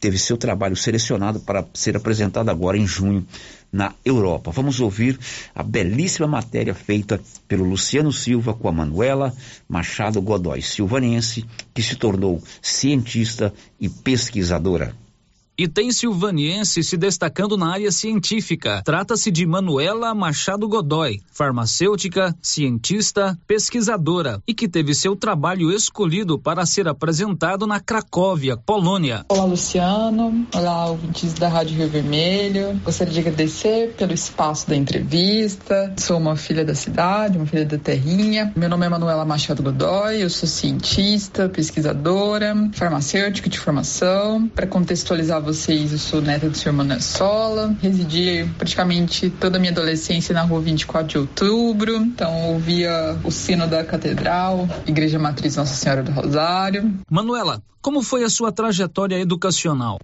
teve 0.00 0.18
seu 0.18 0.36
trabalho 0.36 0.74
selecionado 0.74 1.38
para 1.38 1.64
ser 1.74 1.96
apresentado 1.96 2.48
agora 2.48 2.76
em 2.76 2.88
junho 2.88 3.24
na 3.72 3.94
Europa. 4.04 4.50
Vamos 4.50 4.80
ouvir 4.80 5.18
a 5.54 5.62
belíssima 5.62 6.26
matéria 6.26 6.74
feita 6.74 7.20
pelo 7.46 7.64
Luciano 7.64 8.12
Silva 8.12 8.54
com 8.54 8.68
a 8.68 8.72
Manuela 8.72 9.34
Machado 9.68 10.20
Godoy, 10.20 10.62
silvanense, 10.62 11.44
que 11.74 11.82
se 11.82 11.96
tornou 11.96 12.42
cientista 12.62 13.52
e 13.80 13.88
pesquisadora. 13.88 14.94
E 15.60 15.66
tem 15.66 15.90
silvaniense 15.90 16.84
se 16.84 16.96
destacando 16.96 17.56
na 17.56 17.72
área 17.72 17.90
científica. 17.90 18.80
Trata-se 18.84 19.28
de 19.28 19.44
Manuela 19.44 20.14
Machado 20.14 20.68
Godoy, 20.68 21.20
farmacêutica, 21.32 22.32
cientista, 22.40 23.36
pesquisadora 23.44 24.40
e 24.46 24.54
que 24.54 24.68
teve 24.68 24.94
seu 24.94 25.16
trabalho 25.16 25.72
escolhido 25.72 26.38
para 26.38 26.64
ser 26.64 26.86
apresentado 26.86 27.66
na 27.66 27.80
Cracóvia, 27.80 28.56
Polônia. 28.56 29.24
Olá, 29.28 29.44
Luciano. 29.46 30.46
Olá, 30.54 30.86
ouvintes 30.90 31.32
da 31.32 31.48
Rádio 31.48 31.76
Rio 31.76 31.88
Vermelho. 31.88 32.80
Gostaria 32.84 33.12
de 33.12 33.18
agradecer 33.18 33.94
pelo 33.98 34.12
espaço 34.12 34.68
da 34.68 34.76
entrevista. 34.76 35.92
Sou 35.96 36.18
uma 36.18 36.36
filha 36.36 36.64
da 36.64 36.76
cidade, 36.76 37.36
uma 37.36 37.46
filha 37.46 37.64
da 37.64 37.78
terrinha. 37.78 38.52
Meu 38.54 38.68
nome 38.68 38.86
é 38.86 38.88
Manuela 38.88 39.24
Machado 39.24 39.60
Godoy, 39.64 40.22
eu 40.22 40.30
sou 40.30 40.48
cientista, 40.48 41.48
pesquisadora, 41.48 42.54
farmacêutica 42.74 43.50
de 43.50 43.58
formação. 43.58 44.46
Para 44.54 44.68
contextualizar 44.68 45.47
vocês, 45.48 45.92
eu 45.92 45.98
sou 45.98 46.20
neta 46.20 46.46
do 46.50 46.54
senhor 46.54 46.74
Manuel 46.74 47.00
Sola, 47.00 47.74
residi 47.80 48.46
praticamente 48.58 49.30
toda 49.30 49.56
a 49.56 49.60
minha 49.60 49.72
adolescência 49.72 50.34
na 50.34 50.42
rua 50.42 50.60
24 50.60 51.08
de 51.08 51.16
outubro, 51.16 51.96
então 51.96 52.52
ouvia 52.52 53.16
o 53.24 53.30
sino 53.30 53.66
da 53.66 53.82
catedral, 53.82 54.68
Igreja 54.86 55.18
Matriz 55.18 55.56
Nossa 55.56 55.74
Senhora 55.74 56.02
do 56.02 56.12
Rosário. 56.12 56.92
Manuela, 57.10 57.62
como 57.80 58.02
foi 58.02 58.24
a 58.24 58.28
sua 58.28 58.52
trajetória 58.52 59.18
educacional? 59.18 59.98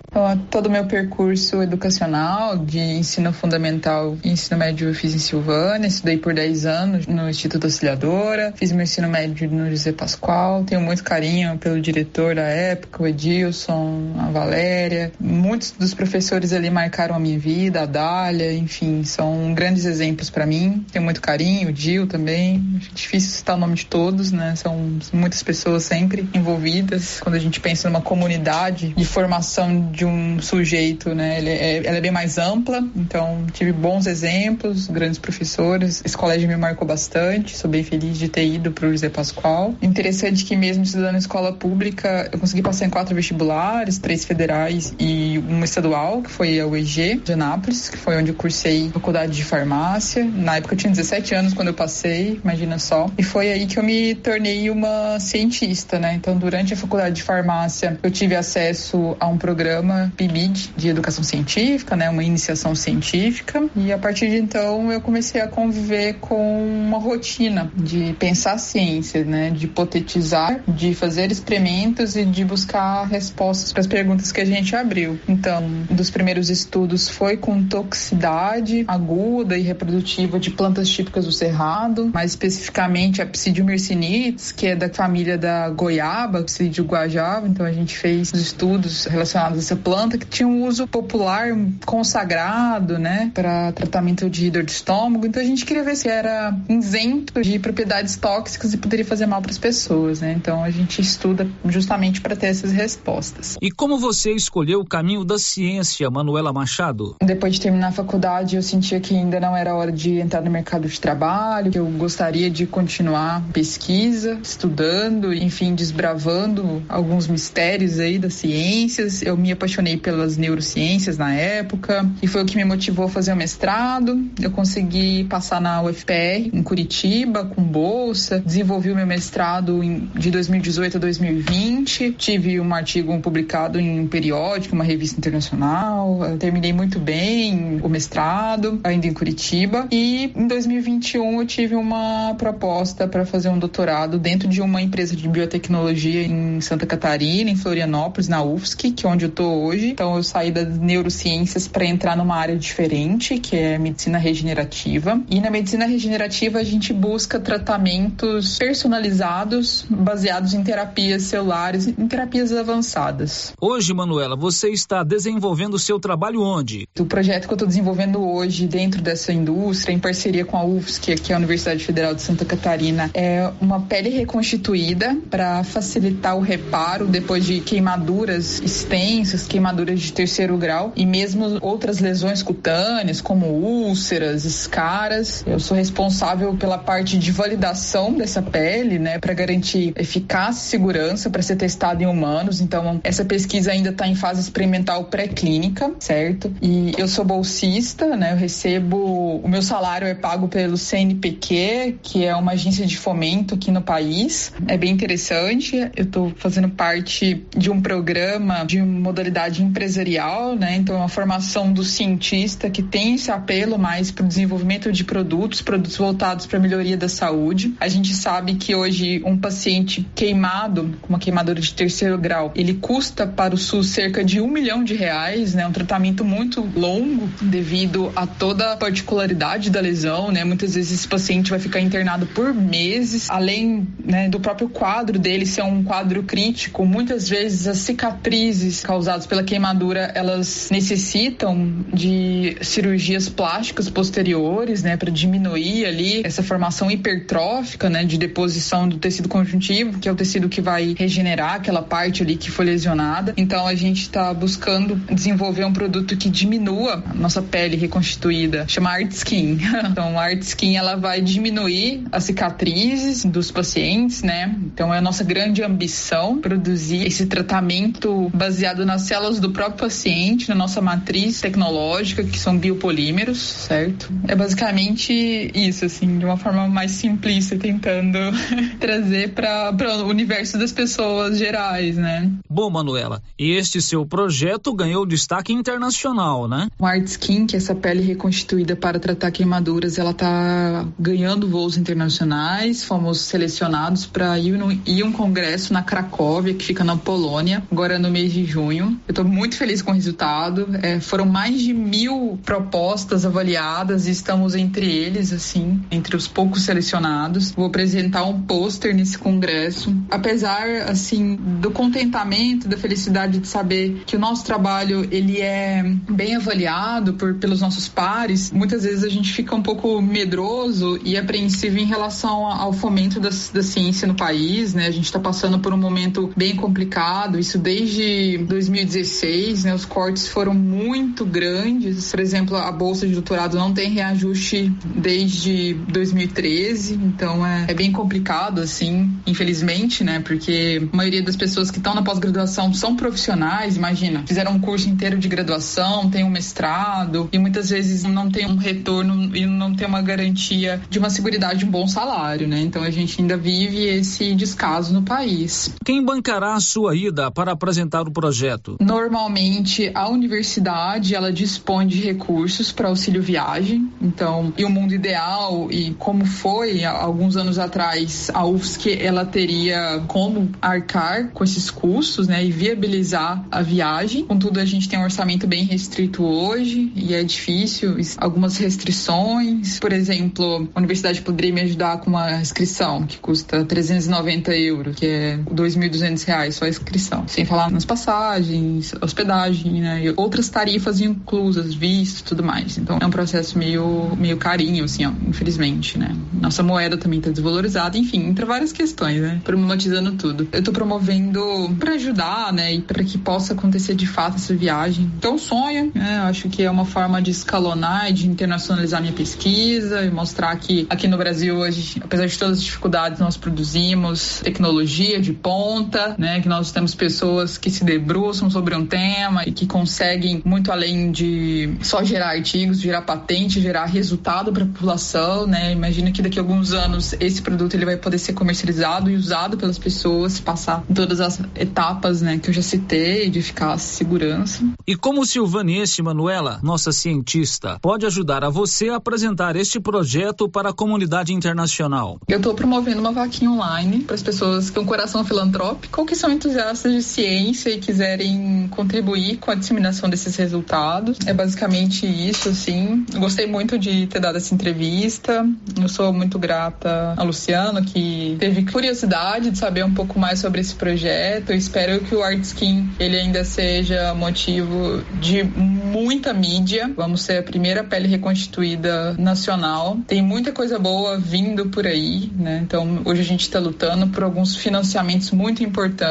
Todo 0.51 0.67
o 0.67 0.71
meu 0.71 0.87
percurso 0.87 1.63
educacional 1.63 2.57
de 2.57 2.79
ensino 2.79 3.33
fundamental 3.33 4.17
e 4.25 4.31
ensino 4.31 4.59
médio 4.59 4.89
eu 4.89 4.95
fiz 4.95 5.15
em 5.15 5.19
Silvânia, 5.19 5.87
estudei 5.87 6.17
por 6.17 6.35
10 6.35 6.67
anos 6.67 7.07
no 7.07 7.29
Instituto 7.29 7.65
Auxiliadora, 7.65 8.53
fiz 8.57 8.73
meu 8.73 8.85
ensino 8.85 9.09
médio 9.09 9.51
no 9.51 9.69
José 9.71 9.93
Pascoal, 9.93 10.65
tenho 10.65 10.81
muito 10.81 11.03
carinho 11.03 11.59
pelo 11.59 11.81
diretor 11.81 12.35
da 12.35 12.43
época, 12.43 13.03
o 13.03 13.07
Edilson, 13.07 14.15
a 14.19 14.31
Valéria, 14.31 15.13
muitos 15.19 15.73
dos 15.73 15.95
professores 15.95 16.53
ali 16.53 16.71
marcaram 16.71 17.15
a 17.15 17.19
minha 17.19 17.39
vida, 17.39 17.83
a 17.83 17.87
Dália, 17.87 18.53
enfim, 18.53 19.05
são 19.05 19.53
grandes 19.55 19.85
exemplos 19.85 20.31
para 20.31 20.47
mim. 20.47 20.85
Tenho 20.93 21.05
muito 21.05 21.21
carinho, 21.21 21.71
o 21.71 21.75
Gil 21.75 22.07
também. 22.07 22.59
Difícil 22.95 23.31
citar 23.31 23.57
o 23.57 23.59
nome 23.59 23.75
de 23.75 23.87
todos, 23.87 24.33
né? 24.33 24.55
São 24.57 24.99
muitas 25.13 25.43
pessoas 25.43 25.85
sempre 25.85 26.29
envolvidas. 26.35 27.21
Quando 27.21 27.35
a 27.35 27.39
gente 27.39 27.61
pensa 27.65 27.89
numa 27.89 28.03
comunidade 28.03 28.89
de 28.91 29.05
formação 29.07 29.91
de 29.91 30.05
um 30.05 30.39
sujeito, 30.39 31.15
né? 31.15 31.43
É, 31.43 31.87
ela 31.87 31.97
é 31.97 32.01
bem 32.01 32.11
mais 32.11 32.37
ampla, 32.37 32.87
então 32.95 33.47
tive 33.55 33.73
bons 33.73 34.07
exemplos, 34.07 34.87
grandes 34.87 35.19
professores. 35.19 36.03
Esse 36.05 36.15
colégio 36.15 36.47
me 36.47 36.57
marcou 36.59 36.87
bastante, 36.87 37.57
sou 37.57 37.71
bem 37.71 37.83
feliz 37.83 38.19
de 38.19 38.29
ter 38.29 38.45
ido 38.45 38.71
para 38.71 38.87
o 38.87 38.91
José 38.91 39.09
Pascoal. 39.09 39.75
Interessante 39.81 40.45
que 40.45 40.55
mesmo 40.55 40.83
estudando 40.85 41.15
em 41.15 41.19
escola 41.19 41.55
pública, 41.55 42.29
eu 42.31 42.39
consegui 42.39 42.61
passar 42.61 42.85
em 42.85 42.91
quatro 42.91 43.15
vestibulares, 43.15 43.97
três 43.97 44.27
federais 44.27 44.95
e 45.01 45.39
um 45.39 45.65
estadual, 45.65 46.21
que 46.21 46.31
foi 46.31 46.61
a 46.61 46.67
UEG 46.67 47.23
de 47.25 47.33
Anápolis, 47.33 47.89
que 47.89 47.97
foi 47.97 48.19
onde 48.19 48.31
eu 48.31 48.35
cursei 48.35 48.91
faculdade 48.91 49.33
de 49.33 49.43
farmácia. 49.43 50.23
Na 50.23 50.57
época 50.57 50.75
eu 50.75 50.79
tinha 50.79 50.91
17 50.91 51.35
anos 51.35 51.55
quando 51.55 51.69
eu 51.69 51.75
passei, 51.75 52.39
imagina 52.45 52.79
só. 52.79 53.09
E 53.17 53.23
foi 53.23 53.51
aí 53.51 53.65
que 53.67 53.79
eu 53.79 53.83
me 53.83 54.15
tornei 54.15 54.69
uma 54.69 55.19
cientista, 55.19 55.99
né? 55.99 56.13
Então, 56.13 56.37
durante 56.37 56.75
a 56.75 56.77
faculdade 56.77 57.17
de 57.17 57.23
farmácia, 57.23 57.54
eu 58.03 58.11
tive 58.11 58.35
acesso 58.35 59.17
a 59.19 59.27
um 59.27 59.39
programa 59.39 60.13
PIBID 60.17 60.73
de 60.77 60.89
educação 60.89 61.25
científica, 61.25 61.97
né? 61.97 62.09
Uma 62.11 62.25
iniciação 62.25 62.75
científica. 62.75 63.63
E 63.77 63.93
a 63.93 63.99
partir 63.99 64.29
de 64.31 64.37
então, 64.37 64.91
eu 64.93 65.01
comecei 65.01 65.41
a 65.41 65.49
conviver 65.49 66.15
com 66.15 66.67
uma 66.67 66.99
rotina 66.99 67.71
de 67.77 68.15
pensar 68.19 68.59
ciência, 68.59 69.25
né? 69.25 69.51
De 69.51 69.67
hipotetizar, 69.67 70.61
de 70.69 70.95
fazer 70.95 71.31
experimentos 71.31 72.17
e 72.17 72.25
de 72.25 72.45
buscar 72.45 73.05
respostas 73.05 73.73
para 73.73 73.81
as 73.81 73.87
perguntas 73.87 74.33
que 74.33 74.41
a 74.41 74.45
gente 74.45 74.75
abriu. 74.77 75.19
Então, 75.29 75.65
um 75.91 75.95
dos 75.95 76.11
primeiros 76.11 76.51
estudos 76.51 77.09
foi 77.09 77.37
com 77.37 77.63
toxicidade 77.65 78.85
aguda 78.87 79.57
e 79.57 79.63
reprodutiva 79.63 80.39
de 80.39 80.51
plantas 80.51 80.89
típicas 80.89 81.25
do 81.25 81.33
cerrado, 81.33 82.11
mais 82.13 82.33
especificamente 82.33 83.21
a 83.23 83.27
Psidium 83.27 83.67
myrsinites, 83.67 84.53
que 84.53 84.67
é 84.67 84.77
da 84.77 84.89
família 84.89 85.37
da 85.37 85.69
goiaba, 85.71 86.43
Psidio 86.43 86.85
guajava. 86.85 87.44
Então, 87.47 87.65
a 87.65 87.73
gente 87.73 87.97
fez 87.97 88.33
os 88.33 88.41
estudos 88.41 89.05
relacionados 89.07 89.59
a 89.59 89.61
essa 89.61 89.77
planta 89.77 90.19
que 90.19 90.27
tinha 90.27 90.47
um 90.47 90.67
uso 90.67 90.87
popular 90.87 91.49
consagrado, 91.85 92.99
né, 92.99 93.31
para 93.35 93.73
tratamento 93.73 94.29
de 94.29 94.51
dor 94.51 94.63
de 94.63 94.73
estômago. 94.73 95.27
Então, 95.27 95.43
a 95.43 95.47
gente 95.47 95.65
queria 95.65 95.83
ver 95.83 95.97
se 95.97 96.09
era 96.09 96.57
isento 96.69 97.41
de 97.43 97.59
propriedades 97.59 98.17
tóxicas 98.17 98.75
e 98.75 98.79
poderia 98.79 99.05
fazer 99.05 99.27
mal 99.27 99.41
para 99.41 99.51
as 99.51 99.59
pessoas, 99.59 100.21
né? 100.21 100.33
Então, 100.33 100.63
a 100.63 100.71
gente 100.71 101.01
estuda 101.01 101.47
justamente 101.67 102.21
para 102.21 102.37
ter 102.37 102.47
essas 102.47 102.73
respostas. 102.73 103.57
E 103.61 103.71
como 103.71 103.99
você 103.99 104.33
escolheu 104.33 104.81
o 104.81 104.85
caminho 104.85 105.25
da 105.25 105.39
ciência, 105.39 106.11
Manuela 106.11 106.53
Machado? 106.53 107.17
Depois 107.23 107.55
de 107.55 107.61
terminar 107.61 107.89
a 107.89 107.93
faculdade, 107.93 108.57
eu 108.57 108.63
sentia 108.63 109.01
que 109.01 109.15
ainda 109.15 109.41
não 109.41 109.57
era 109.57 109.75
hora 109.75 109.93
de 109.93 110.19
entrar 110.19 110.43
no 110.43 110.51
mercado 110.51 110.89
de 110.89 111.01
trabalho, 111.01 111.71
que 111.71 111.79
eu 111.79 111.87
gostaria 111.87 112.51
de 112.51 112.67
continuar 112.67 113.43
pesquisa, 113.53 114.39
estudando, 114.43 115.33
enfim, 115.33 115.75
desbravando 115.75 116.83
alguns 116.89 117.27
mistérios 117.35 117.99
aí 117.99 118.17
das 118.17 118.35
ciências. 118.35 119.21
Eu 119.21 119.37
me 119.37 119.51
apaixonei 119.51 119.97
pelas 119.97 120.37
neurociências 120.37 121.19
na 121.19 121.35
época 121.35 122.09
e 122.23 122.29
foi 122.29 122.43
o 122.43 122.47
que 122.47 122.57
me 122.57 122.65
motivou 122.65 123.07
a 123.07 123.09
fazer 123.09 123.33
o 123.33 123.37
mestrado. 123.37 124.25
Eu 124.41 124.53
consegui 124.53 125.25
passar 125.25 125.61
na 125.61 125.83
UFPR 125.83 126.49
em 126.53 126.63
Curitiba 126.63 127.45
com 127.45 127.63
bolsa, 127.63 128.39
desenvolvi 128.39 128.93
o 128.93 128.95
meu 128.95 129.07
mestrado 129.07 129.83
em, 129.83 130.09
de 130.15 130.31
2018 130.31 130.97
a 130.97 131.01
2020, 131.01 132.13
tive 132.13 132.61
um 132.61 132.73
artigo 132.73 133.19
publicado 133.19 133.81
em 133.81 134.01
um 134.01 134.07
periódico, 134.07 134.75
uma 134.77 134.85
revista 134.85 135.19
internacional, 135.19 136.25
eu 136.25 136.39
terminei 136.39 136.73
muito 136.73 137.01
bem 137.01 137.81
o 137.83 137.89
mestrado, 137.89 138.81
ainda 138.85 139.07
em 139.07 139.13
Curitiba, 139.13 139.89
e 139.91 140.33
em 140.37 140.47
2021 140.47 141.41
eu 141.41 141.47
tive 141.47 141.75
uma 141.75 142.35
proposta 142.39 143.09
para 143.09 143.25
fazer 143.25 143.49
um 143.49 143.59
doutorado 143.59 144.19
dentro 144.19 144.49
de 144.49 144.61
uma 144.61 144.81
empresa 144.81 145.17
de 145.17 145.29
biotecnologia 145.29 146.23
em 146.23 146.61
Santa 146.61 146.87
Catarina, 146.87 147.24
em 147.25 147.57
Florianópolis, 147.57 148.29
na 148.29 148.43
UFSC, 148.43 148.91
que 148.91 149.07
é 149.07 149.09
onde 149.09 149.27
eu 149.27 149.31
tô 149.31 149.45
hoje. 149.45 149.91
Então 149.91 150.17
eu 150.17 150.23
saí 150.23 150.51
das 150.51 150.79
neurociências 150.79 151.67
para 151.67 151.85
entrar 151.85 152.17
numa 152.17 152.37
área 152.37 152.57
diferente, 152.57 153.39
que 153.39 153.57
é 153.57 153.79
medicina 153.79 154.19
regenerativa. 154.19 155.21
E 155.29 155.41
na 155.41 155.51
medicina 155.51 155.87
regenerativa 155.87 156.59
a 156.59 156.65
gente 156.65 156.93
busca 156.93 157.39
tratamentos 157.41 158.59
personalizados 158.59 159.87
baseados 159.89 160.55
em 160.55 160.63
terapias 160.63 161.23
celulares, 161.23 161.87
em 161.87 162.09
terapias 162.09 162.53
avançadas. 162.53 163.53
Hoje, 163.61 163.93
Manuela, 163.93 164.37
você 164.37 164.69
está 164.71 165.03
desenvolvendo 165.03 165.75
o 165.75 165.79
seu 165.79 165.99
trabalho 165.99 166.43
onde? 166.43 166.89
O 166.99 167.05
projeto 167.05 167.47
que 167.47 167.53
eu 167.53 167.57
estou 167.57 167.69
desenvolvendo 167.69 168.23
hoje 168.23 168.67
dentro 168.67 169.01
dessa 169.01 169.33
indústria, 169.33 169.93
em 169.93 169.99
parceria 169.99 170.45
com 170.45 170.57
a 170.57 170.65
UFSC, 170.65 171.17
que 171.17 171.33
é 171.33 171.35
a 171.35 171.39
Universidade 171.39 171.85
Federal 171.85 172.15
de 172.15 172.23
Santa 172.23 172.45
Catarina, 172.45 173.11
é 173.15 173.51
uma 173.61 173.81
pele 173.81 174.11
reconstituída 174.11 175.17
para 175.31 175.63
facilitar 175.65 176.37
o 176.37 176.41
reparo 176.41 177.07
depois 177.15 177.47
de 177.47 177.61
queimaduras 177.61 178.61
extensas, 178.61 179.47
queimaduras 179.47 180.01
de 180.01 180.13
terceiro 180.13 180.59
grau 180.59 180.93
e 180.97 181.07
mesmo 181.07 181.59
outras 181.61 182.01
lesões 182.01 182.43
cutâneas, 182.43 183.21
como 183.21 183.47
úlceras, 183.47 184.45
escaras. 184.45 185.45
Eu 185.47 185.61
sou 185.61 185.77
responsável 185.77 186.57
pela 186.57 186.77
parte 186.77 187.17
de 187.17 187.31
validação 187.31 188.13
dessa 188.15 188.43
pele, 188.43 188.99
né, 188.99 189.21
para 189.21 189.33
garantir 189.33 189.93
eficácia 189.97 190.67
e 190.67 190.71
segurança 190.71 191.31
para 191.31 191.41
ser 191.41 191.55
testado 191.55 192.03
em 192.03 192.07
humanos. 192.07 192.61
Então, 192.61 193.01
essa 193.05 193.25
pesquisa 193.25 193.71
ainda 193.71 193.91
está 193.91 194.09
em 194.09 194.17
fase 194.17 194.41
experimental 194.41 195.05
pré-clínica, 195.05 195.93
certo? 196.01 196.53
E 196.61 196.95
eu 196.99 197.07
sou 197.07 197.25
bolsista, 197.25 198.17
né? 198.17 198.33
Eu 198.33 198.37
recebo 198.37 199.41
o 199.41 199.49
meu 199.49 199.63
salário 199.63 200.09
é 200.09 200.15
pago 200.15 200.49
pelo 200.49 200.77
CNPq, 200.77 201.99
que 202.03 202.25
é 202.25 202.35
uma 202.35 202.53
agência 202.53 202.85
de 202.85 202.99
fomento 202.99 203.55
aqui 203.55 203.71
no 203.71 203.83
país. 203.83 204.53
É 204.67 204.77
bem 204.77 204.91
interessante. 204.91 205.77
Eu 205.95 206.05
estou 206.05 206.33
fazendo 206.37 206.69
parte 206.69 207.04
de 207.05 207.71
um 207.71 207.81
programa 207.81 208.65
de 208.65 208.81
modalidade 208.81 209.63
empresarial, 209.63 210.57
né? 210.57 210.77
Então, 210.77 210.97
uma 210.97 211.09
formação 211.09 211.73
do 211.73 211.85
cientista 211.85 212.71
que 212.71 212.83
tem 212.83 213.15
esse 213.15 213.31
apelo 213.31 213.79
mais 213.79 214.11
para 214.11 214.25
o 214.25 214.29
desenvolvimento 214.29 214.91
de 214.93 215.05
produtos, 215.05 215.63
produtos 215.63 215.97
voltados 215.97 216.47
para 216.47 216.59
a 216.59 216.63
melhoria 216.63 216.97
da 216.97 217.09
saúde. 217.09 217.75
A 217.81 217.89
gente 217.89 218.15
sabe 218.15 218.55
que 218.55 218.75
hoje 218.75 219.23
um 219.25 219.37
paciente 219.37 220.07
queimado, 220.15 220.95
uma 221.09 221.19
queimadura 221.19 221.61
de 221.61 221.73
terceiro 221.73 222.19
grau, 222.19 222.53
ele 222.55 222.75
custa 222.75 223.27
para 223.27 223.55
o 223.55 223.59
SUS 223.59 223.89
cerca 223.89 224.25
de 224.25 224.41
um 224.41 224.49
milhão 224.49 224.83
de 224.85 224.95
reais, 224.95 225.55
né? 225.55 225.67
Um 225.67 225.73
tratamento 225.73 226.25
muito 226.25 226.69
longo 226.77 227.29
devido 227.41 228.13
a 228.17 228.27
toda 228.27 228.73
a 228.73 228.77
particularidade 228.77 229.71
da 229.71 229.81
lesão, 229.81 230.31
né? 230.31 230.45
Muitas 230.45 230.75
vezes 230.75 231.01
esse 231.01 231.09
paciente 231.09 231.51
vai 231.51 231.59
ficar 231.59 231.81
internado 231.81 232.27
por 232.27 232.53
meses, 232.55 233.31
além 233.31 233.87
né, 234.05 234.29
do 234.29 234.41
próprio 234.41 234.69
quadro 234.69 235.19
dele 235.19 235.47
ser 235.47 235.63
um 235.63 235.83
quadro 235.83 236.23
crítico. 236.23 236.85
Muitas 236.95 237.29
vezes 237.29 237.67
as 237.67 237.79
cicatrizes 237.79 238.81
causadas 238.85 239.27
pela 239.27 239.43
queimadura 239.43 240.13
elas 240.15 240.69
necessitam 240.71 241.85
de 241.93 242.57
cirurgias 242.63 243.29
plásticas 243.29 243.91
posteriores, 243.91 244.85
né, 244.85 244.97
para 244.97 245.11
diminuir 245.11 245.87
ali 245.87 246.23
essa 246.25 246.41
formação 246.41 246.89
hipertrófica, 246.89 247.91
né, 247.91 248.05
de 248.05 248.17
deposição 248.17 248.89
do 248.89 248.97
tecido 248.97 249.29
conjuntivo, 249.29 249.99
que 249.99 250.09
é 250.09 250.13
o 250.13 250.15
tecido 250.15 250.49
que 250.49 250.61
vai 250.61 250.95
regenerar 250.97 251.55
aquela 251.55 251.83
parte 251.83 252.23
ali 252.23 252.37
que 252.37 252.49
foi 252.49 252.67
lesionada. 252.67 253.35
Então 253.37 253.67
a 253.67 253.75
gente 253.75 254.03
está 254.03 254.33
buscando 254.33 254.95
desenvolver 255.13 255.65
um 255.65 255.73
produto 255.73 256.17
que 256.17 256.31
diminua 256.31 257.03
a 257.11 257.15
nossa 257.15 257.43
pele 257.43 257.77
reconstituída, 257.77 258.67
chama 258.69 258.91
Art 258.91 259.11
Skin. 259.11 259.59
então 259.91 260.17
a 260.17 260.27
Art 260.27 260.43
Skin 260.43 260.77
ela 260.77 260.95
vai 260.95 261.21
diminuir 261.21 262.05
as 262.13 262.23
cicatrizes 262.23 263.25
dos 263.25 263.51
pacientes, 263.51 264.23
né? 264.23 264.57
Então 264.73 264.95
é 264.95 264.99
a 264.99 265.03
nossa 265.03 265.25
grande 265.25 265.61
ambição 265.61 266.39
produzir 266.39 266.84
esse 266.93 267.27
tratamento 267.27 268.31
baseado 268.35 268.85
nas 268.85 269.03
células 269.03 269.41
do 269.41 269.51
próprio 269.51 269.79
paciente, 269.79 270.49
na 270.49 270.55
nossa 270.55 270.81
matriz 270.81 271.41
tecnológica, 271.41 272.25
que 272.25 272.39
são 272.39 272.57
biopolímeros, 272.57 273.39
certo? 273.39 274.13
É 274.27 274.35
basicamente 274.35 275.13
isso, 275.55 275.85
assim, 275.85 276.19
de 276.19 276.25
uma 276.25 276.37
forma 276.37 276.69
mais 276.69 276.93
simplista, 276.93 277.57
tentando 277.57 278.19
trazer 278.79 279.31
para 279.31 279.73
o 280.05 280.09
universo 280.09 280.59
das 280.59 280.73
pessoas 280.73 281.39
gerais, 281.39 281.97
né? 281.97 282.31
Bom, 282.49 282.71
Manuela, 282.71 283.23
este 283.39 283.81
seu 283.81 284.07
projeto 284.07 284.73
ganhou 284.75 285.07
destaque 285.07 285.53
internacional, 285.53 286.49
né? 286.49 286.69
O 286.79 286.87
Art 286.87 287.07
Skin, 287.07 287.47
que 287.47 287.57
é 287.57 287.59
essa 287.59 287.75
pele 287.75 288.03
reconstituída 288.03 288.77
para 288.77 288.99
tratar 288.99 289.31
queimaduras, 289.31 289.99
ela 289.99 290.15
tá 290.15 290.87
ganhando 290.99 291.49
voos 291.49 291.77
internacionais. 291.77 292.85
Fomos 292.85 293.21
selecionados 293.21 294.07
para 294.07 294.39
ir, 294.39 294.55
ir 294.87 295.03
um 295.05 295.13
congresso 295.13 295.73
na 295.73 295.83
Cracóvia, 295.83 296.55
que 296.55 296.64
fica 296.65 296.83
na 296.83 296.97
Polônia, 296.97 297.63
agora 297.71 297.99
no 297.99 298.11
mês 298.11 298.33
de 298.33 298.45
junho. 298.45 298.99
Eu 299.07 299.13
estou 299.13 299.25
muito 299.25 299.57
feliz 299.57 299.83
com 299.83 299.91
o 299.91 299.95
resultado. 299.95 300.69
É, 300.83 301.01
foram 301.01 301.27
mais 301.27 301.61
de 301.61 301.73
mil 301.73 302.39
propostas 302.45 303.25
avaliadas 303.25 304.07
e 304.07 304.11
estamos 304.11 304.55
entre 304.55 304.87
eles, 304.87 305.33
assim, 305.33 305.81
entre 305.91 306.17
os 306.17 306.27
poucos 306.27 306.63
selecionados. 306.63 307.53
Vou 307.53 307.67
apresentar 307.67 308.25
um 308.25 308.41
pôster 308.43 308.95
nesse 308.95 309.19
congresso. 309.19 309.95
Apesar, 310.11 310.67
assim, 310.89 311.37
do 311.37 311.71
contentamento, 311.71 312.69
da 312.69 312.77
felicidade 312.77 313.39
de 313.39 313.49
saber 313.49 314.03
que 314.07 314.17
o 314.17 314.19
nosso 314.19 314.45
trabalho 314.45 315.07
ele 315.11 315.41
é 315.41 315.83
bem 316.09 316.37
avaliado 316.37 317.15
por, 317.15 317.35
pelos 317.35 317.61
nossos 317.61 317.89
pares, 317.89 318.51
muitas 318.51 318.85
vezes 318.85 319.05
a 319.05 319.09
gente 319.09 319.33
fica 319.33 319.55
um 319.55 319.63
pouco 319.63 320.01
medroso 320.01 320.99
e 321.05 321.17
apreensivo 321.17 321.79
em 321.79 321.85
relação 321.85 322.47
ao 322.47 322.73
fomento 322.73 323.21
da 323.21 323.31
ciência 323.31 324.07
no 324.07 324.15
país, 324.15 324.75
né? 324.75 324.87
A 324.87 324.91
gente 324.91 325.05
está 325.05 325.19
passando 325.19 325.59
por 325.59 325.73
um 325.73 325.77
momento 325.77 326.33
bem 326.37 326.54
complicado, 326.55 327.39
isso 327.39 327.59
desde 327.59 328.39
2016, 328.39 329.65
né? 329.65 329.75
Os 329.75 329.85
cortes 329.85 330.27
foram 330.29 330.55
muito 330.55 331.27
grandes. 331.27 332.11
Por 332.11 332.21
exemplo, 332.21 332.57
a 332.57 332.73
bolsa 332.73 333.07
de 333.07 333.13
doutorado 333.13 333.57
não 333.57 333.73
tem 333.73 333.91
reajuste 333.91 334.73
desde 334.85 335.75
2013, 335.89 336.95
então 336.95 337.47
é, 337.47 337.67
é 337.69 337.75
bem 337.75 337.93
complicado, 337.93 338.61
assim, 338.61 339.13
infelizmente, 339.27 340.03
né? 340.03 340.21
Porque 340.21 340.89
a 340.93 340.97
maioria 340.97 341.23
das 341.23 341.37
pessoas 341.37 341.71
que 341.71 341.79
estão 341.79 341.95
na 341.95 342.03
pós-graduação 342.03 342.73
são 342.73 342.97
profissionais, 342.97 343.77
imagina, 343.77 344.25
fizeram 344.27 344.53
um 344.53 344.61
curso 344.61 344.89
inteiro 344.89 345.19
de 345.19 345.29
graduação, 345.29 346.09
tem 346.09 346.25
um 346.25 346.31
mestrado 346.31 347.29
e 347.33 347.39
muitas 347.39 347.71
vezes 347.71 348.05
não 348.05 348.31
tem 348.31 348.47
um 348.47 348.57
retorno 348.57 349.37
e 349.37 349.47
não 349.47 349.75
tem 349.75 349.87
uma 349.87 350.01
garantia 350.01 350.81
de 350.89 350.99
uma 350.99 351.11
segurança 351.11 351.35
de 351.57 351.65
um 351.65 351.71
bom 351.71 351.87
salário, 351.89 352.47
né? 352.47 352.61
Então 352.61 352.83
a 352.83 352.91
gente 352.91 353.21
ainda 353.21 353.37
vive 353.37 353.85
esse 353.87 354.35
descaso 354.35 354.95
no 354.95 355.03
país. 355.03 355.75
Quem 355.85 356.05
bancará 356.05 356.44
a 356.53 356.61
sua 356.61 356.95
ida 356.95 357.31
para 357.31 357.53
apresentar 357.53 358.03
o 358.03 358.13
projeto? 358.13 358.77
Normalmente 358.81 359.91
a 359.95 360.09
universidade 360.09 361.15
ela 361.15 361.33
dispõe 361.33 361.87
de 361.87 362.01
recursos 362.01 362.71
para 362.71 362.89
auxílio 362.89 363.23
viagem. 363.23 363.91
Então, 364.03 364.53
e 364.59 364.65
o 364.65 364.71
mundo 364.71 364.93
ideal 364.93 365.69
e 365.71 365.95
como 365.95 366.27
foi 366.27 366.85
alguns 366.85 367.37
anos 367.37 367.59
atrás, 367.59 368.31
a 368.35 368.45
UFSC 368.45 368.99
ela 369.01 369.25
teria 369.25 370.03
como 370.07 370.51
arcar 370.61 371.31
com 371.31 371.45
esses 371.45 371.71
custos, 371.71 372.29
né, 372.29 372.45
e 372.45 372.51
viabilizar 372.51 373.45
a 373.51 373.63
viagem. 373.63 374.25
Contudo, 374.25 374.61
a 374.61 374.65
gente 374.65 374.89
tem 374.89 374.99
um 374.99 375.05
orçamento 375.05 375.47
bem 375.47 375.65
restrito 375.65 376.25
hoje 376.25 376.93
e 376.95 377.15
é 377.15 377.23
difícil 377.23 377.97
algumas 378.17 378.57
restrições. 378.57 379.79
Por 379.79 379.93
exemplo, 379.93 380.69
a 380.75 380.79
universidade 380.79 381.23
poderia 381.23 381.53
me 381.53 381.61
ajudar 381.63 381.99
com 381.99 382.11
uma 382.11 382.41
inscrição 382.41 383.07
que 383.07 383.19
custa 383.19 383.65
390 383.65 384.57
euros, 384.57 384.97
que 384.97 385.07
é 385.07 385.39
2.200 385.39 386.25
reais 386.35 386.57
só 386.57 386.65
a 386.65 386.69
inscrição, 386.69 387.25
sem 387.29 387.45
falar 387.45 387.71
nas 387.71 387.85
passagens, 387.85 388.95
hospedagem, 389.01 389.81
né, 389.81 390.05
e 390.05 390.15
outras 390.17 390.49
tarifas 390.49 391.01
inclusas, 391.01 391.75
visto, 391.75 392.25
tudo 392.25 392.43
mais. 392.43 392.79
Então 392.79 392.99
é 393.01 393.07
um 393.07 393.11
processo 393.11 393.59
meio 393.59 394.17
meio 394.17 394.37
carinho, 394.37 394.85
assim, 394.85 395.07
ó, 395.07 395.13
infelizmente, 395.29 395.99
né. 395.99 396.15
Nossa 396.41 396.63
moeda 396.63 396.97
também 396.97 397.19
está 397.19 397.31
desvalorizada, 397.31 397.97
enfim, 397.97 398.27
entre 398.27 398.45
várias 398.45 398.73
questões, 398.73 399.21
né, 399.21 399.41
problematizando 399.45 400.13
tudo. 400.13 400.49
Eu 400.53 400.59
estou 400.59 400.75
promovendo 400.75 401.41
para 401.79 401.93
ajudar, 401.93 402.53
né, 402.53 402.75
e 402.75 402.81
para 402.81 403.03
que 403.05 403.17
possa 403.19 403.55
acontecer 403.55 403.95
de 403.95 404.07
fato 404.07 404.37
essa 404.37 404.55
viagem. 404.55 405.11
Então 405.19 405.39
sonho, 405.39 405.93
né, 405.95 406.19
acho 406.29 406.49
que 406.49 406.63
é 406.63 406.71
uma 406.71 406.85
forma 406.85 407.23
de 407.23 407.31
escalonar 407.31 408.11
e 408.11 408.13
de 408.13 408.27
internacionalizar 408.29 409.01
minha 409.01 409.13
pesquisa 409.13 410.03
e 410.05 410.11
mostrar 410.11 410.55
que 410.57 410.87
aqui 410.91 411.07
no 411.07 411.17
Brasil 411.17 411.57
hoje, 411.57 412.01
apesar 412.03 412.27
de 412.27 412.39
todas 412.39 412.59
as 412.59 412.65
dificuldades, 412.65 413.21
nós 413.21 413.37
produzimos 413.37 414.41
tecnologia 414.43 415.21
de 415.21 415.33
ponta, 415.33 416.15
né? 416.19 416.24
Que 416.41 416.49
nós 416.49 416.73
temos 416.73 416.95
pessoas 416.95 417.59
que 417.59 417.71
se 417.71 417.85
debruçam 417.85 418.51
sobre 418.51 418.75
um 418.75 418.87
tema 418.87 419.45
e 419.47 419.53
que 419.53 419.67
conseguem 419.67 420.43
muito 420.45 420.71
além 420.71 421.11
de 421.11 421.77
só 421.83 422.03
gerar 422.03 422.31
artigos, 422.31 422.81
gerar 422.81 423.03
patente, 423.03 423.61
gerar 423.61 423.87
resultado 423.87 424.53
para 424.53 424.65
a 424.65 424.67
população, 424.67 425.47
né? 425.47 425.73
Imagina 425.73 426.11
que 426.11 426.23
daqui 426.23 426.39
a 426.39 426.43
alguns 426.43 426.73
anos 426.73 427.15
esse 427.21 427.43
produto 427.43 427.75
ele 427.75 427.85
vai 427.85 427.97
poder 427.97 428.19
ser 428.19 428.33
comercializado 428.33 429.11
e 429.11 429.17
usado 429.17 429.57
pelas 429.57 429.79
pessoas, 429.79 430.41
passar 430.41 430.83
todas 430.95 431.21
as 431.21 431.41
etapas, 431.55 432.21
né? 432.23 432.39
Que 432.39 432.51
eu 432.51 432.55
já 432.55 432.63
citei 432.63 433.31
de 433.31 433.39
eficácia, 433.39 433.97
segurança. 433.97 434.65
E 434.87 434.97
como 434.97 435.25
Silvaniense 435.25 436.03
Manuela, 436.03 436.61
nossa 436.63 436.93
cientista, 436.93 437.79
pode 437.81 438.07
ajudar 438.07 438.45
a 438.45 438.51
você 438.51 438.89
a 438.89 438.97
apresentar 438.97 439.57
este 439.57 439.81
projeto 439.81 440.49
para 440.49 440.71
a 440.71 440.73
comunidade 440.73 441.33
internacional? 441.33 442.19
Eu 442.29 442.39
estou 442.39 442.55
promovendo 442.55 443.01
uma 443.01 443.13
vaquinha 443.13 443.51
online 443.51 444.01
para 444.01 444.15
as 444.15 444.23
pessoas 444.23 444.69
que 444.69 444.75
têm 444.75 444.83
um 444.83 444.87
coração 444.87 445.25
filantrópico 445.25 446.05
que 446.15 446.21
são 446.21 446.31
entusiastas 446.31 446.93
de 446.93 447.03
ciência 447.03 447.71
e 447.71 447.79
quiserem 447.81 448.69
contribuir 448.71 449.39
com 449.39 449.51
a 449.51 449.55
disseminação 449.57 450.09
desses 450.09 450.37
resultados. 450.37 451.19
É 451.27 451.35
basicamente 451.35 452.07
isso, 452.07 452.51
assim. 452.51 453.05
Gostei 453.17 453.49
muito 453.49 453.77
de 453.77 454.07
ter 454.07 454.21
dado 454.21 454.37
essa 454.37 454.55
entrevista. 454.55 455.45
Eu 455.77 455.89
sou 455.89 456.13
muito 456.13 456.39
grata 456.39 457.15
a 457.17 457.23
Luciano, 457.25 457.85
que 457.85 458.37
teve 458.39 458.65
curiosidade 458.65 459.51
de 459.51 459.59
saber 459.59 459.85
um 459.85 459.93
pouco 459.93 460.17
mais 460.17 460.39
sobre 460.39 460.61
esse 460.61 460.77
projeto. 460.77 461.51
Eu 461.51 461.57
espero 461.57 461.99
que 462.05 462.15
o 462.15 462.23
Artskin 462.23 462.89
ele 463.01 463.17
ainda 463.17 463.45
seja 463.45 464.15
motivo 464.15 465.03
de 465.21 465.43
muita 465.43 466.33
mídia. 466.33 466.93
Vamos 466.97 467.23
ser 467.23 467.39
a 467.39 467.43
primeira 467.43 467.83
pele 467.83 468.07
reconstituída 468.07 469.15
nacional. 469.19 469.99
Tem 470.07 470.23
muita 470.23 470.53
coisa 470.53 470.79
boa 470.79 471.19
vindo 471.19 471.67
por 471.71 471.89
aí, 471.89 472.31
né? 472.37 472.61
Então, 472.63 473.03
hoje 473.05 473.21
a 473.21 473.25
gente 473.25 473.41
está 473.41 473.59
lutando 473.59 474.07
por 474.07 474.23
alguns 474.23 474.55
financiamentos 474.55 475.33
muito 475.33 475.65
importantes 475.65 476.04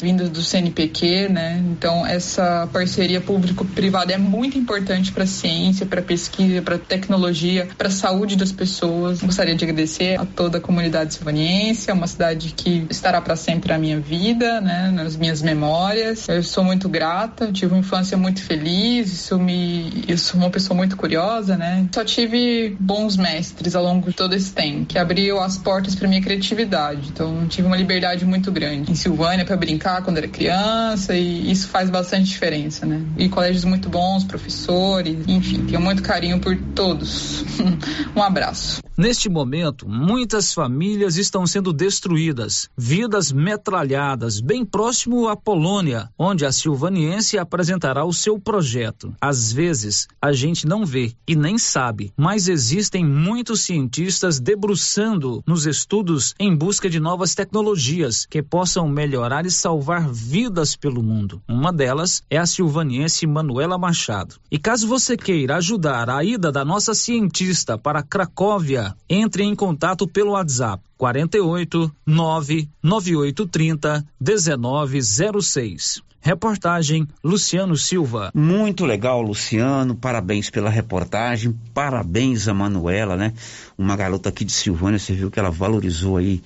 vindos 0.00 0.28
do 0.30 0.42
CNPq, 0.42 1.28
né? 1.28 1.62
Então, 1.70 2.06
essa 2.06 2.68
parceria 2.72 3.20
público-privada 3.20 4.12
é 4.12 4.18
muito 4.18 4.58
importante 4.58 5.12
para 5.12 5.24
a 5.24 5.26
ciência, 5.26 5.86
para 5.86 6.00
a 6.00 6.02
pesquisa, 6.02 6.62
para 6.62 6.76
a 6.76 6.78
tecnologia, 6.78 7.68
para 7.76 7.88
a 7.88 7.90
saúde 7.90 8.36
das 8.36 8.52
pessoas. 8.52 9.20
Gostaria 9.20 9.54
de 9.54 9.64
agradecer 9.64 10.18
a 10.18 10.24
toda 10.24 10.58
a 10.58 10.60
comunidade 10.60 11.14
silvaniense, 11.14 11.90
é 11.90 11.92
uma 11.92 12.06
cidade 12.06 12.52
que 12.56 12.86
estará 12.90 13.20
para 13.20 13.36
sempre 13.36 13.72
na 13.72 13.78
minha 13.78 14.00
vida, 14.00 14.60
né? 14.60 14.90
Nas 14.90 15.16
minhas 15.16 15.42
memórias. 15.42 16.28
Eu 16.28 16.42
sou 16.42 16.64
muito 16.64 16.88
grata, 16.88 17.50
tive 17.52 17.72
uma 17.72 17.80
infância 17.80 18.16
muito 18.16 18.42
feliz, 18.42 19.12
isso 19.12 19.38
me 19.38 20.04
eu 20.08 20.18
sou 20.18 20.38
uma 20.40 20.50
pessoa 20.50 20.76
muito 20.76 20.96
curiosa, 20.96 21.56
né? 21.56 21.86
Só 21.92 22.04
tive 22.04 22.76
bons 22.78 23.16
mestres 23.16 23.74
ao 23.74 23.82
longo 23.82 24.08
de 24.08 24.16
todo 24.16 24.34
esse 24.34 24.52
tempo, 24.52 24.86
que 24.86 24.98
abriu 24.98 25.40
as 25.40 25.56
portas 25.56 25.94
para 25.94 26.08
minha 26.08 26.20
criatividade. 26.20 27.08
Então, 27.08 27.46
tive 27.48 27.66
uma 27.66 27.76
liberdade 27.76 28.24
muito 28.24 28.50
grande 28.50 28.90
em 28.90 28.94
Silvânia 28.94 29.39
para 29.44 29.56
brincar 29.56 30.02
quando 30.02 30.18
era 30.18 30.28
criança 30.28 31.14
e 31.14 31.50
isso 31.50 31.68
faz 31.68 31.90
bastante 31.90 32.24
diferença, 32.24 32.86
né? 32.86 33.02
E 33.16 33.28
colégios 33.28 33.64
muito 33.64 33.88
bons, 33.88 34.24
professores, 34.24 35.16
enfim, 35.26 35.64
tenho 35.66 35.80
muito 35.80 36.02
carinho 36.02 36.40
por 36.40 36.56
todos. 36.74 37.44
um 38.14 38.22
abraço. 38.22 38.80
Neste 39.00 39.30
momento, 39.30 39.88
muitas 39.88 40.52
famílias 40.52 41.16
estão 41.16 41.46
sendo 41.46 41.72
destruídas, 41.72 42.68
vidas 42.76 43.32
metralhadas, 43.32 44.40
bem 44.40 44.62
próximo 44.62 45.26
à 45.26 45.34
Polônia, 45.34 46.10
onde 46.18 46.44
a 46.44 46.52
silvaniense 46.52 47.38
apresentará 47.38 48.04
o 48.04 48.12
seu 48.12 48.38
projeto. 48.38 49.14
Às 49.18 49.50
vezes, 49.50 50.06
a 50.20 50.32
gente 50.32 50.66
não 50.66 50.84
vê 50.84 51.14
e 51.26 51.34
nem 51.34 51.56
sabe, 51.56 52.12
mas 52.14 52.46
existem 52.46 53.02
muitos 53.02 53.62
cientistas 53.62 54.38
debruçando 54.38 55.42
nos 55.46 55.64
estudos 55.64 56.34
em 56.38 56.54
busca 56.54 56.90
de 56.90 57.00
novas 57.00 57.34
tecnologias 57.34 58.26
que 58.26 58.42
possam 58.42 58.86
melhorar 58.86 59.19
e 59.46 59.50
salvar 59.50 60.08
vidas 60.08 60.74
pelo 60.74 61.02
mundo. 61.02 61.42
Uma 61.48 61.72
delas 61.72 62.22
é 62.30 62.38
a 62.38 62.46
silvaniense 62.46 63.26
Manuela 63.26 63.76
Machado. 63.76 64.36
E 64.50 64.58
caso 64.58 64.88
você 64.88 65.14
queira 65.16 65.56
ajudar 65.56 66.08
a 66.08 66.24
ida 66.24 66.50
da 66.50 66.64
nossa 66.64 66.94
cientista 66.94 67.76
para 67.76 68.02
Cracóvia, 68.02 68.94
entre 69.08 69.42
em 69.42 69.54
contato 69.54 70.08
pelo 70.08 70.32
WhatsApp 70.32 70.82
48 70.96 71.92
99830 72.06 74.06
1906. 74.20 76.02
Reportagem 76.22 77.08
Luciano 77.24 77.76
Silva. 77.76 78.30
Muito 78.34 78.84
legal, 78.84 79.22
Luciano. 79.22 79.94
Parabéns 79.94 80.50
pela 80.50 80.68
reportagem. 80.68 81.58
Parabéns 81.72 82.46
a 82.46 82.52
Manuela, 82.52 83.16
né? 83.16 83.32
Uma 83.78 83.96
garota 83.96 84.28
aqui 84.28 84.44
de 84.44 84.52
Silvânia, 84.52 84.98
você 84.98 85.14
viu 85.14 85.30
que 85.30 85.38
ela 85.38 85.50
valorizou 85.50 86.18
aí 86.18 86.42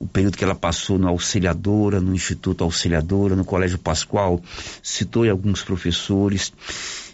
o 0.00 0.08
período 0.08 0.38
que 0.38 0.42
ela 0.42 0.54
passou 0.54 0.98
na 0.98 1.10
Auxiliadora, 1.10 2.00
no 2.00 2.14
Instituto 2.14 2.64
Auxiliadora, 2.64 3.36
no 3.36 3.44
Colégio 3.44 3.78
Pascoal, 3.78 4.42
citou 4.82 5.28
alguns 5.28 5.62
professores. 5.62 6.52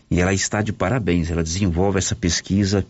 E 0.09 0.21
ela 0.21 0.33
está 0.33 0.63
de 0.63 0.73
parabéns, 0.73 1.33
ela 1.33 1.43
desenvolve 1.43 1.99
essa 1.99 2.15
pesquisa 2.15 2.87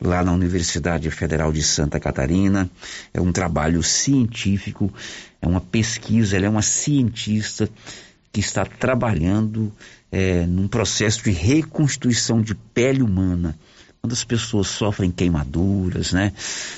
lá 0.00 0.22
na 0.22 0.32
Universidade 0.32 1.10
Federal 1.10 1.52
de 1.52 1.64
Santa 1.64 1.98
Catarina. 1.98 2.70
É 3.12 3.20
um 3.20 3.32
trabalho 3.32 3.82
científico, 3.82 4.92
é 5.42 5.48
uma 5.48 5.60
pesquisa, 5.60 6.36
ela 6.36 6.46
é 6.46 6.48
uma 6.48 6.62
cientista 6.62 7.68
que 8.32 8.38
está 8.38 8.64
trabalhando 8.64 9.72
é, 10.12 10.46
num 10.46 10.68
processo 10.68 11.24
de 11.24 11.32
reconstituição 11.32 12.40
de 12.40 12.54
pele 12.54 13.02
humana. 13.02 13.58
Quando 14.00 14.12
as 14.12 14.24
pessoas 14.24 14.68
sofrem 14.68 15.10
queimaduras, 15.10 16.12
né, 16.12 16.32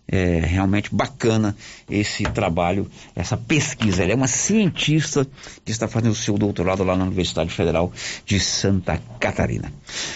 é, 0.07 0.41
realmente 0.41 0.95
bacana 0.95 1.57
esse 1.91 2.23
trabalho, 2.25 2.89
essa 3.15 3.37
pesquisa. 3.37 4.03
Ela 4.03 4.13
é 4.13 4.15
uma 4.15 4.27
cientista 4.27 5.27
que 5.65 5.73
está 5.73 5.89
fazendo 5.89 6.13
o 6.13 6.17
seu 6.17 6.37
doutorado 6.37 6.85
lá 6.85 6.97
na 6.97 7.05
Universidade 7.05 7.51
Federal 7.51 7.93
de 8.25 8.39
Santa 8.39 9.01
Catarina. 9.19 9.73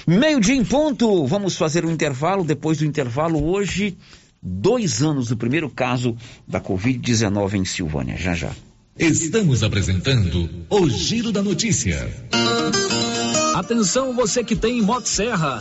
Meio-dia 0.06 0.54
em 0.54 0.64
ponto, 0.64 1.26
vamos 1.26 1.56
fazer 1.56 1.84
um 1.84 1.90
intervalo. 1.90 2.44
Depois 2.44 2.78
do 2.78 2.84
intervalo, 2.84 3.44
hoje, 3.44 3.96
dois 4.42 5.02
anos 5.02 5.28
do 5.28 5.36
primeiro 5.36 5.68
caso 5.70 6.16
da 6.46 6.60
Covid-19 6.60 7.54
em 7.54 7.64
Silvânia. 7.64 8.16
Já 8.16 8.34
já. 8.34 8.52
Estamos 8.98 9.62
apresentando 9.62 10.50
o 10.68 10.90
Giro 10.90 11.30
da 11.30 11.40
Notícia. 11.40 12.12
Atenção 13.54 14.12
você 14.12 14.42
que 14.42 14.56
tem 14.56 14.82
Motosserra. 14.82 15.60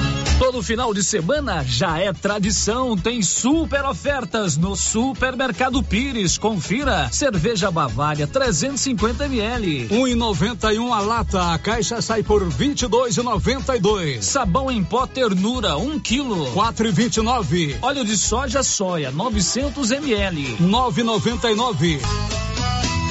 Todo 0.41 0.63
final 0.63 0.91
de 0.91 1.03
semana 1.03 1.63
já 1.63 1.99
é 1.99 2.11
tradição, 2.11 2.97
tem 2.97 3.21
super 3.21 3.85
ofertas 3.85 4.57
no 4.57 4.75
Supermercado 4.75 5.83
Pires. 5.83 6.35
Confira: 6.35 7.07
cerveja 7.11 7.69
Bavária 7.69 8.25
350 8.25 9.25
ml, 9.25 9.89
1,91 9.89 10.91
a 10.91 10.99
lata, 10.99 11.53
a 11.53 11.59
caixa 11.59 12.01
sai 12.01 12.23
por 12.23 12.43
22,92. 12.43 14.23
Sabão 14.23 14.71
em 14.71 14.83
pó 14.83 15.05
Ternura 15.05 15.77
1 15.77 15.99
kg, 15.99 16.51
4,29. 16.55 17.77
Óleo 17.79 18.03
de 18.03 18.17
soja 18.17 18.63
soia 18.63 19.11
900 19.11 19.91
ml, 19.91 20.57
9,99. 20.57 21.99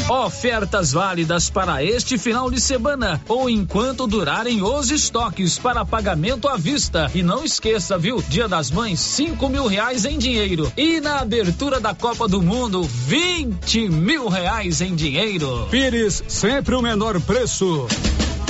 Ofertas 0.08 0.92
válidas 0.92 1.50
para 1.50 1.84
este 1.84 2.18
final 2.18 2.50
de 2.50 2.60
semana 2.60 3.20
ou 3.28 3.48
enquanto 3.48 4.06
durarem 4.06 4.62
os 4.62 4.90
estoques 4.90 5.58
para 5.58 5.84
pagamento 5.84 6.48
à 6.48 6.56
vista. 6.56 7.10
E 7.14 7.22
não 7.22 7.44
esqueça, 7.44 7.96
viu? 7.98 8.22
Dia 8.28 8.48
das 8.48 8.70
Mães, 8.70 9.00
cinco 9.00 9.48
mil 9.48 9.66
reais 9.66 10.04
em 10.04 10.18
dinheiro. 10.18 10.72
E 10.76 11.00
na 11.00 11.20
abertura 11.20 11.80
da 11.80 11.94
Copa 11.94 12.26
do 12.26 12.42
Mundo, 12.42 12.82
20 12.82 13.88
mil 13.88 14.28
reais 14.28 14.80
em 14.80 14.94
dinheiro. 14.94 15.68
Pires, 15.70 16.22
sempre 16.28 16.74
o 16.74 16.82
menor 16.82 17.20
preço. 17.20 17.86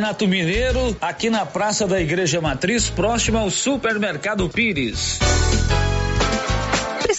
Artesanato 0.00 0.26
Mineiro, 0.26 0.96
aqui 0.98 1.28
na 1.28 1.44
Praça 1.44 1.86
da 1.86 2.00
Igreja 2.00 2.40
Matriz, 2.40 2.88
próxima 2.88 3.40
ao 3.40 3.50
Supermercado 3.50 4.48
Pires. 4.48 5.18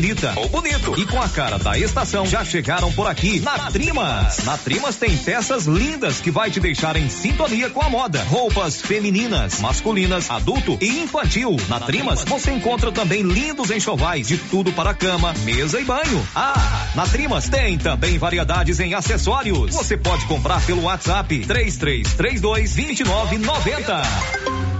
bonita 0.00 0.32
ou 0.36 0.48
bonito 0.48 0.98
e 0.98 1.04
com 1.04 1.20
a 1.20 1.28
cara 1.28 1.58
da 1.58 1.78
estação 1.78 2.24
já 2.24 2.42
chegaram 2.42 2.90
por 2.90 3.06
aqui 3.06 3.38
na 3.40 3.70
Trimas. 3.70 4.38
Na 4.44 4.56
Trimas 4.56 4.96
tem 4.96 5.14
peças 5.14 5.66
lindas 5.66 6.22
que 6.22 6.30
vai 6.30 6.50
te 6.50 6.58
deixar 6.58 6.96
em 6.96 7.10
sintonia 7.10 7.68
com 7.68 7.82
a 7.82 7.90
moda. 7.90 8.22
Roupas 8.22 8.80
femininas, 8.80 9.60
masculinas, 9.60 10.30
adulto 10.30 10.78
e 10.80 11.02
infantil. 11.02 11.54
Na 11.68 11.80
Trimas 11.80 12.24
você 12.24 12.50
encontra 12.50 12.90
também 12.90 13.22
lindos 13.22 13.70
enxovais 13.70 14.26
de 14.26 14.38
tudo 14.38 14.72
para 14.72 14.94
cama, 14.94 15.34
mesa 15.44 15.78
e 15.78 15.84
banho. 15.84 16.26
Ah, 16.34 16.88
na 16.94 17.06
Trimas 17.06 17.50
tem 17.50 17.76
também 17.76 18.16
variedades 18.16 18.80
em 18.80 18.94
acessórios. 18.94 19.74
Você 19.74 19.98
pode 19.98 20.24
comprar 20.24 20.64
pelo 20.64 20.84
WhatsApp 20.84 21.40
3332 21.40 22.74
2990. 22.74 24.79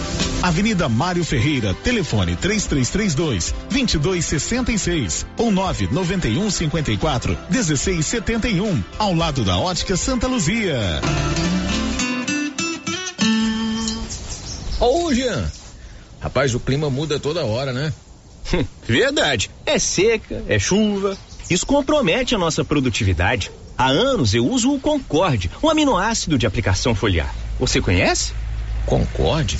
Avenida 0.41 0.89
Mário 0.89 1.23
Ferreira, 1.23 1.75
telefone 1.83 2.35
3332 2.35 3.53
2266 3.69 5.25
ou 5.37 5.51
991 5.51 6.49
54 6.49 7.37
1671, 7.49 8.83
ao 8.97 9.13
lado 9.13 9.43
da 9.43 9.57
Ótica 9.59 9.95
Santa 9.95 10.25
Luzia. 10.25 10.79
Ô, 14.79 15.13
Jean, 15.13 15.45
rapaz, 16.19 16.55
o 16.55 16.59
clima 16.59 16.89
muda 16.89 17.19
toda 17.19 17.45
hora, 17.45 17.71
né? 17.71 17.93
Verdade. 18.87 19.51
É 19.63 19.77
seca, 19.77 20.43
é 20.47 20.57
chuva. 20.57 21.15
Isso 21.51 21.67
compromete 21.67 22.33
a 22.33 22.39
nossa 22.39 22.65
produtividade. 22.65 23.51
Há 23.77 23.89
anos 23.89 24.33
eu 24.33 24.47
uso 24.47 24.73
o 24.73 24.79
Concorde, 24.79 25.51
um 25.61 25.69
aminoácido 25.69 26.35
de 26.35 26.47
aplicação 26.47 26.95
foliar. 26.95 27.33
Você 27.59 27.79
conhece? 27.79 28.33
Concorde? 28.87 29.59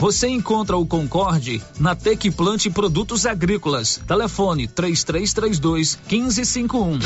Você 0.00 0.28
encontra 0.28 0.76
o 0.76 0.86
Concorde 0.86 1.62
na 1.80 1.94
Tec 1.94 2.30
Plante 2.30 2.70
Produtos 2.70 3.26
Agrícolas. 3.26 4.00
Telefone 4.06 4.68
3332 4.68 5.98
1551. 6.10 6.98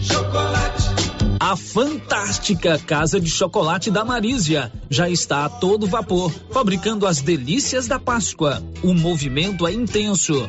Chocolate. 0.00 1.04
A 1.40 1.56
fantástica 1.56 2.78
Casa 2.78 3.20
de 3.20 3.30
Chocolate 3.30 3.90
da 3.90 4.04
Marísia 4.04 4.72
já 4.88 5.08
está 5.10 5.44
a 5.44 5.48
todo 5.48 5.86
vapor, 5.86 6.32
fabricando 6.50 7.06
as 7.06 7.20
delícias 7.20 7.86
da 7.86 7.98
Páscoa. 7.98 8.62
O 8.82 8.94
movimento 8.94 9.66
é 9.66 9.72
intenso 9.72 10.48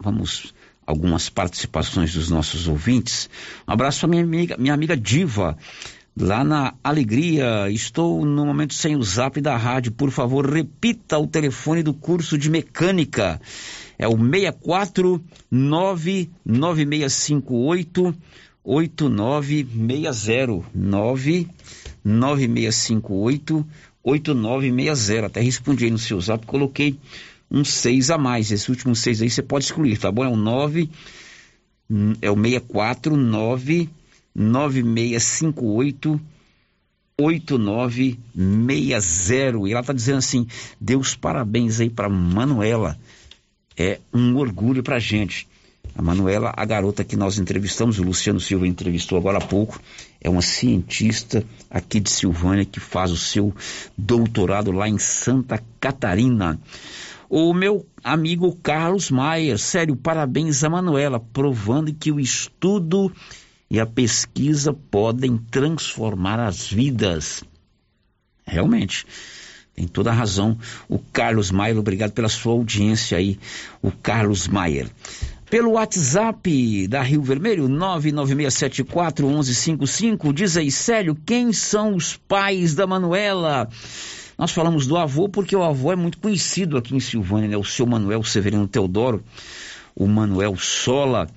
Vamos 0.02 0.54
algumas 0.86 1.30
participações 1.30 2.14
dos 2.14 2.30
nossos 2.30 2.68
ouvintes. 2.68 3.30
Um 3.68 3.72
abraço 3.72 4.02
para 4.02 4.10
minha 4.10 4.24
amiga, 4.24 4.58
minha 4.58 4.74
amiga 4.74 4.98
Diva, 4.98 5.58
lá 6.18 6.44
na 6.44 6.74
Alegria. 6.84 7.70
Estou 7.70 8.26
no 8.26 8.44
momento 8.46 8.74
sem 8.74 8.96
o 8.96 9.04
zap 9.04 9.40
da 9.40 9.56
rádio. 9.56 9.92
Por 9.92 10.10
favor, 10.12 10.52
repita 10.52 11.20
o 11.20 11.28
telefone 11.28 11.84
do 11.84 11.94
curso 11.94 12.36
de 12.38 12.50
mecânica. 12.50 13.40
É 13.98 14.06
o 14.08 14.18
649 14.18 16.32
9658 16.44 18.16
8960 18.64 20.64
99658 20.74 23.66
8960. 24.04 25.28
Até 25.28 25.40
respondi 25.40 25.86
aí 25.86 25.92
no 25.92 26.00
seu 26.00 26.20
zap, 26.20 26.46
coloquei 26.46 27.00
um 27.54 27.64
6 27.64 28.10
a 28.10 28.18
mais. 28.18 28.52
Esse 28.52 28.72
último 28.72 28.96
6 28.96 29.22
aí 29.22 29.30
você 29.30 29.44
pode 29.44 29.66
excluir, 29.66 29.98
tá 29.98 30.12
bom? 30.12 30.26
É 30.26 30.28
o 30.28 30.36
9, 30.36 30.90
é 32.22 32.32
o 32.32 32.36
649 32.36 33.88
9658 34.36 36.20
8960. 37.16 39.68
E 39.68 39.72
ela 39.72 39.84
tá 39.84 39.94
dizendo 39.94 40.18
assim: 40.18 40.48
Deus 40.82 41.16
parabéns 41.16 41.80
aí 41.80 41.92
para 41.92 42.10
Manuela. 42.10 42.98
É 43.78 44.00
um 44.14 44.36
orgulho 44.38 44.82
pra 44.82 44.98
gente. 45.00 45.48
A 45.96 46.02
Manuela, 46.02 46.52
a 46.56 46.66
garota 46.66 47.04
que 47.04 47.16
nós 47.16 47.38
entrevistamos, 47.38 48.00
o 48.00 48.04
Luciano 48.04 48.40
Silva 48.40 48.68
entrevistou 48.68 49.16
agora 49.16 49.38
há 49.38 49.42
pouco, 49.42 49.80
é 50.20 50.28
uma 50.28 50.42
cientista 50.42 51.46
aqui 51.70 52.00
de 52.00 52.10
Silvânia 52.10 52.66
que 52.66 52.80
faz 52.80 53.12
o 53.12 53.18
seu 53.18 53.54
doutorado 53.96 54.72
lá 54.72 54.90
em 54.90 54.98
Santa 54.98 55.64
Catarina. 55.80 56.60
O 57.36 57.52
meu 57.52 57.84
amigo 58.04 58.56
Carlos 58.58 59.10
Maia, 59.10 59.58
sério, 59.58 59.96
parabéns 59.96 60.64
a 60.64 60.70
Manuela, 60.70 61.20
provando 61.20 61.92
que 61.92 62.12
o 62.12 62.20
estudo 62.20 63.12
e 63.72 63.80
a 63.80 63.88
pesquisa 63.88 64.72
podem 64.72 65.40
transformar 65.50 66.40
as 66.40 66.68
vidas. 66.68 67.44
Realmente, 68.46 69.04
tem 69.74 69.88
toda 69.88 70.12
a 70.12 70.14
razão. 70.14 70.60
O 70.88 71.00
Carlos 71.00 71.50
Maier, 71.50 71.80
obrigado 71.80 72.12
pela 72.12 72.30
sua 72.30 72.54
audiência 72.54 73.18
aí, 73.18 73.40
o 73.82 73.92
Carlos 73.92 74.48
Maier. 74.48 74.88
Pelo 75.50 75.72
WhatsApp 75.72 76.88
da 76.88 77.02
Rio 77.02 77.24
Vermelho, 77.24 77.68
996741155, 77.68 80.32
diz 80.32 80.56
aí, 80.56 80.70
Célio, 80.70 81.16
quem 81.16 81.52
são 81.52 81.96
os 81.96 82.16
pais 82.16 82.76
da 82.76 82.86
Manuela? 82.86 83.68
Nós 84.44 84.52
falamos 84.52 84.86
do 84.86 84.98
avô 84.98 85.30
porque 85.30 85.56
o 85.56 85.64
avô 85.64 85.94
é 85.94 85.96
muito 85.96 86.18
conhecido 86.18 86.76
aqui 86.76 86.94
em 86.94 87.00
Silvânia, 87.00 87.48
né? 87.48 87.56
O 87.56 87.64
seu 87.64 87.86
Manuel 87.86 88.22
Severino 88.26 88.68
Teodoro, 88.68 89.24
o 89.96 90.06
Manuel 90.06 90.58
Sola, 90.58 91.30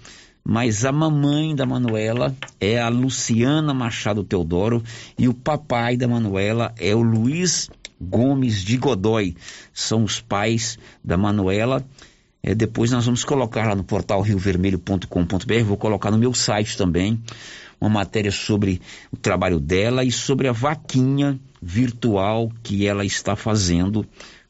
mas 0.43 0.85
a 0.85 0.91
mamãe 0.91 1.55
da 1.55 1.65
Manuela 1.65 2.35
é 2.61 2.81
a 2.81 2.89
Luciana 2.89 3.73
Machado 3.73 4.25
Teodoro 4.25 4.83
e 5.17 5.29
o 5.29 5.35
papai 5.35 5.97
da 5.97 6.09
Manuela 6.09 6.75
é 6.77 6.97
o 6.97 7.01
Luiz 7.01 7.71
Gomes 8.01 8.65
de 8.65 8.77
Godoy. 8.77 9.37
São 9.73 10.03
os 10.03 10.21
pais 10.21 10.77
da 11.05 11.17
Manuela 11.17 11.87
é, 12.43 12.55
depois 12.55 12.93
nós 12.93 13.05
vamos 13.05 13.25
colocar 13.25 13.67
lá 13.67 13.75
no 13.75 13.83
portal 13.83 14.21
riovermelho.com.br, 14.21 15.65
vou 15.65 15.77
colocar 15.77 16.13
no 16.13 16.19
meu 16.19 16.33
site 16.33 16.77
também 16.77 17.21
uma 17.81 17.91
matéria 17.91 18.33
sobre 18.33 18.81
o 19.13 19.17
trabalho 19.17 19.61
dela 19.61 20.05
e 20.05 20.11
sobre 20.11 20.49
a 20.49 20.53
vaquinha 20.53 21.39
virtual 21.61 22.51
que 22.63 22.87
ela 22.87 23.05
está 23.05 23.37
fazendo 23.37 24.07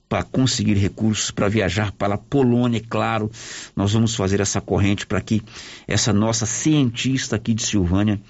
para 0.08 0.22
conseguir 0.22 0.74
recursos 0.74 1.30
para 1.30 1.48
viajar 1.48 1.92
para 1.92 2.14
a 2.14 2.18
Polônia, 2.18 2.78
é 2.78 2.82
claro. 2.88 3.30
Nós 3.74 3.92
vamos 3.92 4.14
fazer 4.14 4.40
essa 4.40 4.60
corrente 4.60 5.06
para 5.06 5.20
que 5.20 5.42
essa 5.86 6.12
nossa 6.12 6.46
cientista 6.46 7.36
aqui 7.36 7.52
de 7.52 7.62
Silvânia 7.64 8.20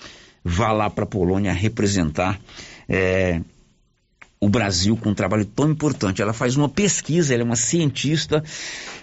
vá 0.43 0.73
lá 0.73 0.89
para 0.89 1.05
a 1.05 1.09
Polônia 1.09 1.53
representar 1.53 2.41
é, 2.89 3.41
o 4.41 4.49
Brasil 4.49 4.97
com 4.97 5.11
um 5.11 5.15
trabalho 5.15 5.45
tão 5.45 5.71
importante. 5.71 6.21
Ela 6.21 6.33
faz 6.33 6.57
uma 6.57 6.69
pesquisa, 6.69 7.33
ela 7.33 7.43
é 7.43 7.45
uma 7.45 7.57
cientista 7.57 8.43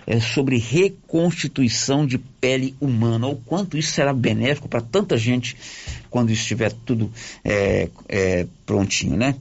é, 0.05 0.19
sobre 0.19 0.57
reconstituição 0.57 2.05
de 2.05 2.17
pele 2.17 2.75
humana. 2.79 3.27
O 3.27 3.35
quanto 3.35 3.77
isso 3.77 3.91
será 3.91 4.13
benéfico 4.13 4.67
para 4.67 4.81
tanta 4.81 5.17
gente 5.17 5.57
quando 6.09 6.31
estiver 6.31 6.71
tudo 6.71 7.11
é, 7.43 7.89
é, 8.07 8.45
prontinho, 8.65 9.17
né? 9.17 9.35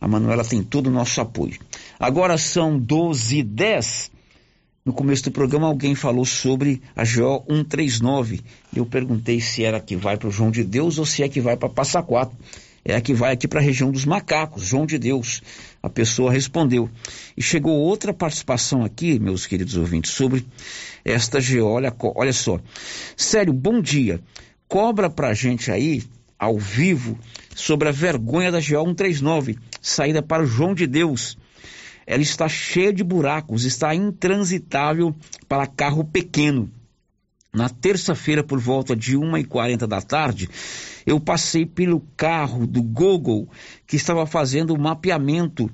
A 0.00 0.08
Manuela 0.08 0.44
tem 0.44 0.62
todo 0.62 0.88
o 0.88 0.90
nosso 0.90 1.20
apoio. 1.20 1.58
Agora 1.98 2.36
são 2.36 2.78
12 2.78 3.40
h 3.40 3.48
10 3.48 4.14
no 4.84 4.92
começo 4.92 5.24
do 5.24 5.30
programa 5.30 5.66
alguém 5.66 5.94
falou 5.94 6.26
sobre 6.26 6.82
a 6.94 7.04
GO 7.04 7.42
139. 7.48 8.42
Eu 8.76 8.84
perguntei 8.84 9.40
se 9.40 9.64
era 9.64 9.80
que 9.80 9.96
vai 9.96 10.18
para 10.18 10.28
o 10.28 10.30
João 10.30 10.50
de 10.50 10.62
Deus 10.62 10.98
ou 10.98 11.06
se 11.06 11.22
é 11.22 11.28
que 11.28 11.40
vai 11.40 11.56
para 11.56 11.70
Passa 11.70 12.02
Quatro 12.02 12.36
é 12.84 12.94
a 12.94 13.00
que 13.00 13.14
vai 13.14 13.32
aqui 13.32 13.48
para 13.48 13.60
a 13.60 13.62
região 13.62 13.90
dos 13.90 14.04
macacos, 14.04 14.66
João 14.66 14.84
de 14.84 14.98
Deus. 14.98 15.42
A 15.82 15.88
pessoa 15.88 16.30
respondeu. 16.30 16.90
E 17.36 17.42
chegou 17.42 17.78
outra 17.78 18.12
participação 18.12 18.84
aqui, 18.84 19.18
meus 19.18 19.46
queridos 19.46 19.76
ouvintes, 19.76 20.10
sobre 20.10 20.44
esta 21.04 21.40
geolha. 21.40 21.94
Olha 22.14 22.32
só. 22.32 22.60
Sério, 23.16 23.52
bom 23.52 23.80
dia. 23.80 24.20
Cobra 24.68 25.08
pra 25.08 25.32
gente 25.32 25.70
aí, 25.70 26.02
ao 26.38 26.58
vivo, 26.58 27.18
sobre 27.54 27.88
a 27.88 27.92
vergonha 27.92 28.52
da 28.52 28.58
GO 28.58 28.84
139, 28.84 29.58
saída 29.80 30.22
para 30.22 30.42
o 30.42 30.46
João 30.46 30.74
de 30.74 30.86
Deus. 30.86 31.38
Ela 32.06 32.22
está 32.22 32.48
cheia 32.48 32.92
de 32.92 33.02
buracos, 33.02 33.64
está 33.64 33.94
intransitável 33.94 35.14
para 35.48 35.66
carro 35.66 36.04
pequeno. 36.04 36.70
Na 37.54 37.68
terça-feira, 37.68 38.42
por 38.42 38.58
volta 38.58 38.96
de 38.96 39.16
1h40 39.16 39.86
da 39.86 40.02
tarde, 40.02 40.50
eu 41.06 41.20
passei 41.20 41.64
pelo 41.64 42.00
carro 42.16 42.66
do 42.66 42.82
Google 42.82 43.48
que 43.86 43.94
estava 43.94 44.26
fazendo 44.26 44.74
o 44.74 44.78
mapeamento 44.78 45.70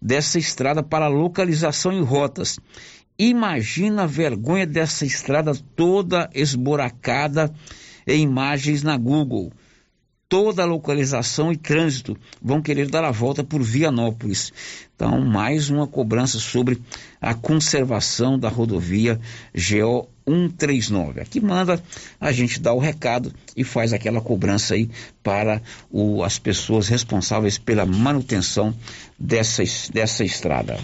dessa 0.00 0.38
estrada 0.38 0.82
para 0.82 1.08
localização 1.08 1.90
em 1.90 2.02
rotas. 2.02 2.58
Imagina 3.18 4.02
a 4.02 4.06
vergonha 4.06 4.66
dessa 4.66 5.06
estrada 5.06 5.54
toda 5.74 6.28
esburacada 6.34 7.50
em 8.06 8.24
imagens 8.24 8.82
na 8.82 8.98
Google. 8.98 9.50
Toda 10.28 10.62
a 10.62 10.66
localização 10.66 11.50
e 11.50 11.56
trânsito 11.56 12.16
vão 12.42 12.60
querer 12.60 12.88
dar 12.90 13.04
a 13.04 13.10
volta 13.10 13.44
por 13.44 13.62
Vianópolis. 13.62 14.52
Então, 14.94 15.20
mais 15.20 15.70
uma 15.70 15.86
cobrança 15.86 16.38
sobre 16.38 16.80
a 17.20 17.34
conservação 17.34 18.38
da 18.38 18.48
rodovia 18.48 19.20
GO 19.54 20.08
139. 20.26 21.20
Aqui 21.20 21.40
manda 21.40 21.82
a 22.20 22.32
gente 22.32 22.60
dar 22.60 22.72
o 22.72 22.78
recado 22.78 23.32
e 23.56 23.64
faz 23.64 23.92
aquela 23.92 24.20
cobrança 24.20 24.74
aí 24.74 24.88
para 25.22 25.60
o, 25.90 26.22
as 26.22 26.38
pessoas 26.38 26.88
responsáveis 26.88 27.58
pela 27.58 27.86
manutenção 27.86 28.74
dessa, 29.18 29.62
dessa 29.92 30.24
estrada. 30.24 30.78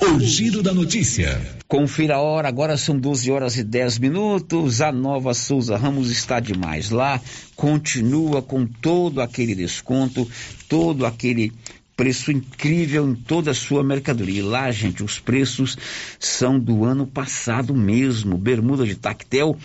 O 0.00 0.20
giro 0.20 0.62
da 0.62 0.72
notícia. 0.72 1.40
Confira 1.68 2.16
a 2.16 2.20
hora, 2.20 2.46
agora 2.46 2.76
são 2.76 2.96
12 2.96 3.30
horas 3.30 3.56
e 3.56 3.64
10 3.64 3.98
minutos. 3.98 4.80
A 4.80 4.92
nova 4.92 5.34
Souza 5.34 5.76
Ramos 5.76 6.10
está 6.10 6.38
demais 6.38 6.90
lá, 6.90 7.20
continua 7.56 8.40
com 8.40 8.64
todo 8.66 9.20
aquele 9.20 9.54
desconto, 9.54 10.30
todo 10.68 11.04
aquele 11.04 11.52
preço 11.96 12.30
incrível 12.30 13.08
em 13.08 13.14
toda 13.14 13.52
a 13.52 13.54
sua 13.54 13.82
mercadoria. 13.82 14.40
E 14.40 14.42
lá, 14.42 14.70
gente, 14.70 15.02
os 15.02 15.18
preços 15.18 15.78
são 16.18 16.60
do 16.60 16.84
ano 16.84 17.06
passado 17.06 17.74
mesmo. 17.74 18.36
Bermuda 18.36 18.84
de 18.84 18.96
tactel, 18.96 19.56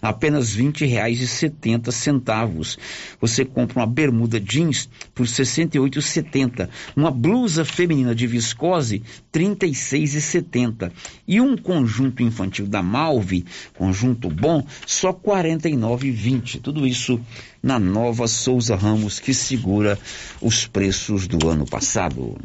apenas 0.00 0.54
R$ 0.54 0.62
20,70. 0.64 2.78
Você 3.20 3.44
compra 3.44 3.80
uma 3.80 3.86
bermuda 3.86 4.38
jeans 4.38 4.88
por 5.12 5.26
R$ 5.26 5.32
68,70. 5.32 6.68
Uma 6.94 7.10
blusa 7.10 7.64
feminina 7.64 8.14
de 8.14 8.28
viscose, 8.28 9.02
R$ 9.34 9.40
36,70. 9.40 10.92
E 11.26 11.40
um 11.40 11.56
conjunto 11.56 12.22
infantil 12.22 12.68
da 12.68 12.82
Malve, 12.82 13.44
conjunto 13.74 14.30
bom, 14.30 14.64
só 14.86 15.10
R$ 15.10 15.16
49,20. 15.24 16.60
Tudo 16.60 16.86
isso 16.86 17.18
na 17.62 17.78
nova 17.78 18.26
Souza 18.26 18.74
Ramos, 18.74 19.18
que 19.18 19.34
segura 19.34 19.98
os 20.40 20.66
preços 20.66 21.26
do 21.26 21.48
ano 21.48 21.66
passado. 21.66 22.38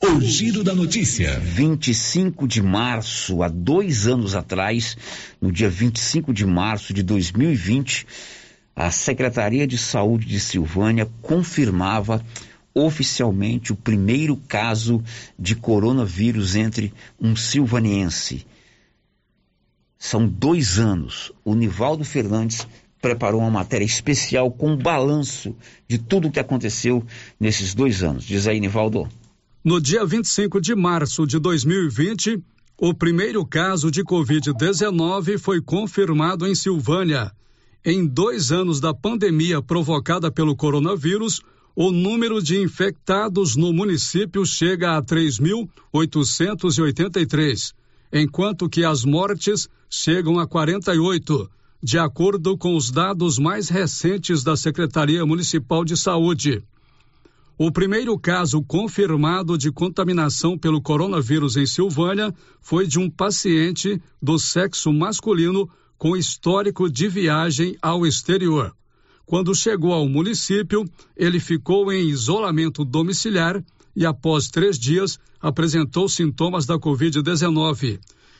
O 0.00 0.20
giro 0.20 0.62
da 0.62 0.74
notícia. 0.74 1.40
25 1.40 2.46
de 2.46 2.62
março, 2.62 3.42
há 3.42 3.48
dois 3.48 4.06
anos 4.06 4.34
atrás, 4.34 4.96
no 5.40 5.50
dia 5.50 5.68
25 5.68 6.32
de 6.32 6.46
março 6.46 6.94
de 6.94 7.02
2020, 7.02 8.06
a 8.76 8.92
Secretaria 8.92 9.66
de 9.66 9.76
Saúde 9.76 10.26
de 10.26 10.38
Silvânia 10.38 11.08
confirmava 11.20 12.24
oficialmente 12.72 13.72
o 13.72 13.76
primeiro 13.76 14.36
caso 14.36 15.02
de 15.36 15.56
coronavírus 15.56 16.54
entre 16.54 16.92
um 17.20 17.34
silvaniense. 17.34 18.46
São 19.98 20.28
dois 20.28 20.78
anos. 20.78 21.32
O 21.44 21.56
Nivaldo 21.56 22.04
Fernandes 22.04 22.64
preparou 23.00 23.40
uma 23.40 23.50
matéria 23.50 23.84
especial 23.84 24.50
com 24.50 24.72
um 24.72 24.76
balanço 24.76 25.54
de 25.86 25.98
tudo 25.98 26.28
o 26.28 26.30
que 26.30 26.40
aconteceu 26.40 27.04
nesses 27.38 27.74
dois 27.74 28.02
anos. 28.02 28.24
Diz 28.24 28.46
aí, 28.46 28.60
Nivaldo. 28.60 29.08
No 29.64 29.80
dia 29.80 30.04
25 30.04 30.60
de 30.60 30.74
março 30.74 31.26
de 31.26 31.38
2020, 31.38 32.42
o 32.80 32.94
primeiro 32.94 33.44
caso 33.44 33.90
de 33.90 34.04
Covid-19 34.04 35.36
foi 35.38 35.60
confirmado 35.60 36.46
em 36.46 36.54
Silvânia. 36.54 37.32
Em 37.84 38.06
dois 38.06 38.52
anos 38.52 38.80
da 38.80 38.94
pandemia 38.94 39.60
provocada 39.60 40.30
pelo 40.30 40.54
coronavírus, 40.54 41.40
o 41.74 41.90
número 41.90 42.40
de 42.42 42.60
infectados 42.60 43.56
no 43.56 43.72
município 43.72 44.44
chega 44.44 44.96
a 44.96 45.02
3.883, 45.02 47.72
enquanto 48.12 48.68
que 48.68 48.84
as 48.84 49.02
mortes 49.04 49.68
chegam 49.88 50.38
a 50.38 50.46
48, 50.46 51.50
de 51.82 51.98
acordo 51.98 52.58
com 52.58 52.76
os 52.76 52.90
dados 52.90 53.38
mais 53.38 53.68
recentes 53.68 54.42
da 54.42 54.56
Secretaria 54.56 55.24
Municipal 55.24 55.84
de 55.84 55.96
Saúde. 55.96 56.62
O 57.56 57.72
primeiro 57.72 58.18
caso 58.18 58.62
confirmado 58.62 59.56
de 59.58 59.70
contaminação 59.70 60.56
pelo 60.56 60.80
coronavírus 60.80 61.56
em 61.56 61.66
Silvânia 61.66 62.34
foi 62.60 62.86
de 62.86 62.98
um 62.98 63.10
paciente 63.10 64.00
do 64.22 64.38
sexo 64.38 64.92
masculino 64.92 65.68
com 65.96 66.16
histórico 66.16 66.88
de 66.88 67.08
viagem 67.08 67.76
ao 67.82 68.06
exterior. 68.06 68.72
Quando 69.26 69.54
chegou 69.54 69.92
ao 69.92 70.08
município, 70.08 70.88
ele 71.16 71.40
ficou 71.40 71.92
em 71.92 72.08
isolamento 72.08 72.84
domiciliar 72.84 73.62
e, 73.94 74.06
após 74.06 74.48
três 74.48 74.78
dias, 74.78 75.18
apresentou 75.40 76.08
sintomas 76.08 76.64
da 76.64 76.78
Covid-19. 76.78 77.98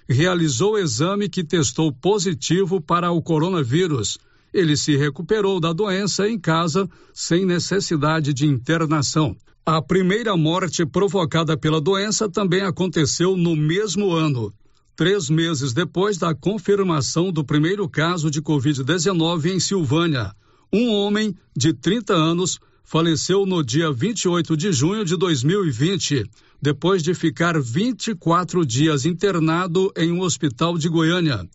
Realizou 0.09 0.73
o 0.73 0.79
exame 0.79 1.29
que 1.29 1.45
testou 1.45 1.93
positivo 1.93 2.81
para 2.81 3.11
o 3.11 3.21
coronavírus. 3.21 4.19
Ele 4.53 4.77
se 4.77 4.97
recuperou 4.97 5.61
da 5.61 5.73
doença 5.73 6.29
em 6.29 6.39
casa, 6.39 6.89
sem 7.13 7.45
necessidade 7.45 8.33
de 8.33 8.47
internação. 8.47 9.37
A 9.67 9.83
primeira 9.83 10.37
morte 10.37 10.87
provocada 10.87 11.57
pela 11.57 11.81
doença 11.81 12.29
também 12.29 12.63
aconteceu 12.63 13.37
no 13.37 13.55
mesmo 13.55 14.13
ano 14.13 14.53
três 14.99 15.31
meses 15.31 15.73
depois 15.73 16.19
da 16.19 16.35
confirmação 16.35 17.31
do 17.31 17.45
primeiro 17.45 17.89
caso 17.89 18.29
de 18.29 18.43
Covid-19 18.43 19.47
em 19.55 19.61
Silvânia. 19.61 20.33
Um 20.73 20.91
homem 20.91 21.37
de 21.57 21.73
30 21.73 22.13
anos 22.13 22.59
faleceu 22.83 23.47
no 23.47 23.63
dia 23.63 23.93
28 23.93 24.57
de 24.57 24.73
junho 24.73 25.05
de 25.05 25.17
2020, 25.17 26.25
depois 26.61 27.03
de 27.03 27.15
ficar 27.15 27.61
24 27.61 28.65
dias 28.65 29.07
internado 29.07 29.93
em 29.97 30.13
um 30.13 30.21
hospital 30.21 30.77
de 30.77 30.89
Goiânia. 30.89 31.49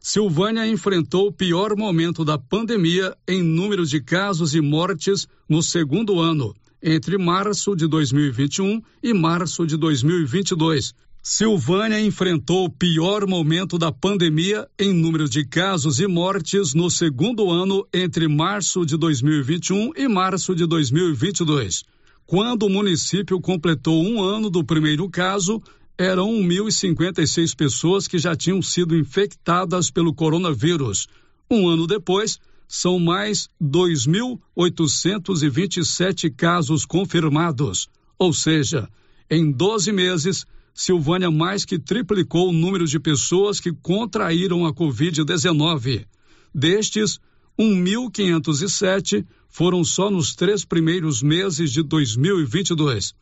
Silvânia 0.00 0.66
enfrentou 0.66 1.28
o 1.28 1.32
pior 1.32 1.76
momento 1.76 2.24
da 2.24 2.38
pandemia 2.38 3.14
em 3.28 3.42
número 3.42 3.84
de 3.84 4.00
casos 4.00 4.54
e 4.54 4.60
mortes 4.60 5.28
no 5.48 5.62
segundo 5.62 6.18
ano, 6.18 6.54
entre 6.82 7.18
março 7.18 7.76
de 7.76 7.86
2021 7.86 8.80
e 9.02 9.12
março 9.12 9.66
de 9.66 9.76
2022, 9.76 10.94
Silvânia 11.22 12.00
enfrentou 12.00 12.64
o 12.64 12.70
pior 12.70 13.26
momento 13.26 13.76
da 13.76 13.92
pandemia 13.92 14.66
em 14.78 14.94
número 14.94 15.28
de 15.28 15.44
casos 15.44 16.00
e 16.00 16.06
mortes 16.06 16.72
no 16.72 16.90
segundo 16.90 17.50
ano 17.50 17.86
entre 17.92 18.26
março 18.26 18.86
de 18.86 18.96
2021 18.96 19.92
e 19.94 20.08
março 20.08 20.54
de 20.54 20.64
2022. 20.64 21.84
Quando 22.30 22.62
o 22.62 22.70
município 22.70 23.38
completou 23.40 24.04
um 24.04 24.22
ano 24.22 24.48
do 24.48 24.62
primeiro 24.62 25.10
caso, 25.10 25.60
eram 25.98 26.28
1.056 26.28 27.56
pessoas 27.56 28.06
que 28.06 28.20
já 28.20 28.36
tinham 28.36 28.62
sido 28.62 28.96
infectadas 28.96 29.90
pelo 29.90 30.14
coronavírus. 30.14 31.08
Um 31.50 31.68
ano 31.68 31.88
depois, 31.88 32.38
são 32.68 33.00
mais 33.00 33.48
2.827 33.60 36.32
casos 36.32 36.86
confirmados, 36.86 37.88
ou 38.16 38.32
seja, 38.32 38.88
em 39.28 39.50
12 39.50 39.90
meses, 39.90 40.46
Silvânia 40.72 41.32
mais 41.32 41.64
que 41.64 41.80
triplicou 41.80 42.50
o 42.50 42.52
número 42.52 42.86
de 42.86 43.00
pessoas 43.00 43.58
que 43.58 43.72
contraíram 43.72 44.64
a 44.64 44.72
Covid-19. 44.72 46.06
Destes, 46.54 47.18
1.507 47.58 49.26
foram 49.50 49.84
só 49.84 50.10
nos 50.10 50.34
três 50.34 50.64
primeiros 50.64 51.22
meses 51.22 51.72
de 51.72 51.82
2022. 51.82 53.12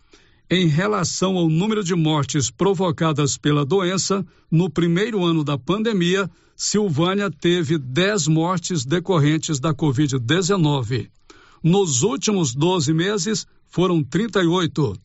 Em 0.51 0.67
relação 0.67 1.37
ao 1.37 1.49
número 1.49 1.83
de 1.83 1.95
mortes 1.95 2.51
provocadas 2.51 3.37
pela 3.37 3.65
doença, 3.65 4.25
no 4.51 4.71
primeiro 4.71 5.25
ano 5.25 5.43
da 5.43 5.59
pandemia, 5.59 6.31
Silvânia 6.55 7.31
teve 7.31 7.79
10 7.79 8.29
mortes 8.29 8.85
decorrentes 8.85 9.59
da 9.59 9.75
Covid-19. 9.75 11.09
Nos 11.63 12.03
últimos 12.03 12.55
12 12.55 12.93
meses, 12.93 13.47
foram 13.67 14.03
38. 14.03 14.97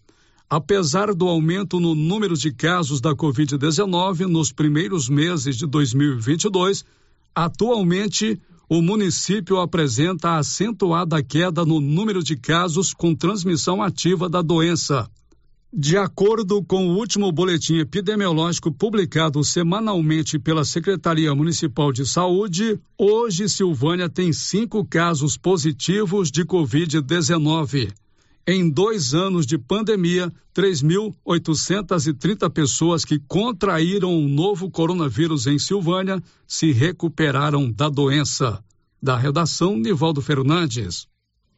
Apesar 0.50 1.14
do 1.14 1.28
aumento 1.28 1.80
no 1.80 1.96
número 1.96 2.38
de 2.38 2.52
casos 2.54 3.02
da 3.02 3.16
Covid-19 3.16 4.28
nos 4.28 4.52
primeiros 4.52 5.10
meses 5.10 5.58
de 5.58 5.66
2022, 5.66 6.86
atualmente 7.34 8.40
o 8.76 8.82
município 8.82 9.60
apresenta 9.60 10.36
acentuada 10.36 11.22
queda 11.22 11.64
no 11.64 11.80
número 11.80 12.24
de 12.24 12.36
casos 12.36 12.92
com 12.92 13.14
transmissão 13.14 13.84
ativa 13.84 14.28
da 14.28 14.42
doença. 14.42 15.08
De 15.72 15.96
acordo 15.96 16.64
com 16.64 16.88
o 16.88 16.98
último 16.98 17.32
boletim 17.32 17.78
epidemiológico 17.78 18.72
publicado 18.72 19.44
semanalmente 19.44 20.40
pela 20.40 20.66
Secretaria 20.66 21.36
Municipal 21.36 21.92
de 21.92 22.04
Saúde, 22.04 22.80
hoje 22.98 23.48
Silvânia 23.48 24.10
tem 24.10 24.34
cinco 24.34 24.84
casos 24.84 25.38
positivos 25.38 26.32
de 26.32 26.44
Covid-19. 26.44 27.92
Em 28.46 28.70
dois 28.70 29.14
anos 29.14 29.46
de 29.46 29.58
pandemia, 29.58 30.30
3.830 30.54 32.50
pessoas 32.50 33.06
que 33.06 33.18
contraíram 33.18 34.14
o 34.14 34.28
novo 34.28 34.70
coronavírus 34.70 35.48
em 35.48 35.58
Silvânia 35.58 36.22
se 36.46 36.74
recuperaram 36.74 37.72
da 37.72 37.88
doença. 37.88 38.62
Da 39.02 39.16
redação, 39.16 39.78
Nivaldo 39.78 40.22
Fernandes. 40.22 41.08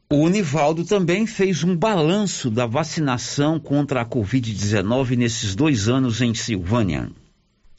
O 0.08 0.28
Nivaldo 0.28 0.84
também 0.84 1.26
fez 1.26 1.64
um 1.64 1.76
balanço 1.76 2.48
da 2.48 2.66
vacinação 2.66 3.58
contra 3.58 4.02
a 4.02 4.06
Covid-19 4.06 5.16
nesses 5.16 5.56
dois 5.56 5.88
anos 5.88 6.20
em 6.20 6.32
Silvânia. 6.34 7.10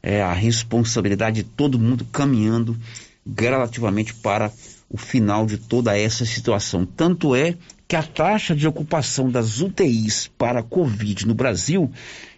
é, 0.02 0.20
a 0.20 0.32
responsabilidade 0.32 1.44
de 1.44 1.48
todo 1.48 1.78
mundo 1.78 2.04
caminhando 2.06 2.76
gradativamente 3.24 4.12
para 4.12 4.52
o 4.90 4.98
final 4.98 5.46
de 5.46 5.58
toda 5.58 5.96
essa 5.96 6.26
situação. 6.26 6.84
Tanto 6.84 7.36
é 7.36 7.56
que 7.86 7.94
a 7.94 8.02
taxa 8.02 8.52
de 8.52 8.66
ocupação 8.66 9.30
das 9.30 9.60
UTIs 9.60 10.26
para 10.36 10.60
Covid 10.60 11.28
no 11.28 11.34
Brasil 11.34 11.88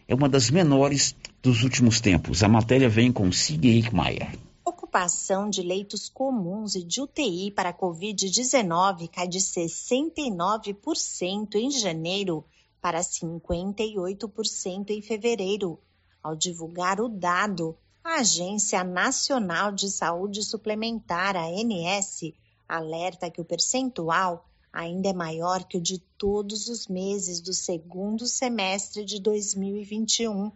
é 0.07 0.15
uma 0.15 0.29
das 0.29 0.51
menores 0.51 1.17
dos 1.43 1.63
últimos 1.63 1.99
tempos. 1.99 2.43
A 2.43 2.49
matéria 2.49 2.91
vem 2.91 3.11
com 3.11 3.33
Sig 3.33 3.91
Maia. 3.91 4.31
Ocupação 4.63 5.49
de 5.49 5.63
leitos 5.63 6.11
comuns 6.11 6.75
e 6.75 6.85
de 6.85 7.01
UTI 7.01 7.51
para 7.51 7.71
a 7.71 7.75
Covid-19 7.75 9.09
cai 9.09 9.27
de 9.27 9.39
69% 9.39 11.55
em 11.55 11.71
janeiro 11.71 12.45
para 12.81 13.01
58% 13.01 14.91
em 14.91 15.03
fevereiro. 15.03 15.79
Ao 16.23 16.37
divulgar 16.37 17.01
o 17.01 17.09
dado, 17.09 17.77
a 18.03 18.21
Agência 18.21 18.83
Nacional 18.85 19.73
de 19.73 19.91
Saúde 19.91 20.43
Suplementar, 20.43 21.37
ANS, 21.37 22.33
alerta 22.69 23.31
que 23.31 23.41
o 23.41 23.45
percentual 23.45 24.45
ainda 24.73 25.09
é 25.09 25.13
maior 25.13 25.65
que 25.65 25.79
o 25.79 25.81
de 25.81 25.99
todos 26.17 26.69
os 26.69 26.87
meses 26.87 27.41
do 27.41 27.53
segundo 27.53 28.25
semestre 28.27 29.05
de 29.05 29.21
2021. 29.21 30.53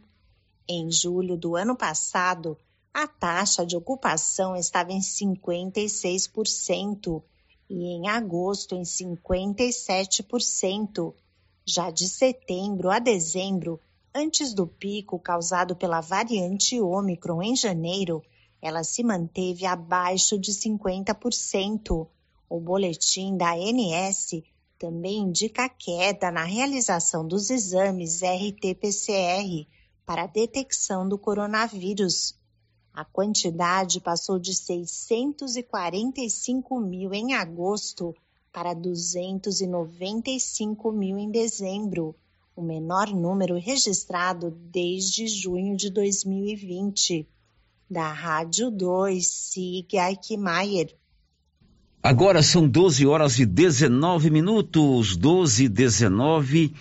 Em 0.69 0.89
julho 0.91 1.37
do 1.37 1.57
ano 1.57 1.77
passado, 1.77 2.57
a 2.95 3.07
taxa 3.07 3.67
de 3.67 3.77
ocupação 3.77 4.55
estava 4.55 4.93
em 4.93 5.01
56% 5.01 7.23
e 7.69 7.87
em 7.87 8.09
agosto 8.09 8.75
em 8.75 8.83
57%. 8.83 11.15
Já 11.65 11.91
de 11.91 12.09
setembro 12.09 12.91
a 12.91 12.99
dezembro, 12.99 13.81
antes 14.13 14.53
do 14.53 14.67
pico 14.67 15.17
causado 15.17 15.77
pela 15.77 16.01
variante 16.01 16.81
Ômicron 16.81 17.41
em 17.41 17.55
janeiro, 17.55 18.21
ela 18.61 18.83
se 18.83 19.05
manteve 19.05 19.65
abaixo 19.65 20.37
de 20.37 20.51
50%. 20.53 22.09
O 22.49 22.61
boletim 22.61 23.37
da 23.37 23.53
ANS 23.53 24.43
também 24.77 25.19
indica 25.19 25.69
queda 25.69 26.33
na 26.33 26.43
realização 26.43 27.25
dos 27.27 27.49
exames 27.49 28.23
RT-PCR 28.23 29.69
para 30.05 30.25
a 30.25 30.27
detecção 30.27 31.09
do 31.09 31.17
coronavírus. 31.17 32.37
A 32.93 33.05
quantidade 33.05 34.01
passou 34.01 34.37
de 34.37 34.53
645 34.53 36.81
mil 36.81 37.15
em 37.15 37.35
agosto 37.35 38.13
para 38.53 38.75
295 38.75 40.93
mil 40.93 41.19
em 41.19 41.31
dezembro, 41.31 42.15
o 42.55 42.61
menor 42.61 43.09
número 43.09 43.59
registrado 43.59 44.51
desde 44.71 45.27
junho 45.27 45.75
de 45.75 45.89
2020. 45.91 47.27
Da 47.91 48.13
Rádio 48.13 48.71
2, 48.71 49.27
Sig 49.27 49.99
Aikmaier. 49.99 50.95
Agora 52.03 52.43
são 52.43 52.69
12 52.69 53.07
horas 53.07 53.39
e 53.39 53.47
19 53.47 54.29
minutos, 54.29 55.17
12 55.17 55.65
e 55.65 55.69
19. 55.69 56.75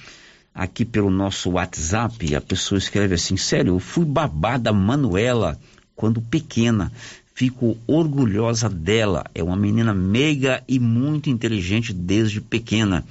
Aqui 0.53 0.84
pelo 0.84 1.10
nosso 1.10 1.52
WhatsApp, 1.52 2.35
a 2.35 2.41
pessoa 2.41 2.80
escreve 2.80 3.15
assim: 3.15 3.38
Sério, 3.38 3.76
eu 3.76 3.80
fui 3.80 4.03
babá 4.03 4.57
da 4.57 4.73
Manuela 4.73 5.57
quando 5.95 6.22
pequena 6.22 6.91
fico 7.33 7.77
orgulhosa 7.87 8.69
dela. 8.69 9.25
É 9.33 9.43
uma 9.43 9.55
menina 9.55 9.93
meiga 9.93 10.63
e 10.67 10.79
muito 10.79 11.29
inteligente 11.29 11.93
desde 11.93 12.41
pequena. 12.41 13.05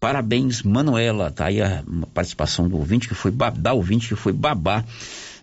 Parabéns, 0.00 0.62
Manuela. 0.62 1.30
Tá 1.30 1.46
aí 1.46 1.60
a 1.60 1.82
participação 2.14 2.68
do 2.68 2.76
ouvinte 2.76 3.08
que 3.08 3.14
foi 3.14 3.32
da 3.56 3.72
ouvinte 3.72 4.08
que 4.08 4.16
foi 4.16 4.32
babá 4.32 4.84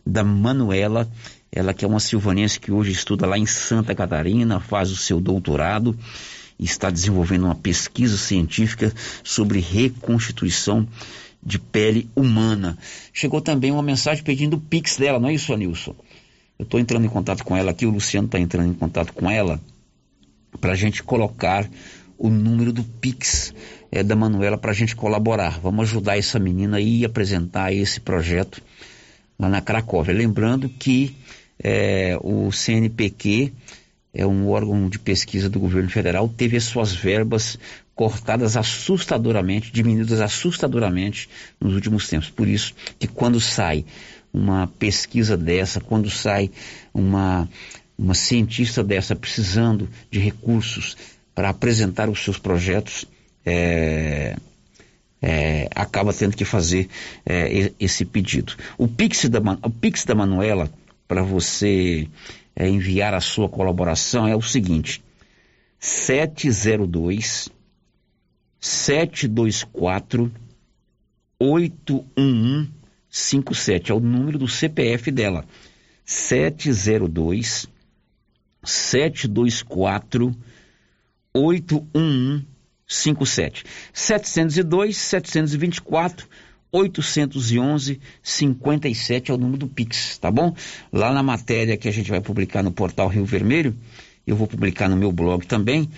da 0.05 0.23
Manuela. 0.23 1.09
Ela 1.51 1.73
que 1.73 1.85
é 1.85 1.87
uma 1.87 1.99
silvanense 1.99 2.59
que 2.59 2.71
hoje 2.71 2.91
estuda 2.91 3.25
lá 3.25 3.37
em 3.37 3.45
Santa 3.45 3.95
Catarina, 3.95 4.59
faz 4.59 4.91
o 4.91 4.95
seu 4.95 5.21
doutorado 5.21 5.97
e 6.59 6.65
está 6.65 6.89
desenvolvendo 6.89 7.45
uma 7.45 7.55
pesquisa 7.55 8.17
científica 8.17 8.93
sobre 9.23 9.59
reconstituição 9.59 10.87
de 11.43 11.59
pele 11.59 12.09
humana. 12.15 12.77
Chegou 13.13 13.39
também 13.39 13.71
uma 13.71 13.83
mensagem 13.83 14.23
pedindo 14.23 14.57
o 14.57 14.59
Pix 14.59 14.97
dela, 14.97 15.19
não 15.19 15.29
é 15.29 15.33
isso, 15.33 15.53
Anilson? 15.53 15.95
Eu 16.57 16.63
estou 16.63 16.79
entrando 16.79 17.05
em 17.05 17.09
contato 17.09 17.43
com 17.43 17.55
ela 17.55 17.71
aqui, 17.71 17.85
o 17.85 17.89
Luciano 17.89 18.27
está 18.27 18.39
entrando 18.39 18.69
em 18.69 18.73
contato 18.73 19.13
com 19.13 19.29
ela 19.29 19.59
para 20.59 20.71
a 20.71 20.75
gente 20.75 21.03
colocar 21.03 21.69
o 22.17 22.29
número 22.29 22.71
do 22.71 22.83
Pix 22.83 23.53
é, 23.91 24.01
da 24.01 24.15
Manuela 24.15 24.57
para 24.57 24.71
a 24.71 24.73
gente 24.73 24.95
colaborar. 24.95 25.59
Vamos 25.59 25.89
ajudar 25.89 26.17
essa 26.17 26.39
menina 26.39 26.77
a 26.77 27.05
apresentar 27.05 27.73
esse 27.73 27.99
projeto 27.99 28.61
lá 29.37 29.49
na 29.49 29.61
Cracóvia. 29.61 30.13
Lembrando 30.13 30.69
que 30.69 31.15
é, 31.61 32.17
o 32.21 32.51
CNPq 32.51 33.51
é 34.13 34.25
um 34.25 34.49
órgão 34.49 34.87
de 34.87 34.97
pesquisa 34.97 35.49
do 35.49 35.59
governo 35.59 35.89
federal, 35.89 36.29
teve 36.29 36.55
as 36.55 36.63
suas 36.63 36.93
verbas 36.93 37.59
cortadas 37.93 38.55
assustadoramente, 38.55 39.71
diminuídas 39.71 40.21
assustadoramente 40.21 41.29
nos 41.59 41.73
últimos 41.73 42.07
tempos. 42.07 42.29
Por 42.29 42.47
isso 42.47 42.73
que 42.97 43.07
quando 43.07 43.39
sai 43.41 43.85
uma 44.35 44.67
pesquisa 44.67 45.37
dessa, 45.37 45.79
quando 45.79 46.09
sai 46.09 46.51
uma, 46.93 47.47
uma 47.97 48.13
cientista 48.13 48.83
dessa 48.83 49.15
precisando 49.15 49.89
de 50.11 50.19
recursos 50.19 50.97
para 51.33 51.49
apresentar 51.49 52.09
os 52.09 52.21
seus 52.21 52.37
projetos, 52.37 53.05
é, 53.45 54.35
é, 55.21 55.69
acaba 55.73 56.13
tendo 56.13 56.35
que 56.35 56.43
fazer 56.43 56.89
é, 57.25 57.71
esse 57.79 58.03
pedido. 58.03 58.53
O 58.77 58.89
Pix 58.89 59.29
da, 59.29 59.39
o 59.63 59.69
Pix 59.69 60.03
da 60.03 60.13
Manuela, 60.13 60.69
para 61.07 61.23
você 61.23 62.09
é, 62.53 62.67
enviar 62.67 63.13
a 63.13 63.21
sua 63.21 63.47
colaboração, 63.47 64.27
é 64.27 64.35
o 64.35 64.41
seguinte: 64.41 65.01
702 65.79 67.47
724 68.59 70.29
811 71.39 72.74
57, 73.15 73.91
é 73.93 73.95
o 73.95 74.01
número 74.01 74.37
do 74.37 74.45
CPF 74.45 75.09
dela. 75.09 75.45
702 76.03 77.65
724 78.61 80.35
81157. 81.33 83.63
702 83.93 84.97
724 84.97 86.27
811 86.73 88.01
57 88.21 89.31
é 89.31 89.33
o 89.33 89.37
número 89.37 89.59
do 89.59 89.69
Pix, 89.69 90.17
tá 90.17 90.29
bom? 90.29 90.53
Lá 90.91 91.13
na 91.13 91.23
matéria 91.23 91.77
que 91.77 91.87
a 91.87 91.91
gente 91.91 92.09
vai 92.09 92.19
publicar 92.19 92.63
no 92.63 92.73
portal 92.73 93.07
Rio 93.07 93.23
Vermelho, 93.23 93.73
eu 94.27 94.35
vou 94.35 94.45
publicar 94.45 94.89
no 94.89 94.97
meu 94.97 95.13
blog 95.13 95.47
também, 95.47 95.89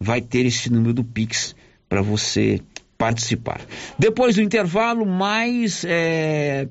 vai 0.00 0.20
ter 0.20 0.44
esse 0.44 0.72
número 0.72 0.92
do 0.92 1.04
Pix 1.04 1.54
para 1.88 2.02
você 2.02 2.60
participar. 2.96 3.60
Depois 3.98 4.36
do 4.36 4.42
intervalo, 4.42 5.04
mais 5.06 5.84
é, 5.86 6.68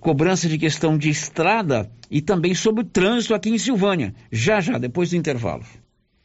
cobrança 0.00 0.48
de 0.48 0.58
questão 0.58 0.96
de 0.96 1.08
estrada 1.08 1.90
e 2.10 2.20
também 2.20 2.54
sobre 2.54 2.82
o 2.82 2.86
trânsito 2.86 3.34
aqui 3.34 3.50
em 3.50 3.58
Silvânia. 3.58 4.14
Já 4.30 4.60
já, 4.60 4.78
depois 4.78 5.10
do 5.10 5.16
intervalo. 5.16 5.64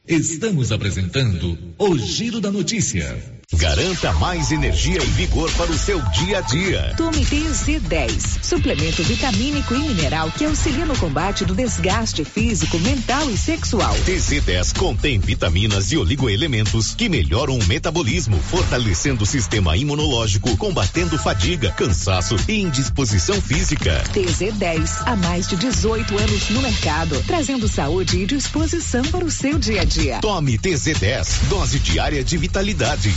Estamos 0.07 0.71
apresentando 0.71 1.57
o 1.77 1.97
Giro 1.97 2.39
da 2.39 2.49
Notícia. 2.49 3.21
Garanta 3.57 4.13
mais 4.13 4.51
energia 4.51 5.01
e 5.01 5.05
vigor 5.07 5.51
para 5.53 5.71
o 5.71 5.77
seu 5.77 5.99
dia 6.11 6.37
a 6.37 6.41
dia. 6.41 6.93
Tome 6.95 7.25
TZ10, 7.25 8.43
suplemento 8.43 9.01
vitamínico 9.01 9.73
e 9.73 9.79
mineral 9.79 10.31
que 10.31 10.45
auxilia 10.45 10.85
no 10.85 10.95
combate 10.95 11.43
do 11.43 11.55
desgaste 11.55 12.23
físico, 12.23 12.77
mental 12.77 13.27
e 13.31 13.35
sexual. 13.35 13.95
TZ10 14.05 14.77
contém 14.77 15.19
vitaminas 15.19 15.91
e 15.91 15.97
oligoelementos 15.97 16.93
que 16.93 17.09
melhoram 17.09 17.57
o 17.57 17.65
metabolismo, 17.65 18.37
fortalecendo 18.39 19.23
o 19.23 19.27
sistema 19.27 19.75
imunológico, 19.75 20.55
combatendo 20.55 21.17
fadiga, 21.17 21.71
cansaço 21.71 22.35
e 22.47 22.61
indisposição 22.61 23.41
física. 23.41 24.03
TZ10, 24.13 25.01
há 25.03 25.15
mais 25.15 25.47
de 25.47 25.55
18 25.55 26.15
anos 26.15 26.49
no 26.51 26.61
mercado, 26.61 27.23
trazendo 27.25 27.67
saúde 27.67 28.19
e 28.19 28.27
disposição 28.27 29.01
para 29.05 29.25
o 29.25 29.31
seu 29.31 29.57
dia 29.57 29.81
a 29.81 29.85
dia. 29.85 30.19
Tome 30.19 30.59
TZ10, 30.59 31.47
dose 31.49 31.79
diária 31.79 32.23
de 32.23 32.37
vitalidade. 32.37 33.11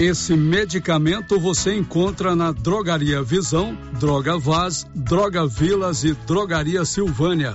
Esse 0.00 0.34
medicamento 0.34 1.38
você 1.38 1.74
encontra 1.74 2.34
na 2.34 2.50
Drogaria 2.50 3.22
Visão, 3.22 3.76
Droga 4.00 4.36
Vaz, 4.36 4.84
Droga 4.94 5.46
Vilas 5.46 6.02
e 6.02 6.12
Drogaria 6.12 6.84
Silvânia. 6.84 7.54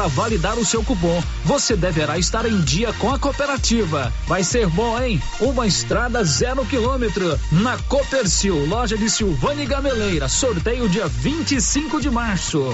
para 0.01 0.07
validar 0.07 0.57
o 0.57 0.65
seu 0.65 0.83
cupom, 0.83 1.21
você 1.45 1.75
deverá 1.75 2.17
estar 2.17 2.47
em 2.47 2.59
dia 2.61 2.91
com 2.93 3.13
a 3.13 3.19
cooperativa. 3.19 4.11
Vai 4.25 4.43
ser 4.43 4.65
bom, 4.65 4.99
hein? 4.99 5.21
Uma 5.39 5.67
estrada 5.67 6.23
zero 6.23 6.65
quilômetro 6.65 7.39
na 7.51 7.77
Copercil, 7.83 8.65
loja 8.65 8.97
de 8.97 9.07
Silvânia 9.07 9.63
Gameleira. 9.63 10.27
Sorteio 10.27 10.89
dia 10.89 11.05
25 11.05 12.01
de 12.01 12.09
março. 12.09 12.65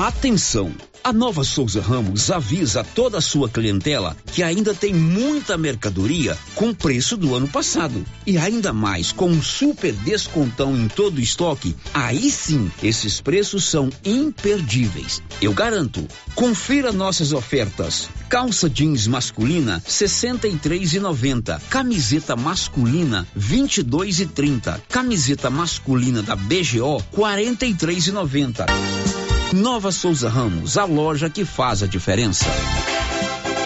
Atenção! 0.00 0.72
A 1.02 1.12
Nova 1.12 1.42
Souza 1.42 1.80
Ramos 1.80 2.30
avisa 2.30 2.84
toda 2.84 3.18
a 3.18 3.20
sua 3.20 3.48
clientela 3.48 4.16
que 4.32 4.44
ainda 4.44 4.72
tem 4.72 4.94
muita 4.94 5.58
mercadoria 5.58 6.38
com 6.54 6.72
preço 6.72 7.16
do 7.16 7.34
ano 7.34 7.48
passado. 7.48 8.04
E 8.24 8.38
ainda 8.38 8.72
mais 8.72 9.10
com 9.10 9.28
um 9.28 9.42
super 9.42 9.92
descontão 9.92 10.76
em 10.76 10.86
todo 10.86 11.18
o 11.18 11.20
estoque, 11.20 11.74
aí 11.92 12.30
sim 12.30 12.70
esses 12.80 13.20
preços 13.20 13.64
são 13.64 13.90
imperdíveis. 14.04 15.20
Eu 15.42 15.52
garanto. 15.52 16.06
Confira 16.32 16.92
nossas 16.92 17.32
ofertas. 17.32 18.08
Calça 18.28 18.70
jeans 18.70 19.08
masculina 19.08 19.82
63,90. 19.84 21.60
Camiseta 21.68 22.36
masculina 22.36 23.26
22,30. 23.36 24.80
Camiseta 24.88 25.50
masculina 25.50 26.22
da 26.22 26.36
BGO 26.36 27.02
43,90. 27.12 29.17
Nova 29.52 29.90
Souza 29.90 30.28
Ramos, 30.28 30.76
a 30.76 30.84
loja 30.84 31.30
que 31.30 31.44
faz 31.44 31.82
a 31.82 31.86
diferença. 31.86 32.44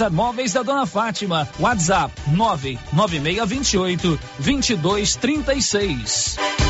César 0.00 0.10
Móveis 0.10 0.54
da 0.54 0.62
Dona 0.62 0.86
Fátima. 0.86 1.46
WhatsApp 1.58 2.10
99628 2.26 4.18
2236. 4.38 6.69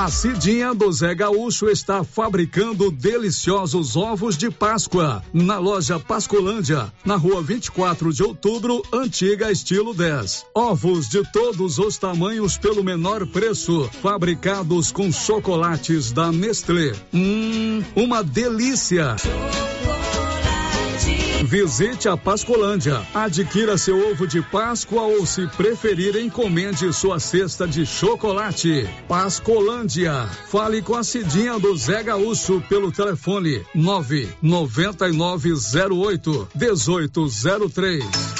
A 0.00 0.08
Cidinha 0.08 0.74
do 0.74 0.90
Zé 0.90 1.14
Gaúcho 1.14 1.68
está 1.68 2.02
fabricando 2.02 2.90
deliciosos 2.90 3.96
ovos 3.96 4.34
de 4.34 4.50
Páscoa 4.50 5.22
na 5.30 5.58
loja 5.58 6.00
Pascolândia, 6.00 6.90
na 7.04 7.16
rua 7.16 7.42
24 7.42 8.10
de 8.10 8.22
outubro, 8.22 8.82
antiga 8.90 9.52
estilo 9.52 9.92
10. 9.92 10.46
Ovos 10.54 11.06
de 11.06 11.22
todos 11.30 11.78
os 11.78 11.98
tamanhos 11.98 12.56
pelo 12.56 12.82
menor 12.82 13.26
preço, 13.26 13.90
fabricados 14.00 14.90
com 14.90 15.12
chocolates 15.12 16.12
da 16.12 16.32
Nestlé. 16.32 16.94
Hum, 17.12 17.84
uma 17.94 18.24
delícia! 18.24 19.16
Visite 21.44 22.08
a 22.08 22.16
Pascolândia. 22.16 23.06
Adquira 23.14 23.78
seu 23.78 24.10
ovo 24.10 24.26
de 24.26 24.42
Páscoa 24.42 25.02
ou, 25.02 25.24
se 25.26 25.46
preferir, 25.48 26.16
encomende 26.16 26.92
sua 26.92 27.18
cesta 27.18 27.66
de 27.66 27.86
chocolate. 27.86 28.86
Pascolândia. 29.08 30.28
Fale 30.48 30.82
com 30.82 30.94
a 30.94 31.02
Cidinha 31.02 31.58
do 31.58 31.74
Zé 31.76 32.02
Gaúcho 32.02 32.62
pelo 32.68 32.92
telefone 32.92 33.64
99908 33.74 36.48
1803. 36.54 38.39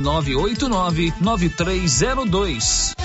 9302. 0.01 2.95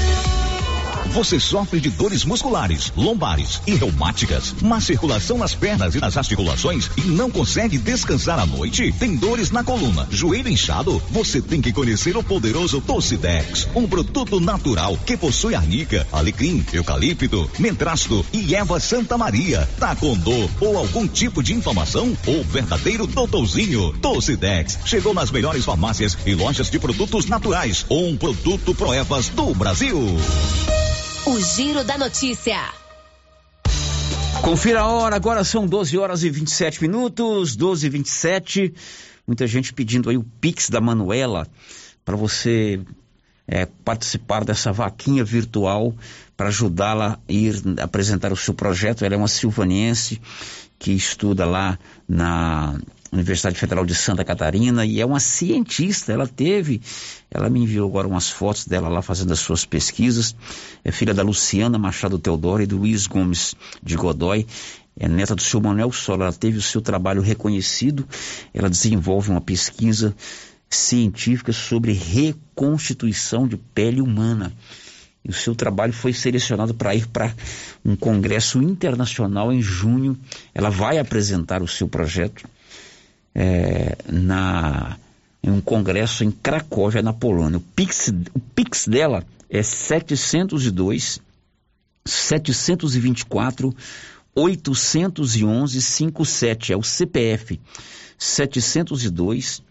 Você 1.16 1.40
sofre 1.40 1.80
de 1.80 1.88
dores 1.88 2.26
musculares, 2.26 2.93
lombares 2.94 3.62
e 3.66 3.74
reumáticas, 3.74 4.55
má 4.60 4.82
circulação 4.82 5.38
nas 5.38 5.55
pernas 5.55 5.94
e 5.94 5.98
nas 5.98 6.14
articulações 6.14 6.90
e 6.94 7.01
não 7.01 7.30
consegue 7.30 7.78
descansar 7.78 8.38
à 8.38 8.44
noite? 8.44 8.93
Tem 8.98 9.16
dores 9.16 9.51
na 9.51 9.64
coluna, 9.64 10.06
joelho 10.10 10.51
inchado? 10.51 11.02
Você 11.10 11.40
tem 11.40 11.62
que 11.62 11.72
conhecer 11.72 12.18
o 12.18 12.22
poderoso 12.22 12.82
Tocidex, 12.82 13.66
um 13.74 13.88
produto 13.88 14.38
natural 14.38 14.98
que 15.06 15.16
possui 15.16 15.55
arnica, 15.55 16.06
alecrim, 16.12 16.62
eucalipto, 16.70 17.51
mentrasto 17.59 18.22
e 18.30 18.55
erva 18.55 18.78
Santa 18.78 19.16
Maria. 19.16 19.66
Tá 19.80 19.97
com 19.97 20.14
dor 20.18 20.51
ou 20.60 20.76
algum 20.76 21.09
tipo 21.09 21.43
de 21.43 21.55
inflamação? 21.55 22.14
O 22.26 22.44
verdadeiro 22.44 23.06
doutorzinho 23.06 23.90
Tocidex 24.02 24.80
chegou 24.84 25.14
nas 25.14 25.30
melhores 25.30 25.64
farmácias 25.64 26.14
e 26.26 26.34
lojas 26.34 26.68
de 26.68 26.78
produtos 26.78 27.24
naturais. 27.24 27.86
Um 27.88 28.18
produto 28.18 28.74
Proevas 28.74 29.30
do 29.30 29.55
Brasil. 29.55 29.97
O 31.27 31.40
Giro 31.40 31.82
da 31.82 31.98
Notícia. 31.98 32.57
Confira 34.43 34.82
a 34.82 34.86
hora, 34.86 35.16
agora 35.16 35.43
são 35.43 35.66
12 35.66 35.98
horas 35.98 36.23
e 36.23 36.31
27 36.31 36.81
minutos, 36.81 37.57
12 37.57 37.85
e 37.85 37.90
27. 37.90 38.74
Muita 39.27 39.44
gente 39.44 39.73
pedindo 39.73 40.09
aí 40.09 40.16
o 40.16 40.23
Pix 40.40 40.70
da 40.70 40.81
Manuela 40.81 41.48
para 42.05 42.15
você 42.15 42.81
é, 43.48 43.66
participar 43.66 44.44
dessa 44.44 44.70
vaquinha 44.70 45.24
virtual 45.24 45.93
para 46.36 46.47
ajudá-la 46.47 47.19
a 47.28 47.32
ir 47.32 47.61
apresentar 47.81 48.32
o 48.32 48.36
seu 48.36 48.55
projeto. 48.55 49.05
Ela 49.05 49.16
é 49.16 49.19
uma 49.19 49.27
silvaniense 49.27 50.20
que 50.78 50.93
estuda 50.93 51.44
lá 51.44 51.77
na 52.09 52.78
Universidade 53.16 53.59
Federal 53.59 53.84
de 53.84 53.94
Santa 53.94 54.24
Catarina 54.24 54.84
e 54.84 55.01
é 55.01 55.06
uma 55.06 55.18
cientista. 55.18 56.12
Ela 56.12 56.26
teve, 56.26 56.80
ela 57.30 57.51
me 57.51 57.60
enviou 57.60 57.88
agora 57.88 58.06
umas 58.06 58.30
fotos 58.30 58.66
dela 58.66 58.88
lá 58.88 59.02
fazendo 59.02 59.32
as 59.32 59.40
suas 59.40 59.64
pesquisas. 59.64 60.36
É 60.84 60.93
filha 60.93 61.14
da 61.14 61.22
Luciana 61.22 61.78
Machado 61.78 62.18
Teodoro 62.18 62.62
e 62.62 62.66
do 62.66 62.76
Luiz 62.78 63.06
Gomes 63.06 63.55
de 63.82 63.97
Godoy. 63.97 64.47
É 64.98 65.09
neta 65.09 65.34
do 65.34 65.43
seu 65.43 65.60
Manuel 65.60 65.93
Sola. 65.93 66.24
Ela 66.24 66.32
teve 66.32 66.59
o 66.59 66.62
seu 66.62 66.80
trabalho 66.80 67.22
reconhecido. 67.22 68.06
Ela 68.52 68.70
desenvolve 68.70 69.30
uma 69.30 69.40
pesquisa 69.40 70.14
científica 70.68 71.52
sobre 71.52 71.93
reconstituição 71.93 73.48
de 73.48 73.56
pele 73.56 74.01
humana. 74.01 74.52
E 75.24 75.30
o 75.30 75.32
seu 75.32 75.55
trabalho 75.55 75.93
foi 75.93 76.12
selecionado 76.12 76.72
para 76.72 76.94
ir 76.94 77.06
para 77.09 77.34
um 77.84 77.97
congresso 77.97 78.62
internacional 78.62 79.52
em 79.52 79.60
junho. 79.60 80.16
Ela 80.55 80.70
vai 80.70 80.98
apresentar 80.98 81.62
o 81.62 81.68
seu 81.68 81.88
projeto 81.88 82.48
é, 83.38 83.98
na, 84.10 84.96
em 85.42 85.50
um 85.50 85.60
congresso 85.60 86.24
em 86.24 86.30
Cracóvia, 86.30 87.02
na 87.02 87.12
Polônia. 87.12 87.58
O 87.58 87.60
Pix, 87.60 88.10
o 88.32 88.40
Pix 88.40 88.88
dela 88.88 89.26
é 89.50 89.62
702 89.62 91.20
724 92.06 93.76
811 94.34 95.82
57. 95.82 96.72
É 96.72 96.76
o 96.78 96.82
CPF 96.82 97.60
702 98.18 99.62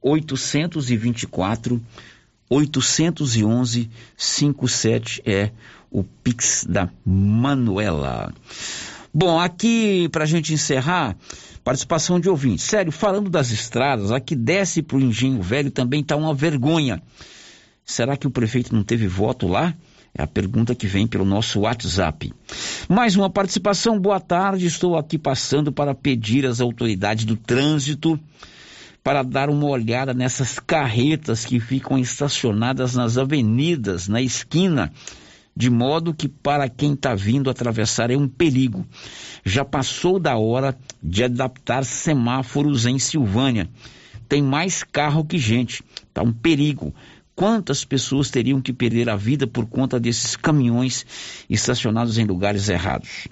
824 0.00 1.82
811 2.48 3.90
57 4.16 5.22
é 5.26 5.50
o 5.90 6.04
Pix 6.04 6.64
da 6.68 6.88
Manuela. 7.04 8.32
Bom, 9.12 9.38
aqui 9.40 10.08
para 10.10 10.24
a 10.24 10.26
gente 10.26 10.52
encerrar, 10.52 11.16
participação 11.64 12.20
de 12.20 12.28
ouvintes. 12.28 12.64
Sério, 12.64 12.92
falando 12.92 13.30
das 13.30 13.50
estradas, 13.50 14.12
aqui 14.12 14.36
desce 14.36 14.82
para 14.82 14.96
o 14.96 15.00
Engenho 15.00 15.40
Velho 15.42 15.70
também 15.70 16.00
está 16.00 16.16
uma 16.16 16.34
vergonha. 16.34 17.02
Será 17.84 18.16
que 18.16 18.26
o 18.26 18.30
prefeito 18.30 18.74
não 18.74 18.82
teve 18.82 19.06
voto 19.06 19.48
lá? 19.48 19.74
É 20.14 20.22
a 20.22 20.26
pergunta 20.26 20.74
que 20.74 20.86
vem 20.86 21.06
pelo 21.06 21.24
nosso 21.24 21.60
WhatsApp. 21.60 22.32
Mais 22.88 23.16
uma 23.16 23.30
participação, 23.30 23.98
boa 23.98 24.20
tarde. 24.20 24.66
Estou 24.66 24.96
aqui 24.96 25.18
passando 25.18 25.70
para 25.70 25.94
pedir 25.94 26.44
às 26.44 26.60
autoridades 26.60 27.24
do 27.24 27.36
trânsito 27.36 28.18
para 29.02 29.22
dar 29.22 29.48
uma 29.48 29.66
olhada 29.66 30.12
nessas 30.12 30.58
carretas 30.58 31.44
que 31.44 31.58
ficam 31.60 31.98
estacionadas 31.98 32.94
nas 32.94 33.16
avenidas, 33.16 34.08
na 34.08 34.20
esquina, 34.20 34.92
de 35.58 35.68
modo 35.68 36.14
que 36.14 36.28
para 36.28 36.68
quem 36.68 36.92
está 36.92 37.16
vindo 37.16 37.50
atravessar 37.50 38.12
é 38.12 38.16
um 38.16 38.28
perigo. 38.28 38.86
Já 39.44 39.64
passou 39.64 40.20
da 40.20 40.36
hora 40.36 40.78
de 41.02 41.24
adaptar 41.24 41.84
semáforos 41.84 42.86
em 42.86 42.96
Silvânia. 42.96 43.68
Tem 44.28 44.40
mais 44.40 44.84
carro 44.84 45.24
que 45.24 45.36
gente, 45.36 45.82
tá 46.14 46.22
um 46.22 46.32
perigo. 46.32 46.94
Quantas 47.34 47.84
pessoas 47.84 48.30
teriam 48.30 48.60
que 48.60 48.72
perder 48.72 49.10
a 49.10 49.16
vida 49.16 49.48
por 49.48 49.66
conta 49.66 49.98
desses 49.98 50.36
caminhões 50.36 51.04
estacionados 51.50 52.18
em 52.18 52.24
lugares 52.24 52.68
errados? 52.68 53.26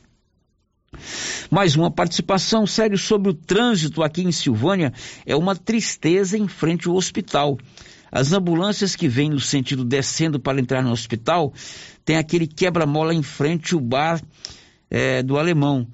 Mais 1.48 1.76
uma 1.76 1.92
participação 1.92 2.66
sério 2.66 2.98
sobre 2.98 3.30
o 3.30 3.34
trânsito 3.34 4.02
aqui 4.02 4.22
em 4.22 4.32
Silvânia 4.32 4.92
é 5.24 5.36
uma 5.36 5.54
tristeza 5.54 6.36
em 6.36 6.48
frente 6.48 6.88
ao 6.88 6.96
hospital. 6.96 7.56
As 8.10 8.32
ambulâncias 8.32 8.94
que 8.94 9.08
vêm 9.08 9.30
no 9.30 9.40
sentido 9.40 9.84
descendo 9.84 10.38
para 10.38 10.60
entrar 10.60 10.82
no 10.82 10.92
hospital 10.92 11.52
tem 12.04 12.16
aquele 12.16 12.46
quebra-mola 12.46 13.14
em 13.14 13.22
frente 13.22 13.74
ao 13.74 13.80
bar 13.80 14.20
é, 14.90 15.22
do 15.22 15.38
alemão. 15.38 15.86